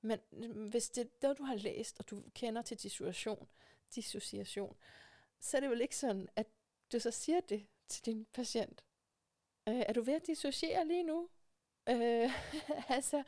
Men 0.02 0.20
mm, 0.32 0.70
hvis 0.70 0.90
det 0.90 1.02
er 1.02 1.28
det, 1.28 1.38
du 1.38 1.44
har 1.44 1.56
læst, 1.56 2.00
og 2.00 2.10
du 2.10 2.24
kender 2.36 2.62
til 2.62 2.78
dissociation, 2.78 3.50
dissociation, 3.96 4.78
så 5.40 5.58
er 5.58 5.62
det 5.62 5.70
vel 5.70 5.82
ikke 5.82 5.98
sådan, 5.98 6.30
at 6.36 6.48
du 6.92 7.00
så 7.00 7.12
siger 7.12 7.40
det 7.40 7.68
til 7.88 8.06
din 8.06 8.26
patient. 8.34 8.84
Øh, 9.68 9.76
er 9.76 9.94
du 9.94 10.02
ved 10.02 10.14
at 10.14 10.28
dissociere 10.28 10.88
lige 10.88 11.04
nu? 11.04 11.30
Øh, 11.90 12.30
altså, 12.98 13.24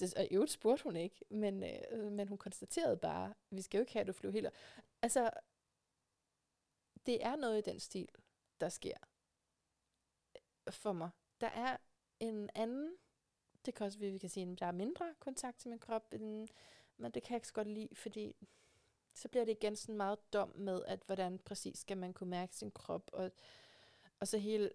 det, 0.00 0.14
og 0.14 0.24
i 0.24 0.34
øvrigt 0.34 0.52
spurgte 0.52 0.84
hun 0.84 0.96
ikke, 0.96 1.24
men, 1.30 1.62
øh, 1.62 2.12
men 2.12 2.28
hun 2.28 2.38
konstaterede 2.38 2.96
bare, 2.96 3.34
vi 3.50 3.62
skal 3.62 3.78
jo 3.78 3.82
ikke 3.82 3.92
have, 3.92 4.00
at 4.00 4.06
du 4.06 4.12
flyver 4.12 4.32
helt. 4.32 4.48
Altså, 5.02 5.30
det 7.06 7.24
er 7.24 7.36
noget 7.36 7.58
i 7.58 7.70
den 7.70 7.80
stil, 7.80 8.08
der 8.60 8.68
sker 8.68 8.96
for 10.70 10.92
mig. 10.92 11.10
Der 11.40 11.46
er 11.46 11.76
en 12.20 12.50
anden, 12.54 12.96
det 13.66 13.74
kan 13.74 13.86
også 13.86 13.98
vi 13.98 14.18
kan 14.18 14.30
sige, 14.30 14.52
at 14.52 14.60
der 14.60 14.66
er 14.66 14.72
mindre 14.72 15.14
kontakt 15.18 15.58
til 15.58 15.70
min 15.70 15.78
krop, 15.78 16.12
end, 16.12 16.48
men 16.96 17.12
det 17.12 17.22
kan 17.22 17.32
jeg 17.32 17.36
ikke 17.36 17.48
så 17.48 17.54
godt 17.54 17.68
lide, 17.68 17.88
fordi 17.94 18.36
så 19.14 19.28
bliver 19.28 19.44
det 19.44 19.52
igen 19.52 19.76
sådan 19.76 19.96
meget 19.96 20.32
dom 20.32 20.52
med, 20.56 20.84
at 20.84 21.02
hvordan 21.06 21.38
præcis 21.38 21.78
skal 21.78 21.96
man 21.96 22.12
kunne 22.12 22.30
mærke 22.30 22.56
sin 22.56 22.70
krop, 22.70 23.10
og, 23.12 23.30
og 24.20 24.28
så 24.28 24.38
hele 24.38 24.70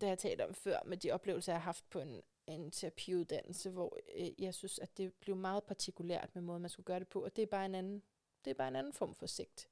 det 0.00 0.06
jeg 0.06 0.18
talte 0.18 0.46
om 0.46 0.54
før, 0.54 0.82
med 0.84 0.96
de 0.96 1.10
oplevelser, 1.10 1.52
jeg 1.52 1.60
har 1.60 1.64
haft 1.64 1.90
på 1.90 2.00
en, 2.00 2.22
en 2.46 2.70
terapiuddannelse, 2.70 3.70
hvor 3.70 3.98
øh, 4.14 4.42
jeg 4.42 4.54
synes, 4.54 4.78
at 4.78 4.98
det 4.98 5.14
blev 5.14 5.36
meget 5.36 5.64
partikulært 5.64 6.34
med 6.34 6.42
måden, 6.42 6.62
man 6.62 6.70
skulle 6.70 6.84
gøre 6.84 6.98
det 6.98 7.08
på, 7.08 7.24
og 7.24 7.36
det 7.36 7.42
er 7.42 7.46
bare 7.46 7.66
en 7.66 7.74
anden, 7.74 8.02
det 8.44 8.50
er 8.50 8.54
bare 8.54 8.68
en 8.68 8.76
anden 8.76 8.92
form 8.92 9.14
for 9.14 9.26
sigt. 9.26 9.68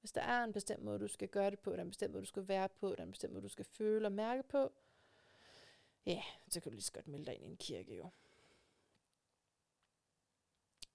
Hvis 0.00 0.12
der 0.12 0.20
er 0.20 0.44
en 0.44 0.52
bestemt 0.52 0.82
måde, 0.82 0.98
du 0.98 1.08
skal 1.08 1.28
gøre 1.28 1.50
det 1.50 1.58
på, 1.58 1.70
der 1.70 1.76
er 1.76 1.82
en 1.82 1.90
bestemt 1.90 2.12
måde, 2.12 2.22
du 2.22 2.28
skal 2.28 2.48
være 2.48 2.68
på, 2.68 2.88
der 2.88 2.96
er 2.98 3.02
en 3.02 3.10
bestemt 3.10 3.32
måde, 3.32 3.42
du 3.42 3.48
skal 3.48 3.64
føle 3.64 4.08
og 4.08 4.12
mærke 4.12 4.42
på, 4.42 4.72
ja, 6.06 6.22
så 6.48 6.60
kan 6.60 6.72
du 6.72 6.74
lige 6.74 6.84
så 6.84 6.92
godt 6.92 7.08
melde 7.08 7.26
dig 7.26 7.34
ind 7.34 7.44
i 7.44 7.48
en 7.48 7.56
kirke 7.56 7.96
jo. 7.96 8.10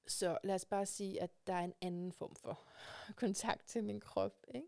Så 0.07 0.37
lad 0.43 0.55
os 0.55 0.65
bare 0.65 0.85
sige, 0.85 1.21
at 1.21 1.47
der 1.47 1.53
er 1.53 1.63
en 1.63 1.73
anden 1.81 2.11
form 2.11 2.35
for 2.35 2.67
kontakt 3.23 3.67
til 3.67 3.83
min 3.83 3.99
krop. 3.99 4.45
Ikke? 4.53 4.67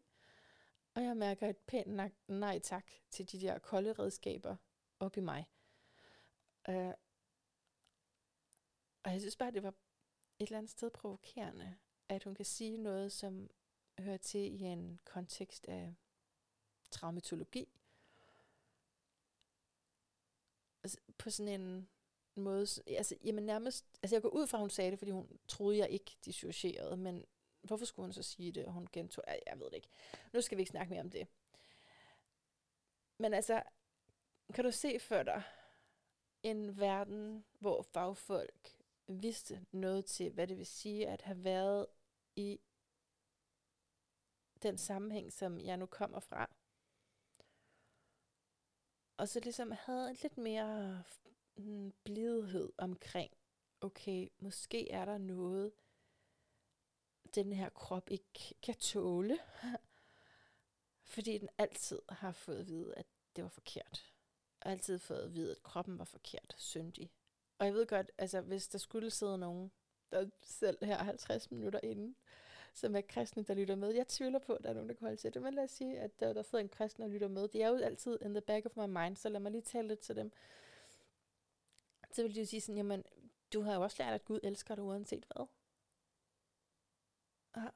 Og 0.93 1.03
jeg 1.03 1.17
mærker 1.17 1.49
et 1.49 1.57
pænt 1.57 2.11
nej 2.27 2.59
tak 2.59 2.91
til 3.09 3.31
de 3.31 3.41
der 3.41 3.59
kolde 3.59 3.93
redskaber 3.93 4.55
op 4.99 5.17
i 5.17 5.19
mig. 5.19 5.45
Uh, 6.69 6.93
og 9.03 9.11
jeg 9.11 9.19
synes 9.19 9.35
bare, 9.35 9.51
det 9.51 9.63
var 9.63 9.73
et 10.39 10.47
eller 10.47 10.57
andet 10.57 10.71
sted 10.71 10.89
provokerende, 10.89 11.77
at 12.09 12.23
hun 12.23 12.35
kan 12.35 12.45
sige 12.45 12.77
noget, 12.77 13.11
som 13.11 13.49
hører 13.99 14.17
til 14.17 14.61
i 14.61 14.63
en 14.63 14.99
kontekst 15.05 15.65
af 15.67 15.95
traumatologi. 16.91 17.67
Altså, 20.83 20.97
på 21.17 21.29
sådan 21.29 21.61
en 21.61 21.89
måde, 22.35 22.67
altså 22.87 23.15
jamen 23.23 23.45
nærmest, 23.45 23.85
altså 24.03 24.15
jeg 24.15 24.21
går 24.21 24.29
ud 24.29 24.47
fra, 24.47 24.57
at 24.57 24.61
hun 24.61 24.69
sagde 24.69 24.91
det, 24.91 24.99
fordi 24.99 25.11
hun 25.11 25.39
troede, 25.47 25.77
jeg 25.77 25.89
ikke 25.89 26.17
dissocierede, 26.25 26.97
men 26.97 27.25
hvorfor 27.61 27.85
skulle 27.85 28.03
hun 28.05 28.13
så 28.13 28.23
sige 28.23 28.51
det, 28.51 28.65
og 28.65 28.73
hun 28.73 28.87
gentog, 28.93 29.23
jeg, 29.27 29.39
jeg 29.47 29.59
ved 29.59 29.65
det 29.65 29.75
ikke. 29.75 29.89
Nu 30.33 30.41
skal 30.41 30.57
vi 30.57 30.61
ikke 30.61 30.71
snakke 30.71 30.89
mere 30.89 31.01
om 31.01 31.09
det. 31.09 31.27
Men 33.17 33.33
altså, 33.33 33.63
kan 34.53 34.63
du 34.63 34.71
se 34.71 34.99
for 34.99 35.23
dig 35.23 35.43
en 36.43 36.79
verden, 36.79 37.45
hvor 37.59 37.81
fagfolk 37.81 38.77
vidste 39.07 39.65
noget 39.71 40.05
til, 40.05 40.31
hvad 40.31 40.47
det 40.47 40.57
vil 40.57 40.65
sige 40.65 41.07
at 41.07 41.21
have 41.21 41.43
været 41.43 41.87
i 42.35 42.59
den 44.63 44.77
sammenhæng, 44.77 45.33
som 45.33 45.59
jeg 45.59 45.77
nu 45.77 45.85
kommer 45.85 46.19
fra. 46.19 46.49
Og 49.17 49.27
så 49.27 49.39
ligesom 49.39 49.71
havde 49.71 50.09
en 50.09 50.17
lidt 50.21 50.37
mere 50.37 51.03
mm, 51.55 51.93
blidhed 52.03 52.73
omkring, 52.77 53.31
okay, 53.81 54.27
måske 54.39 54.91
er 54.91 55.05
der 55.05 55.17
noget, 55.17 55.71
den 57.35 57.53
her 57.53 57.69
krop 57.69 58.11
ikke 58.11 58.55
kan 58.63 58.75
tåle, 58.75 59.39
fordi 61.13 61.37
den 61.37 61.49
altid 61.57 62.01
har 62.09 62.31
fået 62.31 62.59
at 62.59 62.67
vide, 62.67 62.95
at 62.95 63.05
det 63.35 63.43
var 63.43 63.49
forkert. 63.49 64.13
Og 64.61 64.71
altid 64.71 64.99
fået 64.99 65.19
at 65.19 65.33
vide, 65.33 65.51
at 65.51 65.63
kroppen 65.63 65.99
var 65.99 66.05
forkert, 66.05 66.55
syndig. 66.57 67.11
Og 67.59 67.65
jeg 67.65 67.73
ved 67.73 67.87
godt, 67.87 68.11
altså 68.17 68.41
hvis 68.41 68.67
der 68.67 68.77
skulle 68.77 69.11
sidde 69.11 69.37
nogen, 69.37 69.71
der 70.11 70.29
selv 70.43 70.85
her 70.85 71.03
50 71.03 71.51
minutter 71.51 71.79
inden, 71.83 72.15
som 72.77 72.95
er 72.95 73.01
kristne, 73.01 73.43
der 73.43 73.53
lytter 73.53 73.75
med. 73.75 73.89
Jeg 73.89 74.07
tvivler 74.07 74.39
på, 74.39 74.53
at 74.53 74.63
der 74.63 74.69
er 74.69 74.73
nogen, 74.73 74.89
der 74.89 74.95
kan 74.95 75.05
holde 75.07 75.21
til 75.21 75.33
det, 75.33 75.41
men 75.41 75.53
lad 75.53 75.63
os 75.63 75.71
sige, 75.71 75.99
at 75.99 76.19
der, 76.19 76.33
der 76.33 76.41
sidder 76.43 76.63
en 76.63 76.69
kristen 76.69 77.03
og 77.03 77.09
lytter 77.09 77.27
med. 77.27 77.47
Det 77.47 77.63
er 77.63 77.67
jo 77.67 77.77
altid 77.77 78.19
in 78.21 78.33
the 78.33 78.41
back 78.41 78.65
of 78.65 78.75
my 78.75 78.85
mind, 78.85 79.15
så 79.15 79.29
lad 79.29 79.39
mig 79.39 79.51
lige 79.51 79.61
tale 79.61 79.87
lidt 79.87 79.99
til 79.99 80.15
dem 80.15 80.31
så 82.17 82.23
vil 82.23 82.35
de 82.35 82.39
jo 82.39 82.45
sige 82.45 82.61
sådan, 82.61 82.77
jamen, 82.77 83.03
du 83.53 83.61
har 83.61 83.75
jo 83.75 83.81
også 83.81 84.03
lært, 84.03 84.13
at 84.13 84.25
Gud 84.25 84.39
elsker 84.43 84.75
dig 84.75 84.83
uanset 84.83 85.25
hvad. 85.25 85.47
Og, 87.53 87.73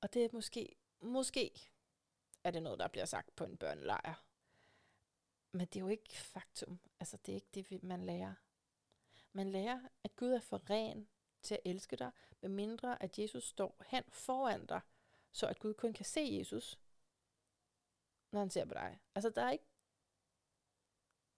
og 0.00 0.14
det 0.14 0.24
er 0.24 0.28
måske, 0.32 0.76
måske 1.00 1.70
er 2.44 2.50
det 2.50 2.62
noget, 2.62 2.78
der 2.78 2.88
bliver 2.88 3.04
sagt 3.04 3.36
på 3.36 3.44
en 3.44 3.56
børnelejr. 3.56 4.24
Men 5.52 5.66
det 5.66 5.76
er 5.76 5.80
jo 5.80 5.88
ikke 5.88 6.16
faktum. 6.16 6.80
Altså, 7.00 7.16
det 7.16 7.32
er 7.32 7.36
ikke 7.36 7.70
det, 7.70 7.82
man 7.82 8.04
lærer. 8.04 8.34
Man 9.32 9.50
lærer, 9.50 9.80
at 10.04 10.16
Gud 10.16 10.30
er 10.30 10.40
for 10.40 10.70
ren 10.70 11.08
til 11.42 11.54
at 11.54 11.60
elske 11.64 11.96
dig, 11.96 12.10
med 12.40 12.50
mindre 12.50 13.02
at 13.02 13.18
Jesus 13.18 13.44
står 13.44 13.82
hen 13.86 14.04
foran 14.08 14.66
dig, 14.66 14.80
så 15.32 15.46
at 15.46 15.58
Gud 15.58 15.74
kun 15.74 15.92
kan 15.92 16.04
se 16.04 16.28
Jesus, 16.38 16.78
når 18.30 18.40
han 18.40 18.50
ser 18.50 18.64
på 18.64 18.74
dig. 18.74 19.00
Altså, 19.14 19.30
der 19.30 19.42
er 19.42 19.50
ikke 19.50 19.70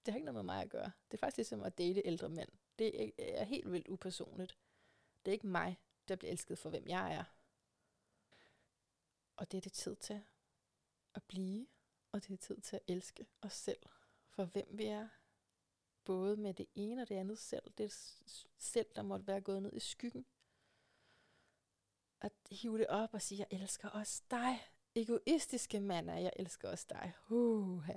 det 0.07 0.13
har 0.13 0.17
ikke 0.17 0.25
noget 0.25 0.35
med 0.35 0.55
mig 0.55 0.63
at 0.63 0.71
gøre. 0.71 0.93
Det 1.11 1.17
er 1.17 1.19
faktisk 1.19 1.37
ligesom 1.37 1.63
at 1.63 1.79
date 1.79 2.03
ældre 2.05 2.29
mænd. 2.29 2.49
Det 2.79 3.13
er 3.19 3.45
helt 3.45 3.73
vildt 3.73 3.89
upersonligt. 3.89 4.59
Det 5.25 5.31
er 5.31 5.33
ikke 5.33 5.47
mig, 5.47 5.81
der 6.09 6.17
bliver 6.17 6.31
elsket 6.31 6.59
for, 6.59 6.71
hvem 6.71 6.89
jeg 6.89 7.15
er. 7.15 7.25
Og 9.37 9.53
det 9.53 9.57
er 9.57 9.61
det 9.61 9.73
tid 9.73 9.97
til 9.97 10.23
at 11.15 11.23
blive, 11.23 11.67
og 12.13 12.27
det 12.27 12.35
er 12.35 12.37
tid 12.37 12.61
til 12.61 12.77
at 12.77 12.83
elske 12.87 13.27
os 13.43 13.53
selv 13.53 13.83
for, 14.29 14.45
hvem 14.45 14.67
vi 14.71 14.85
er. 14.85 15.09
Både 16.05 16.37
med 16.37 16.55
det 16.55 16.67
ene 16.75 17.03
og 17.03 17.09
det 17.09 17.15
andet 17.15 17.39
selv. 17.39 17.73
Det 17.79 17.85
er 17.85 17.95
selv, 18.59 18.87
der 18.97 19.03
måtte 19.03 19.27
være 19.27 19.41
gået 19.41 19.63
ned 19.63 19.73
i 19.73 19.81
skyggen. 19.81 20.27
At 22.21 22.33
hive 22.51 22.79
det 22.79 22.87
op 22.87 23.15
og 23.15 23.23
sige, 23.23 23.39
jeg 23.39 23.59
elsker 23.61 23.89
også 23.89 24.23
dig. 24.31 24.61
Egoistiske 24.95 25.81
mand 25.81 26.11
er, 26.11 26.19
jeg 26.19 26.33
elsker 26.37 26.69
også 26.69 26.87
dig. 26.91 27.13
Uh, 27.31 27.89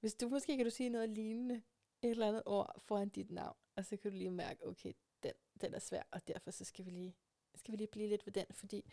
hvis 0.00 0.14
du 0.14 0.28
måske 0.28 0.56
kan 0.56 0.64
du 0.64 0.70
sige 0.70 0.88
noget 0.88 1.08
lignende, 1.08 1.62
et 2.02 2.10
eller 2.10 2.28
andet 2.28 2.42
ord 2.46 2.80
foran 2.80 3.08
dit 3.08 3.30
navn, 3.30 3.56
og 3.76 3.84
så 3.84 3.96
kan 3.96 4.10
du 4.10 4.16
lige 4.16 4.30
mærke, 4.30 4.66
okay, 4.66 4.92
den, 5.22 5.32
den 5.60 5.74
er 5.74 5.78
svær, 5.78 6.02
og 6.10 6.28
derfor 6.28 6.50
så 6.50 6.64
skal 6.64 6.84
vi 6.84 6.90
lige, 6.90 7.16
skal 7.54 7.72
vi 7.72 7.76
lige 7.76 7.88
blive 7.88 8.08
lidt 8.08 8.26
ved 8.26 8.32
den, 8.32 8.46
fordi 8.50 8.92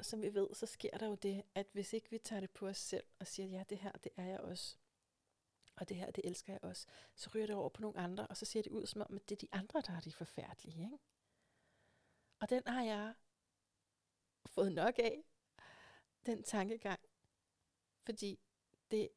som 0.00 0.22
vi 0.22 0.34
ved, 0.34 0.48
så 0.54 0.66
sker 0.66 0.98
der 0.98 1.06
jo 1.06 1.14
det, 1.14 1.42
at 1.54 1.66
hvis 1.72 1.92
ikke 1.92 2.10
vi 2.10 2.18
tager 2.18 2.40
det 2.40 2.50
på 2.50 2.66
os 2.66 2.76
selv 2.76 3.04
og 3.18 3.26
siger, 3.26 3.46
ja, 3.46 3.64
det 3.70 3.78
her, 3.78 3.92
det 3.92 4.12
er 4.16 4.24
jeg 4.24 4.40
også, 4.40 4.76
og 5.80 5.88
det 5.88 5.96
her, 5.96 6.10
det 6.10 6.24
elsker 6.24 6.52
jeg 6.52 6.64
også, 6.64 6.86
så 7.14 7.30
ryger 7.34 7.46
det 7.46 7.56
over 7.56 7.68
på 7.68 7.82
nogle 7.82 7.98
andre, 7.98 8.26
og 8.26 8.36
så 8.36 8.44
ser 8.44 8.62
det 8.62 8.70
ud 8.70 8.86
som 8.86 9.02
om, 9.02 9.16
at 9.16 9.28
det 9.28 9.34
er 9.34 9.46
de 9.46 9.58
andre, 9.58 9.82
der 9.86 9.92
er 9.92 10.00
de 10.00 10.12
forfærdelige. 10.12 10.84
Ikke? 10.84 10.98
Og 12.40 12.50
den 12.50 12.62
har 12.66 12.82
jeg 12.82 13.14
fået 14.46 14.72
nok 14.72 14.98
af, 14.98 15.24
den 16.26 16.42
tankegang, 16.42 17.00
fordi 18.02 18.40
det 18.90 19.08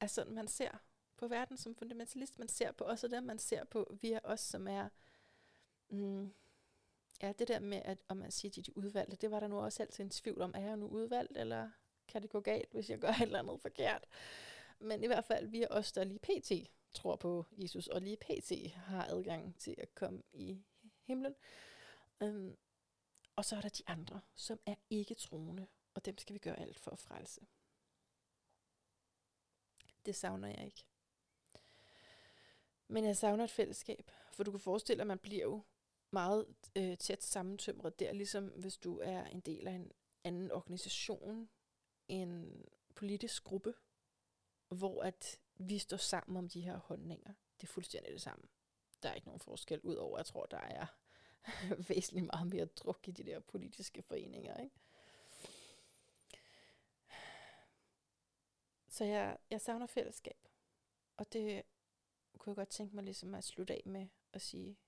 er 0.00 0.06
sådan, 0.06 0.34
man 0.34 0.48
ser 0.48 0.78
på 1.16 1.28
verden 1.28 1.56
som 1.56 1.74
fundamentalist. 1.74 2.38
Man 2.38 2.48
ser 2.48 2.72
på 2.72 2.84
os 2.84 3.04
og 3.04 3.10
dem, 3.10 3.22
man 3.22 3.38
ser 3.38 3.64
på 3.64 3.96
via 4.00 4.20
os, 4.24 4.40
som 4.40 4.68
er... 4.68 4.88
Mm, 5.88 6.34
ja, 7.22 7.32
det 7.32 7.48
der 7.48 7.58
med, 7.58 7.82
at 7.84 7.98
om 8.08 8.16
man 8.16 8.30
siger, 8.30 8.50
at 8.50 8.56
de 8.56 8.70
er 8.70 8.78
udvalgte, 8.78 9.16
det 9.16 9.30
var 9.30 9.40
der 9.40 9.48
nu 9.48 9.60
også 9.60 9.82
altid 9.82 10.04
en 10.04 10.10
tvivl 10.10 10.40
om. 10.40 10.52
Er 10.54 10.60
jeg 10.60 10.76
nu 10.76 10.86
udvalgt, 10.86 11.36
eller 11.36 11.70
kan 12.08 12.22
det 12.22 12.30
gå 12.30 12.40
galt, 12.40 12.72
hvis 12.72 12.90
jeg 12.90 12.98
gør 12.98 13.08
et 13.08 13.22
eller 13.22 13.38
andet 13.38 13.60
forkert? 13.60 14.06
Men 14.78 15.04
i 15.04 15.06
hvert 15.06 15.24
fald, 15.24 15.46
vi 15.46 15.62
er 15.62 15.68
os, 15.70 15.92
der 15.92 16.04
lige 16.04 16.18
pt. 16.18 16.70
tror 16.94 17.16
på 17.16 17.46
Jesus, 17.52 17.86
og 17.86 18.02
lige 18.02 18.16
pt. 18.16 18.72
har 18.74 19.06
adgang 19.06 19.58
til 19.58 19.74
at 19.78 19.94
komme 19.94 20.22
i 20.32 20.64
himlen. 21.06 21.34
Um, 22.20 22.56
og 23.36 23.44
så 23.44 23.56
er 23.56 23.60
der 23.60 23.68
de 23.68 23.82
andre, 23.86 24.20
som 24.34 24.60
er 24.66 24.74
ikke 24.90 25.14
troende, 25.14 25.66
og 25.94 26.04
dem 26.04 26.18
skal 26.18 26.34
vi 26.34 26.38
gøre 26.38 26.60
alt 26.60 26.78
for 26.78 26.90
at 26.90 26.98
frelse 26.98 27.40
det 30.06 30.16
savner 30.16 30.48
jeg 30.48 30.64
ikke. 30.64 30.84
Men 32.88 33.04
jeg 33.04 33.16
savner 33.16 33.44
et 33.44 33.50
fællesskab, 33.50 34.10
for 34.32 34.44
du 34.44 34.50
kan 34.50 34.60
forestille 34.60 34.96
dig, 34.96 35.02
at 35.02 35.06
man 35.06 35.18
bliver 35.18 35.42
jo 35.42 35.62
meget 36.10 36.46
øh, 36.76 36.98
tæt 36.98 37.22
sammentømret 37.22 38.00
der, 38.00 38.12
ligesom 38.12 38.44
hvis 38.46 38.76
du 38.76 38.98
er 38.98 39.24
en 39.24 39.40
del 39.40 39.68
af 39.68 39.72
en 39.72 39.92
anden 40.24 40.50
organisation, 40.50 41.48
en 42.08 42.64
politisk 42.94 43.44
gruppe, 43.44 43.74
hvor 44.74 45.02
at 45.02 45.40
vi 45.54 45.78
står 45.78 45.96
sammen 45.96 46.36
om 46.36 46.48
de 46.48 46.60
her 46.60 46.76
holdninger. 46.76 47.32
Det 47.60 47.66
er 47.66 47.72
fuldstændig 47.72 48.12
det 48.12 48.22
samme. 48.22 48.44
Der 49.02 49.08
er 49.08 49.14
ikke 49.14 49.26
nogen 49.26 49.40
forskel, 49.40 49.80
udover 49.80 50.18
jeg 50.18 50.26
tror, 50.26 50.46
der 50.46 50.60
er 50.60 50.86
væsentligt 51.88 52.26
meget 52.26 52.46
mere 52.46 52.64
druk 52.64 53.08
i 53.08 53.10
de 53.10 53.24
der 53.24 53.40
politiske 53.40 54.02
foreninger. 54.02 54.56
Ikke? 54.56 54.76
Så 58.88 59.04
jeg, 59.04 59.38
jeg 59.50 59.60
savner 59.60 59.86
fællesskab. 59.86 60.48
Og 61.16 61.32
det 61.32 61.62
kunne 62.38 62.50
jeg 62.50 62.56
godt 62.56 62.68
tænke 62.68 62.94
mig 62.94 63.04
ligesom 63.04 63.34
at 63.34 63.44
slutte 63.44 63.74
af 63.74 63.82
med 63.86 64.08
at 64.32 64.42
sige, 64.42 64.78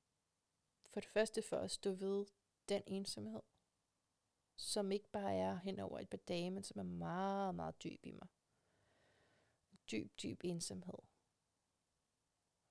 for 0.87 1.01
det 1.01 1.09
første 1.09 1.43
for 1.43 1.57
at 1.57 1.71
stå 1.71 1.93
ved 1.93 2.27
den 2.69 2.83
ensomhed, 2.87 3.43
som 4.57 4.93
ikke 4.93 5.11
bare 5.11 5.35
er 5.35 5.57
hen 5.57 5.81
over 5.81 5.99
et 5.99 6.09
par 6.09 6.19
dage, 6.19 6.51
men 6.51 6.63
som 6.63 6.79
er 6.79 6.85
meget, 6.85 7.55
meget 7.55 7.83
dyb 7.85 8.07
i 8.07 8.13
mig. 8.13 8.29
Dyb, 9.91 10.23
dyb 10.23 10.41
ensomhed. 10.45 10.99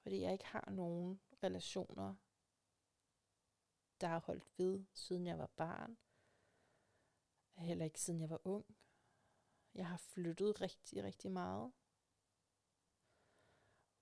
Fordi 0.01 0.21
jeg 0.21 0.33
ikke 0.33 0.45
har 0.45 0.69
nogen 0.69 1.21
relationer, 1.43 2.15
der 4.01 4.07
har 4.07 4.19
holdt 4.19 4.43
ved, 4.57 4.85
siden 4.93 5.27
jeg 5.27 5.39
var 5.39 5.49
barn. 5.55 5.97
Heller 7.57 7.85
ikke 7.85 8.01
siden 8.01 8.21
jeg 8.21 8.29
var 8.29 8.41
ung. 8.47 8.65
Jeg 9.73 9.87
har 9.87 9.97
flyttet 9.97 10.61
rigtig, 10.61 11.03
rigtig 11.03 11.31
meget. 11.31 11.73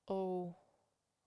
Og 0.05 0.55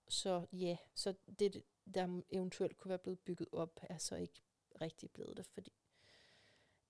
så 0.08 0.46
ja, 0.52 0.76
så 0.94 1.14
det, 1.38 1.64
der 1.94 2.22
eventuelt 2.30 2.76
kunne 2.76 2.88
være 2.88 2.98
blevet 2.98 3.20
bygget 3.20 3.48
op, 3.52 3.80
er 3.82 3.98
så 3.98 4.16
ikke 4.16 4.42
rigtig 4.80 5.10
blevet 5.10 5.36
det, 5.36 5.46
fordi 5.46 5.72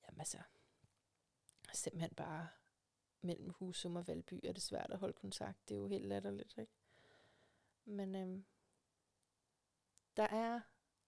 jamen 0.07 0.21
altså, 0.21 0.43
simpelthen 1.75 2.15
bare 2.15 2.49
mellem 3.27 3.51
Husum 3.51 3.97
og 3.97 4.07
Valby 4.07 4.41
er 4.45 4.53
det 4.53 4.62
svært 4.62 4.91
at 4.91 4.99
holde 4.99 5.12
kontakt. 5.12 5.68
Det 5.68 5.74
er 5.74 5.79
jo 5.79 5.87
helt 5.87 6.07
latterligt, 6.07 6.59
ikke? 6.59 6.72
Men 7.85 8.14
øhm, 8.14 8.45
der 10.16 10.22
er 10.22 10.61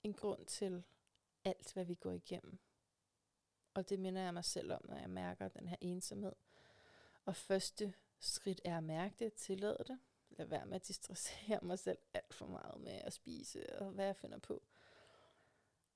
en 0.02 0.12
grund 0.12 0.46
til 0.46 0.84
alt, 1.44 1.72
hvad 1.72 1.84
vi 1.84 1.94
går 1.94 2.12
igennem. 2.12 2.58
Og 3.74 3.88
det 3.88 3.98
minder 3.98 4.22
jeg 4.22 4.34
mig 4.34 4.44
selv 4.44 4.72
om, 4.72 4.80
når 4.88 4.96
jeg 4.96 5.10
mærker 5.10 5.48
den 5.48 5.68
her 5.68 5.76
ensomhed. 5.80 6.32
Og 7.24 7.36
første 7.36 7.94
skridt 8.18 8.60
er 8.64 8.76
at 8.76 8.84
mærke 8.84 9.14
det, 9.18 9.34
tillade 9.34 9.84
det. 9.86 9.98
Lad 10.30 10.46
være 10.46 10.66
med 10.66 10.74
at 10.74 10.88
distressere 10.88 11.60
mig 11.66 11.78
selv 11.78 11.98
alt 12.14 12.34
for 12.34 12.46
meget 12.46 12.80
med 12.80 12.92
at 12.92 13.12
spise 13.12 13.80
og 13.80 13.90
hvad 13.90 14.04
jeg 14.04 14.16
finder 14.16 14.38
på. 14.38 14.62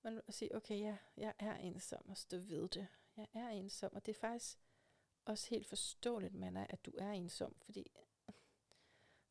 Men 0.02 0.20
at 0.28 0.34
sige, 0.34 0.56
okay, 0.56 0.80
ja, 0.80 0.96
jeg 1.16 1.34
er 1.38 1.56
ensom 1.56 2.08
og 2.08 2.16
stå 2.16 2.36
ved 2.36 2.68
det. 2.68 2.86
Jeg 3.16 3.26
er 3.34 3.48
ensom, 3.48 3.92
og 3.94 4.06
det 4.06 4.16
er 4.16 4.20
faktisk 4.20 4.58
også 5.24 5.48
helt 5.50 5.66
forståeligt, 5.66 6.34
Manna, 6.34 6.66
at 6.70 6.84
du 6.86 6.92
er 6.98 7.10
ensom, 7.10 7.54
fordi 7.60 7.92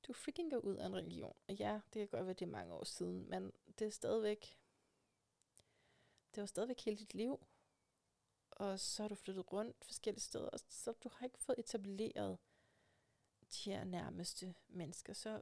du 0.07 0.13
freaking 0.13 0.51
går 0.51 0.57
ud 0.57 0.75
af 0.75 0.85
en 0.85 0.95
religion. 0.95 1.35
Og 1.47 1.55
ja, 1.55 1.81
det 1.93 1.99
kan 1.99 2.07
godt 2.07 2.25
være, 2.25 2.33
det 2.33 2.45
er 2.45 2.51
mange 2.51 2.73
år 2.73 2.83
siden, 2.83 3.29
men 3.29 3.51
det 3.79 3.87
er 3.87 3.91
stadigvæk, 3.91 4.57
det 6.35 6.41
var 6.41 6.45
stadigvæk 6.45 6.81
hele 6.81 6.97
dit 6.97 7.13
liv. 7.13 7.47
Og 8.51 8.79
så 8.79 9.03
har 9.03 9.07
du 9.07 9.15
flyttet 9.15 9.53
rundt 9.53 9.85
forskellige 9.85 10.21
steder, 10.21 10.49
og 10.49 10.59
så 10.59 10.91
du 10.91 11.09
har 11.09 11.25
ikke 11.25 11.39
fået 11.39 11.59
etableret 11.59 12.37
de 13.53 13.69
her 13.71 13.83
nærmeste 13.83 14.55
mennesker. 14.67 15.13
Så 15.13 15.41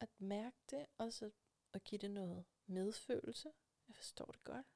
at 0.00 0.08
mærke 0.18 0.56
det, 0.70 0.86
og 0.98 1.12
så 1.12 1.30
at 1.72 1.84
give 1.84 1.98
det 1.98 2.10
noget 2.10 2.44
medfølelse. 2.66 3.52
Jeg 3.88 3.96
forstår 3.96 4.26
det 4.26 4.44
godt. 4.44 4.66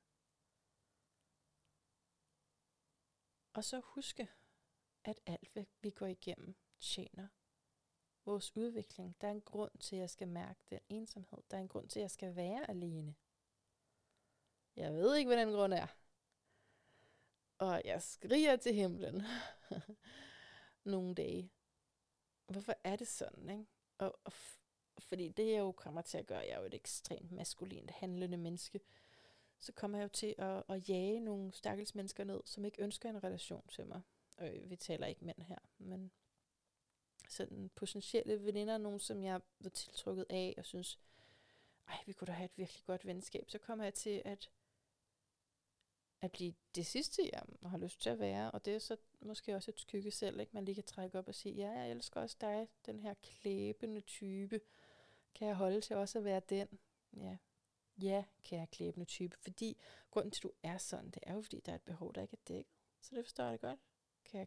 Og 3.52 3.64
så 3.64 3.80
huske, 3.80 4.28
at 5.04 5.20
alt, 5.26 5.48
hvad 5.52 5.64
vi 5.82 5.90
går 5.90 6.06
igennem, 6.06 6.56
tjener 6.80 7.28
vores 8.24 8.56
udvikling. 8.56 9.16
Der 9.20 9.26
er 9.26 9.32
en 9.32 9.40
grund 9.40 9.78
til, 9.80 9.96
at 9.96 10.00
jeg 10.00 10.10
skal 10.10 10.28
mærke 10.28 10.60
den 10.70 10.80
ensomhed. 10.88 11.38
Der 11.50 11.56
er 11.56 11.60
en 11.60 11.68
grund 11.68 11.88
til, 11.88 11.98
at 11.98 12.02
jeg 12.02 12.10
skal 12.10 12.36
være 12.36 12.70
alene. 12.70 13.14
Jeg 14.76 14.92
ved 14.92 15.16
ikke, 15.16 15.28
hvad 15.28 15.46
den 15.46 15.54
grund 15.54 15.72
er. 15.72 15.86
Og 17.58 17.82
jeg 17.84 18.02
skriger 18.02 18.56
til 18.56 18.74
himlen 18.74 19.22
nogle 20.84 21.14
dage. 21.14 21.52
Hvorfor 22.46 22.74
er 22.84 22.96
det 22.96 23.08
sådan, 23.08 23.50
ikke? 23.50 23.66
Og, 23.98 24.20
og 24.24 24.32
fordi 24.98 25.28
det, 25.28 25.52
jeg 25.52 25.58
jo 25.58 25.72
kommer 25.72 26.02
til 26.02 26.18
at 26.18 26.26
gøre, 26.26 26.38
jeg 26.38 26.48
er 26.48 26.58
jo 26.58 26.66
et 26.66 26.74
ekstremt 26.74 27.32
maskulint 27.32 27.90
handlende 27.90 28.36
menneske, 28.36 28.80
så 29.58 29.72
kommer 29.72 29.98
jeg 29.98 30.04
jo 30.04 30.08
til 30.08 30.34
at, 30.38 30.62
at 30.68 30.88
jage 30.88 31.20
nogle 31.20 31.52
stakkels 31.52 31.94
mennesker 31.94 32.24
ned, 32.24 32.40
som 32.44 32.64
ikke 32.64 32.82
ønsker 32.82 33.10
en 33.10 33.24
relation 33.24 33.68
til 33.68 33.86
mig. 33.86 34.00
Øh, 34.40 34.70
vi 34.70 34.76
taler 34.76 35.06
ikke 35.06 35.24
mænd 35.24 35.42
her, 35.42 35.58
men 35.78 36.10
sådan 37.28 37.70
potentielle 37.74 38.44
veninder, 38.44 38.78
nogen 38.78 39.00
som 39.00 39.22
jeg 39.22 39.40
var 39.60 39.70
tiltrukket 39.70 40.26
af, 40.30 40.54
og 40.58 40.64
synes, 40.64 40.98
ej, 41.88 41.98
vi 42.06 42.12
kunne 42.12 42.26
da 42.26 42.32
have 42.32 42.44
et 42.44 42.58
virkelig 42.58 42.84
godt 42.84 43.06
venskab, 43.06 43.50
så 43.50 43.58
kommer 43.58 43.84
jeg 43.84 43.94
til 43.94 44.22
at, 44.24 44.50
at 46.20 46.32
blive 46.32 46.54
det 46.74 46.86
sidste, 46.86 47.30
jeg 47.32 47.42
har 47.62 47.78
lyst 47.78 48.00
til 48.00 48.10
at 48.10 48.18
være, 48.18 48.50
og 48.50 48.64
det 48.64 48.74
er 48.74 48.78
så 48.78 48.96
måske 49.20 49.56
også 49.56 49.70
et 49.70 49.80
skygge 49.80 50.10
selv, 50.10 50.40
ikke? 50.40 50.52
man 50.54 50.64
lige 50.64 50.74
kan 50.74 50.84
trække 50.84 51.18
op 51.18 51.28
og 51.28 51.34
sige, 51.34 51.54
ja, 51.54 51.70
jeg 51.70 51.90
elsker 51.90 52.20
også 52.20 52.36
dig, 52.40 52.68
den 52.86 53.00
her 53.00 53.14
klæbende 53.22 54.00
type, 54.00 54.60
kan 55.34 55.48
jeg 55.48 55.56
holde 55.56 55.80
til 55.80 55.96
også 55.96 56.18
at 56.18 56.24
være 56.24 56.40
den? 56.48 56.68
Ja, 57.16 57.36
ja, 58.02 58.24
kære 58.42 58.66
klæbende 58.66 59.06
type, 59.06 59.36
fordi 59.36 59.80
grunden 60.10 60.30
til, 60.30 60.38
at 60.38 60.42
du 60.42 60.52
er 60.62 60.78
sådan, 60.78 61.10
det 61.10 61.22
er 61.22 61.34
jo, 61.34 61.42
fordi 61.42 61.60
der 61.60 61.72
er 61.72 61.76
et 61.76 61.82
behov, 61.82 62.14
der 62.14 62.22
ikke 62.22 62.36
er 62.36 62.44
dækket. 62.48 62.72
Så 63.00 63.16
det 63.16 63.24
forstår 63.24 63.44
jeg 63.44 63.52
det 63.52 63.60
godt, 63.60 63.78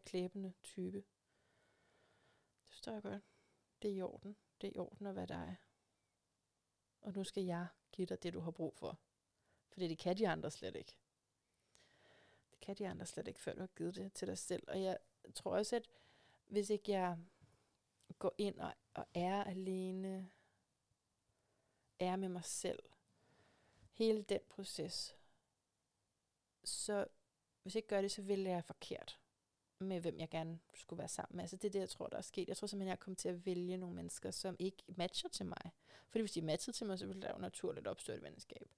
klæbende 0.04 0.52
type. 0.62 0.96
Det 0.96 2.68
forstår 2.68 2.92
jeg 2.92 3.02
godt. 3.02 3.22
Det 3.82 3.90
er 3.90 3.94
i 3.94 4.02
orden. 4.02 4.36
Det 4.60 4.66
er 4.66 4.72
i 4.74 4.78
orden 4.78 5.06
at 5.06 5.16
være 5.16 5.26
dig. 5.26 5.56
Og 7.00 7.12
nu 7.12 7.24
skal 7.24 7.44
jeg 7.44 7.66
give 7.92 8.06
dig 8.06 8.22
det, 8.22 8.34
du 8.34 8.40
har 8.40 8.50
brug 8.50 8.74
for. 8.74 8.98
Fordi 9.68 9.88
det 9.88 9.98
kan 9.98 10.18
de 10.18 10.28
andre 10.28 10.50
slet 10.50 10.76
ikke. 10.76 10.96
Det 12.50 12.60
kan 12.60 12.76
de 12.76 12.88
andre 12.88 13.06
slet 13.06 13.28
ikke, 13.28 13.40
før 13.40 13.52
du 13.52 13.60
har 13.60 13.70
givet 13.76 13.94
det 13.94 14.12
til 14.12 14.28
dig 14.28 14.38
selv. 14.38 14.64
Og 14.68 14.82
jeg 14.82 14.98
tror 15.34 15.56
også, 15.56 15.76
at 15.76 15.88
hvis 16.46 16.70
ikke 16.70 16.92
jeg 16.92 17.18
går 18.18 18.34
ind 18.38 18.58
og, 18.58 18.74
og 18.94 19.06
er 19.14 19.44
alene, 19.44 20.30
er 21.98 22.16
med 22.16 22.28
mig 22.28 22.44
selv, 22.44 22.82
hele 23.92 24.22
den 24.22 24.40
proces, 24.48 25.16
så 26.64 27.06
hvis 27.62 27.74
jeg 27.74 27.78
ikke 27.78 27.88
gør 27.88 28.00
det, 28.00 28.10
så 28.10 28.22
vil 28.22 28.40
jeg 28.40 28.64
forkert 28.64 29.20
med, 29.78 30.00
hvem 30.00 30.18
jeg 30.18 30.30
gerne 30.30 30.58
skulle 30.74 30.98
være 30.98 31.08
sammen 31.08 31.36
med. 31.36 31.44
Altså 31.44 31.56
det 31.56 31.64
er 31.64 31.72
det, 31.72 31.78
jeg 31.78 31.88
tror, 31.88 32.06
der 32.06 32.16
er 32.16 32.22
sket. 32.22 32.48
Jeg 32.48 32.56
tror 32.56 32.66
simpelthen, 32.66 32.88
jeg 32.88 33.00
kommer 33.00 33.16
til 33.16 33.28
at 33.28 33.46
vælge 33.46 33.76
nogle 33.76 33.96
mennesker, 33.96 34.30
som 34.30 34.56
ikke 34.58 34.82
matcher 34.88 35.28
til 35.28 35.46
mig. 35.46 35.72
Fordi 36.08 36.22
hvis 36.22 36.32
de 36.32 36.42
matcher 36.42 36.72
til 36.72 36.86
mig, 36.86 36.98
så 36.98 37.06
vil 37.06 37.22
der 37.22 37.32
jo 37.32 37.38
naturligt 37.38 37.86
opstå 37.86 38.12
et 38.12 38.22
venskab. 38.22 38.68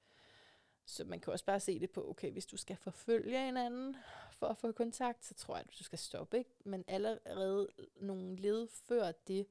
Så 0.85 1.05
man 1.05 1.21
kan 1.21 1.33
også 1.33 1.45
bare 1.45 1.61
se 1.61 1.81
det 1.81 1.91
på, 1.91 2.11
okay, 2.11 2.33
hvis 2.33 2.47
du 2.47 2.57
skal 2.57 2.77
forfølge 2.77 3.49
en 3.49 3.57
anden 3.57 3.97
for 4.33 4.47
at 4.47 4.59
få 4.59 4.73
kontakt, 4.73 5.25
så 5.25 5.35
tror 5.35 5.57
jeg, 5.57 5.65
at 5.69 5.79
du 5.79 5.85
skal 5.85 5.99
stoppe, 5.99 6.39
ikke? 6.39 6.51
Men 6.65 6.85
allerede 6.89 7.69
nogle 7.97 8.37
led 8.37 8.69
før 8.69 9.13
det, 9.13 9.47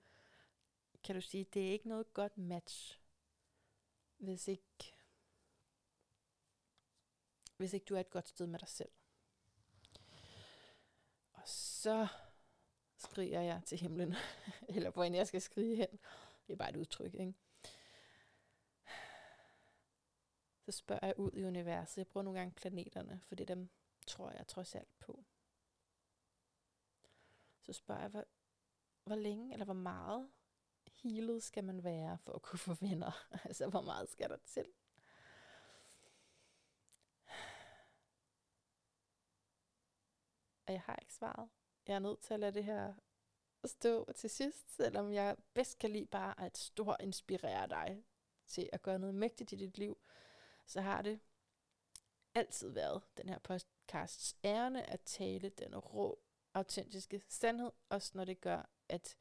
kan 1.04 1.16
du 1.16 1.22
sige, 1.22 1.44
det 1.44 1.68
er 1.68 1.72
ikke 1.72 1.88
noget 1.88 2.14
godt 2.14 2.38
match, 2.38 3.00
hvis 4.18 4.48
ikke, 4.48 4.94
hvis 7.58 7.74
ikke 7.74 7.86
du 7.86 7.96
er 7.96 8.00
et 8.00 8.10
godt 8.10 8.28
sted 8.28 8.48
med 8.48 8.60
dig 8.60 8.68
selv. 8.68 8.92
Så 11.46 12.08
skriger 12.98 13.42
jeg 13.42 13.62
til 13.66 13.78
himlen, 13.78 14.16
eller 14.76 14.90
hvor 14.90 15.04
end 15.04 15.16
jeg 15.16 15.28
skal 15.28 15.42
skrige 15.42 15.76
hen. 15.76 16.00
Det 16.48 16.54
er 16.54 16.58
bare 16.58 16.70
et 16.70 16.76
udtryk, 16.76 17.14
ikke? 17.14 17.34
Så 20.66 20.72
spørger 20.72 21.08
jeg 21.08 21.20
ud 21.20 21.32
i 21.34 21.44
universet. 21.44 21.98
Jeg 21.98 22.08
bruger 22.08 22.24
nogle 22.24 22.40
gange 22.40 22.54
planeterne, 22.54 23.22
for 23.28 23.36
det 23.36 23.48
dem 23.48 23.70
tror 24.08 24.32
jeg 24.32 24.48
trods 24.48 24.76
alt 24.76 25.00
på. 25.00 25.26
Så 27.62 27.74
spørger 27.74 28.02
jeg, 28.02 28.10
hvor, 28.10 28.26
hvor 29.04 29.16
længe 29.16 29.54
eller 29.54 29.66
hvor 29.66 29.74
meget 29.74 30.30
healet 31.04 31.44
skal 31.44 31.64
man 31.64 31.84
være 31.84 32.18
for 32.18 32.34
at 32.34 32.42
kunne 32.42 32.60
få 32.60 32.74
venner? 32.74 33.28
altså, 33.48 33.70
hvor 33.70 33.82
meget 33.82 34.10
skal 34.10 34.30
der 34.30 34.38
til? 34.46 34.66
Og 40.68 40.74
jeg 40.74 40.82
har 40.82 40.96
ikke 41.02 41.14
svaret. 41.14 41.50
Jeg 41.88 41.96
er 41.96 42.00
nødt 42.00 42.20
til 42.20 42.34
at 42.34 42.40
lade 42.40 42.54
det 42.54 42.64
her 42.64 42.94
stå 43.66 44.12
til 44.16 44.30
sidst, 44.30 44.76
selvom 44.76 45.14
jeg 45.14 45.38
bedst 45.54 45.80
kan 45.80 45.90
lide 45.90 46.06
bare 46.06 46.40
at 46.42 46.58
stor 46.58 46.98
inspirere 47.00 47.68
dig 47.68 48.04
til 48.48 48.70
at 48.74 48.82
gøre 48.82 49.00
noget 49.00 49.16
mægtigt 49.16 49.52
i 49.52 49.56
dit 49.56 49.78
liv, 49.78 49.98
så 50.66 50.82
har 50.82 51.02
det 51.02 51.20
altid 52.36 52.70
været 52.70 53.02
den 53.18 53.30
her 53.30 53.40
podcasts 53.40 54.36
ærne 54.44 54.90
at 54.90 55.02
tale 55.02 55.50
den 55.50 55.76
rå, 55.76 56.20
autentiske 56.54 57.22
sandhed, 57.28 57.72
også 57.90 58.12
når 58.14 58.26
det 58.26 58.42
gør, 58.42 58.70
at 58.90 59.18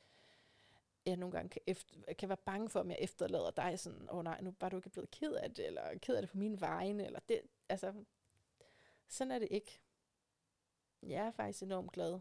jeg 1.07 1.17
nogle 1.17 1.33
gange 1.33 1.49
kan, 1.49 1.63
efter, 1.67 2.15
kan 2.19 2.29
være 2.29 2.37
bange 2.37 2.71
for, 2.71 2.81
om 2.81 2.91
jeg 2.91 2.99
efterlader 3.01 3.51
dig 3.51 3.79
sådan, 3.79 4.11
åh 4.11 4.17
oh 4.17 4.25
nej, 4.25 4.41
nu 4.41 4.55
var 4.61 4.69
du 4.69 4.77
ikke 4.77 4.91
blevet 4.91 5.11
ked 5.11 5.33
af 5.33 5.55
det, 5.55 5.67
eller 5.67 5.99
ked 5.99 6.17
af 6.17 6.23
det 6.23 6.31
på 6.31 6.39
mine 6.39 6.61
vegne, 6.61 7.07
eller 7.07 7.21
det, 7.29 7.41
altså, 7.69 8.05
sådan 9.09 9.31
er 9.31 9.39
det 9.39 9.49
ikke. 9.51 9.81
Jeg 11.09 11.27
er 11.27 11.31
faktisk 11.31 11.63
enormt 11.63 11.93
glad. 11.93 12.21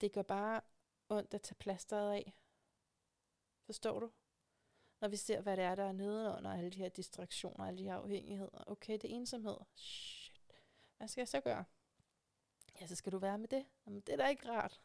Det 0.00 0.12
gør 0.12 0.22
bare 0.22 0.60
ondt 1.08 1.34
at 1.34 1.42
tage 1.42 1.54
plasteret 1.54 2.12
af. 2.12 2.34
Forstår 3.62 4.00
du? 4.00 4.10
Når 5.00 5.08
vi 5.08 5.16
ser, 5.16 5.40
hvad 5.40 5.56
det 5.56 5.64
er, 5.64 5.74
der 5.74 5.84
er 5.84 5.92
nede 5.92 6.34
under 6.36 6.52
alle 6.52 6.70
de 6.70 6.78
her 6.78 6.88
distraktioner, 6.88 7.66
alle 7.66 7.78
de 7.78 7.84
her 7.84 7.94
afhængigheder. 7.94 8.64
Okay, 8.66 8.92
det 8.92 9.04
er 9.04 9.14
ensomhed. 9.14 9.56
Shit. 9.74 10.54
Hvad 10.96 11.08
skal 11.08 11.20
jeg 11.20 11.28
så 11.28 11.40
gøre? 11.40 11.64
Ja, 12.80 12.86
så 12.86 12.94
skal 12.96 13.12
du 13.12 13.18
være 13.18 13.38
med 13.38 13.48
det. 13.48 13.66
Jamen, 13.86 14.00
det 14.00 14.12
er 14.12 14.16
da 14.16 14.28
ikke 14.28 14.48
rart. 14.48 14.80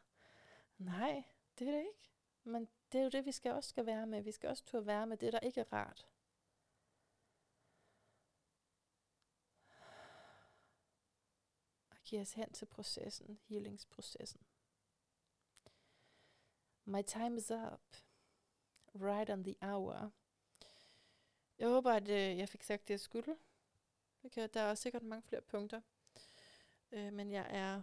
Nej, 0.78 1.24
det 1.59 1.68
er 1.68 1.72
det 1.72 1.80
ikke. 1.80 2.09
Men 2.43 2.68
det 2.91 2.99
er 2.99 3.03
jo 3.03 3.09
det, 3.09 3.26
vi 3.26 3.32
skal 3.32 3.51
også 3.51 3.70
skal 3.70 3.86
være 3.86 4.07
med. 4.07 4.22
Vi 4.22 4.32
skal 4.32 4.49
også 4.49 4.66
turde 4.66 4.86
være 4.86 5.07
med 5.07 5.18
det, 5.18 5.34
der 5.34 5.39
ikke 5.39 5.59
er 5.59 5.74
rart. 5.74 6.07
Giver 12.12 12.22
os 12.22 12.34
hen 12.34 12.53
til 12.53 12.66
processen, 12.66 13.39
healingsprocessen. 13.47 14.41
My 16.86 17.01
time 17.01 17.38
is 17.38 17.51
up. 17.51 17.95
Right 18.95 19.30
on 19.30 19.43
the 19.43 19.55
hour. 19.62 20.12
Jeg 21.57 21.68
håber, 21.68 21.91
at 21.91 22.09
øh, 22.09 22.38
jeg 22.38 22.49
fik 22.49 22.64
sagt 22.64 22.88
det, 22.88 22.93
jeg 22.93 22.99
skulle. 22.99 23.38
Okay, 24.24 24.49
der 24.53 24.62
er 24.62 24.76
sikkert 24.76 25.03
mange 25.03 25.22
flere 25.22 25.41
punkter. 25.41 25.82
Øh, 26.91 27.14
men 27.14 27.32
jeg 27.32 27.47
er 27.49 27.82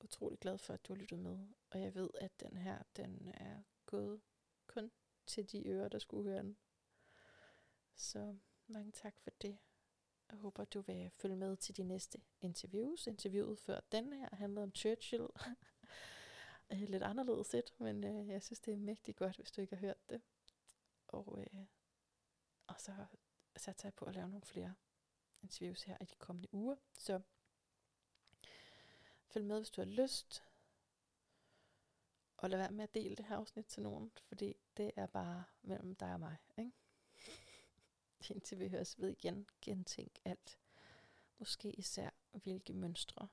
utrolig 0.00 0.38
glad 0.38 0.58
for, 0.58 0.74
at 0.74 0.86
du 0.88 0.92
har 0.92 1.00
lyttet 1.00 1.18
med. 1.18 1.48
Og 1.70 1.80
jeg 1.80 1.94
ved, 1.94 2.10
at 2.14 2.40
den 2.40 2.56
her, 2.56 2.82
den 2.96 3.32
er 3.34 3.62
gået 3.86 4.20
kun 4.66 4.90
til 5.26 5.52
de 5.52 5.68
ører, 5.68 5.88
der 5.88 5.98
skulle 5.98 6.30
høre 6.30 6.42
den. 6.42 6.56
Så 7.96 8.36
mange 8.66 8.92
tak 8.92 9.18
for 9.18 9.30
det. 9.30 9.58
Jeg 10.30 10.38
håber, 10.38 10.64
du 10.64 10.80
vil 10.80 11.10
følge 11.10 11.36
med 11.36 11.56
til 11.56 11.76
de 11.76 11.82
næste 11.82 12.20
interviews. 12.40 13.06
Interviewet 13.06 13.58
før 13.58 13.80
den 13.92 14.12
her 14.12 14.28
handlede 14.32 14.64
om 14.64 14.74
Churchill. 14.74 15.26
Øh, 16.72 16.80
lidt 16.80 17.02
anderledes 17.02 17.54
et, 17.54 17.74
men 17.78 18.04
øh, 18.04 18.28
jeg 18.28 18.42
synes, 18.42 18.60
det 18.60 18.72
er 18.74 18.76
mægtigt 18.76 19.16
godt, 19.16 19.36
hvis 19.36 19.52
du 19.52 19.60
ikke 19.60 19.76
har 19.76 19.80
hørt 19.80 20.10
det. 20.10 20.22
Og, 21.06 21.38
øh, 21.40 21.66
og 22.66 22.80
så 22.80 23.06
satser 23.56 23.88
jeg 23.88 23.94
på 23.94 24.04
at 24.04 24.14
lave 24.14 24.28
nogle 24.28 24.44
flere 24.44 24.74
interviews 25.42 25.82
her 25.82 25.96
i 26.00 26.04
de 26.04 26.14
kommende 26.14 26.54
uger. 26.54 26.76
Så 26.98 27.20
følg 29.26 29.44
med, 29.44 29.56
hvis 29.56 29.70
du 29.70 29.80
har 29.80 29.86
lyst. 29.86 30.44
Og 32.36 32.50
lad 32.50 32.58
være 32.58 32.72
med 32.72 32.84
at 32.84 32.94
dele 32.94 33.16
det 33.16 33.24
her 33.24 33.36
afsnit 33.36 33.66
til 33.66 33.82
nogen, 33.82 34.12
fordi 34.16 34.56
det 34.76 34.92
er 34.96 35.06
bare 35.06 35.44
mellem 35.62 35.94
dig 35.94 36.12
og 36.12 36.20
mig. 36.20 36.36
Ikke? 36.58 36.72
Indtil 38.34 38.58
vi 38.58 38.68
høres 38.68 39.00
ved 39.00 39.08
igen, 39.08 39.46
gentænk 39.62 40.18
alt. 40.24 40.58
Måske 41.38 41.72
især, 41.72 42.10
hvilke 42.32 42.72
mønstre 42.72 43.28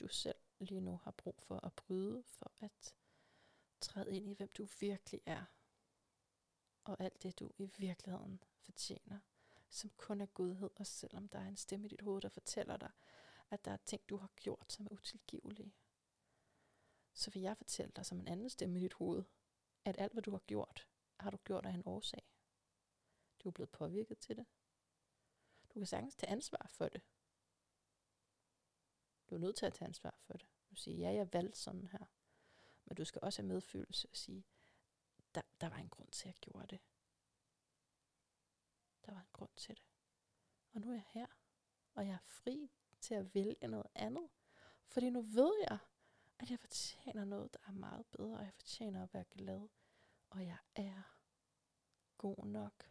du 0.00 0.08
selv 0.08 0.38
lige 0.58 0.80
nu 0.80 0.96
har 0.96 1.10
brug 1.10 1.42
for 1.42 1.66
at 1.66 1.72
bryde, 1.72 2.22
for 2.26 2.52
at 2.60 2.94
træde 3.80 4.12
ind 4.16 4.28
i, 4.28 4.34
hvem 4.34 4.48
du 4.48 4.68
virkelig 4.80 5.20
er. 5.26 5.44
Og 6.84 7.00
alt 7.00 7.22
det, 7.22 7.38
du 7.38 7.50
i 7.58 7.70
virkeligheden 7.78 8.42
fortjener, 8.60 9.18
som 9.70 9.90
kun 9.96 10.20
er 10.20 10.26
godhed, 10.26 10.70
og 10.76 10.86
selvom 10.86 11.28
der 11.28 11.38
er 11.38 11.48
en 11.48 11.56
stemme 11.56 11.86
i 11.86 11.88
dit 11.88 12.00
hoved, 12.00 12.22
der 12.22 12.28
fortæller 12.28 12.76
dig, 12.76 12.90
at 13.50 13.64
der 13.64 13.70
er 13.70 13.76
ting, 13.76 14.02
du 14.08 14.16
har 14.16 14.30
gjort, 14.36 14.72
som 14.72 14.86
er 14.86 14.92
utilgivelige, 14.92 15.74
så 17.12 17.30
vil 17.30 17.42
jeg 17.42 17.56
fortælle 17.56 17.92
dig 17.96 18.06
som 18.06 18.20
en 18.20 18.28
anden 18.28 18.50
stemme 18.50 18.78
i 18.78 18.82
dit 18.82 18.92
hoved, 18.92 19.24
at 19.84 19.98
alt, 19.98 20.12
hvad 20.12 20.22
du 20.22 20.30
har 20.30 20.42
gjort, 20.46 20.88
har 21.20 21.30
du 21.30 21.36
gjort 21.36 21.66
af 21.66 21.70
en 21.70 21.82
årsag. 21.86 22.31
Du 23.44 23.48
er 23.48 23.52
blevet 23.52 23.70
påvirket 23.70 24.18
til 24.18 24.36
det. 24.36 24.46
Du 25.74 25.80
kan 25.80 25.86
sagtens 25.86 26.16
tage 26.16 26.30
ansvar 26.30 26.66
for 26.68 26.88
det. 26.88 27.02
Du 29.30 29.34
er 29.34 29.38
nødt 29.38 29.56
til 29.56 29.66
at 29.66 29.74
tage 29.74 29.86
ansvar 29.86 30.14
for 30.18 30.32
det. 30.32 30.48
Du 30.70 30.74
siger, 30.74 30.98
ja, 30.98 31.14
jeg 31.16 31.32
valgte 31.32 31.58
sådan 31.58 31.86
her. 31.86 32.06
Men 32.84 32.96
du 32.96 33.04
skal 33.04 33.20
også 33.22 33.42
have 33.42 33.48
medfølelse 33.48 34.08
og 34.08 34.16
sige, 34.16 34.44
der, 35.34 35.42
der 35.60 35.68
var 35.68 35.76
en 35.76 35.88
grund 35.88 36.08
til, 36.10 36.28
at 36.28 36.34
jeg 36.34 36.40
gjorde 36.40 36.66
det. 36.66 36.80
Der 39.06 39.12
var 39.12 39.20
en 39.20 39.30
grund 39.32 39.50
til 39.56 39.74
det. 39.74 39.84
Og 40.72 40.80
nu 40.80 40.90
er 40.90 40.94
jeg 40.94 41.06
her, 41.08 41.26
og 41.94 42.06
jeg 42.06 42.14
er 42.14 42.18
fri 42.18 42.70
til 43.00 43.14
at 43.14 43.34
vælge 43.34 43.68
noget 43.68 43.86
andet. 43.94 44.28
Fordi 44.86 45.10
nu 45.10 45.20
ved 45.20 45.52
jeg, 45.70 45.78
at 46.38 46.50
jeg 46.50 46.60
fortjener 46.60 47.24
noget, 47.24 47.54
der 47.54 47.60
er 47.66 47.72
meget 47.72 48.06
bedre, 48.06 48.36
og 48.36 48.44
jeg 48.44 48.54
fortjener 48.54 49.02
at 49.02 49.14
være 49.14 49.24
glad, 49.24 49.68
og 50.30 50.46
jeg 50.46 50.58
er 50.74 51.02
god 52.18 52.46
nok, 52.46 52.90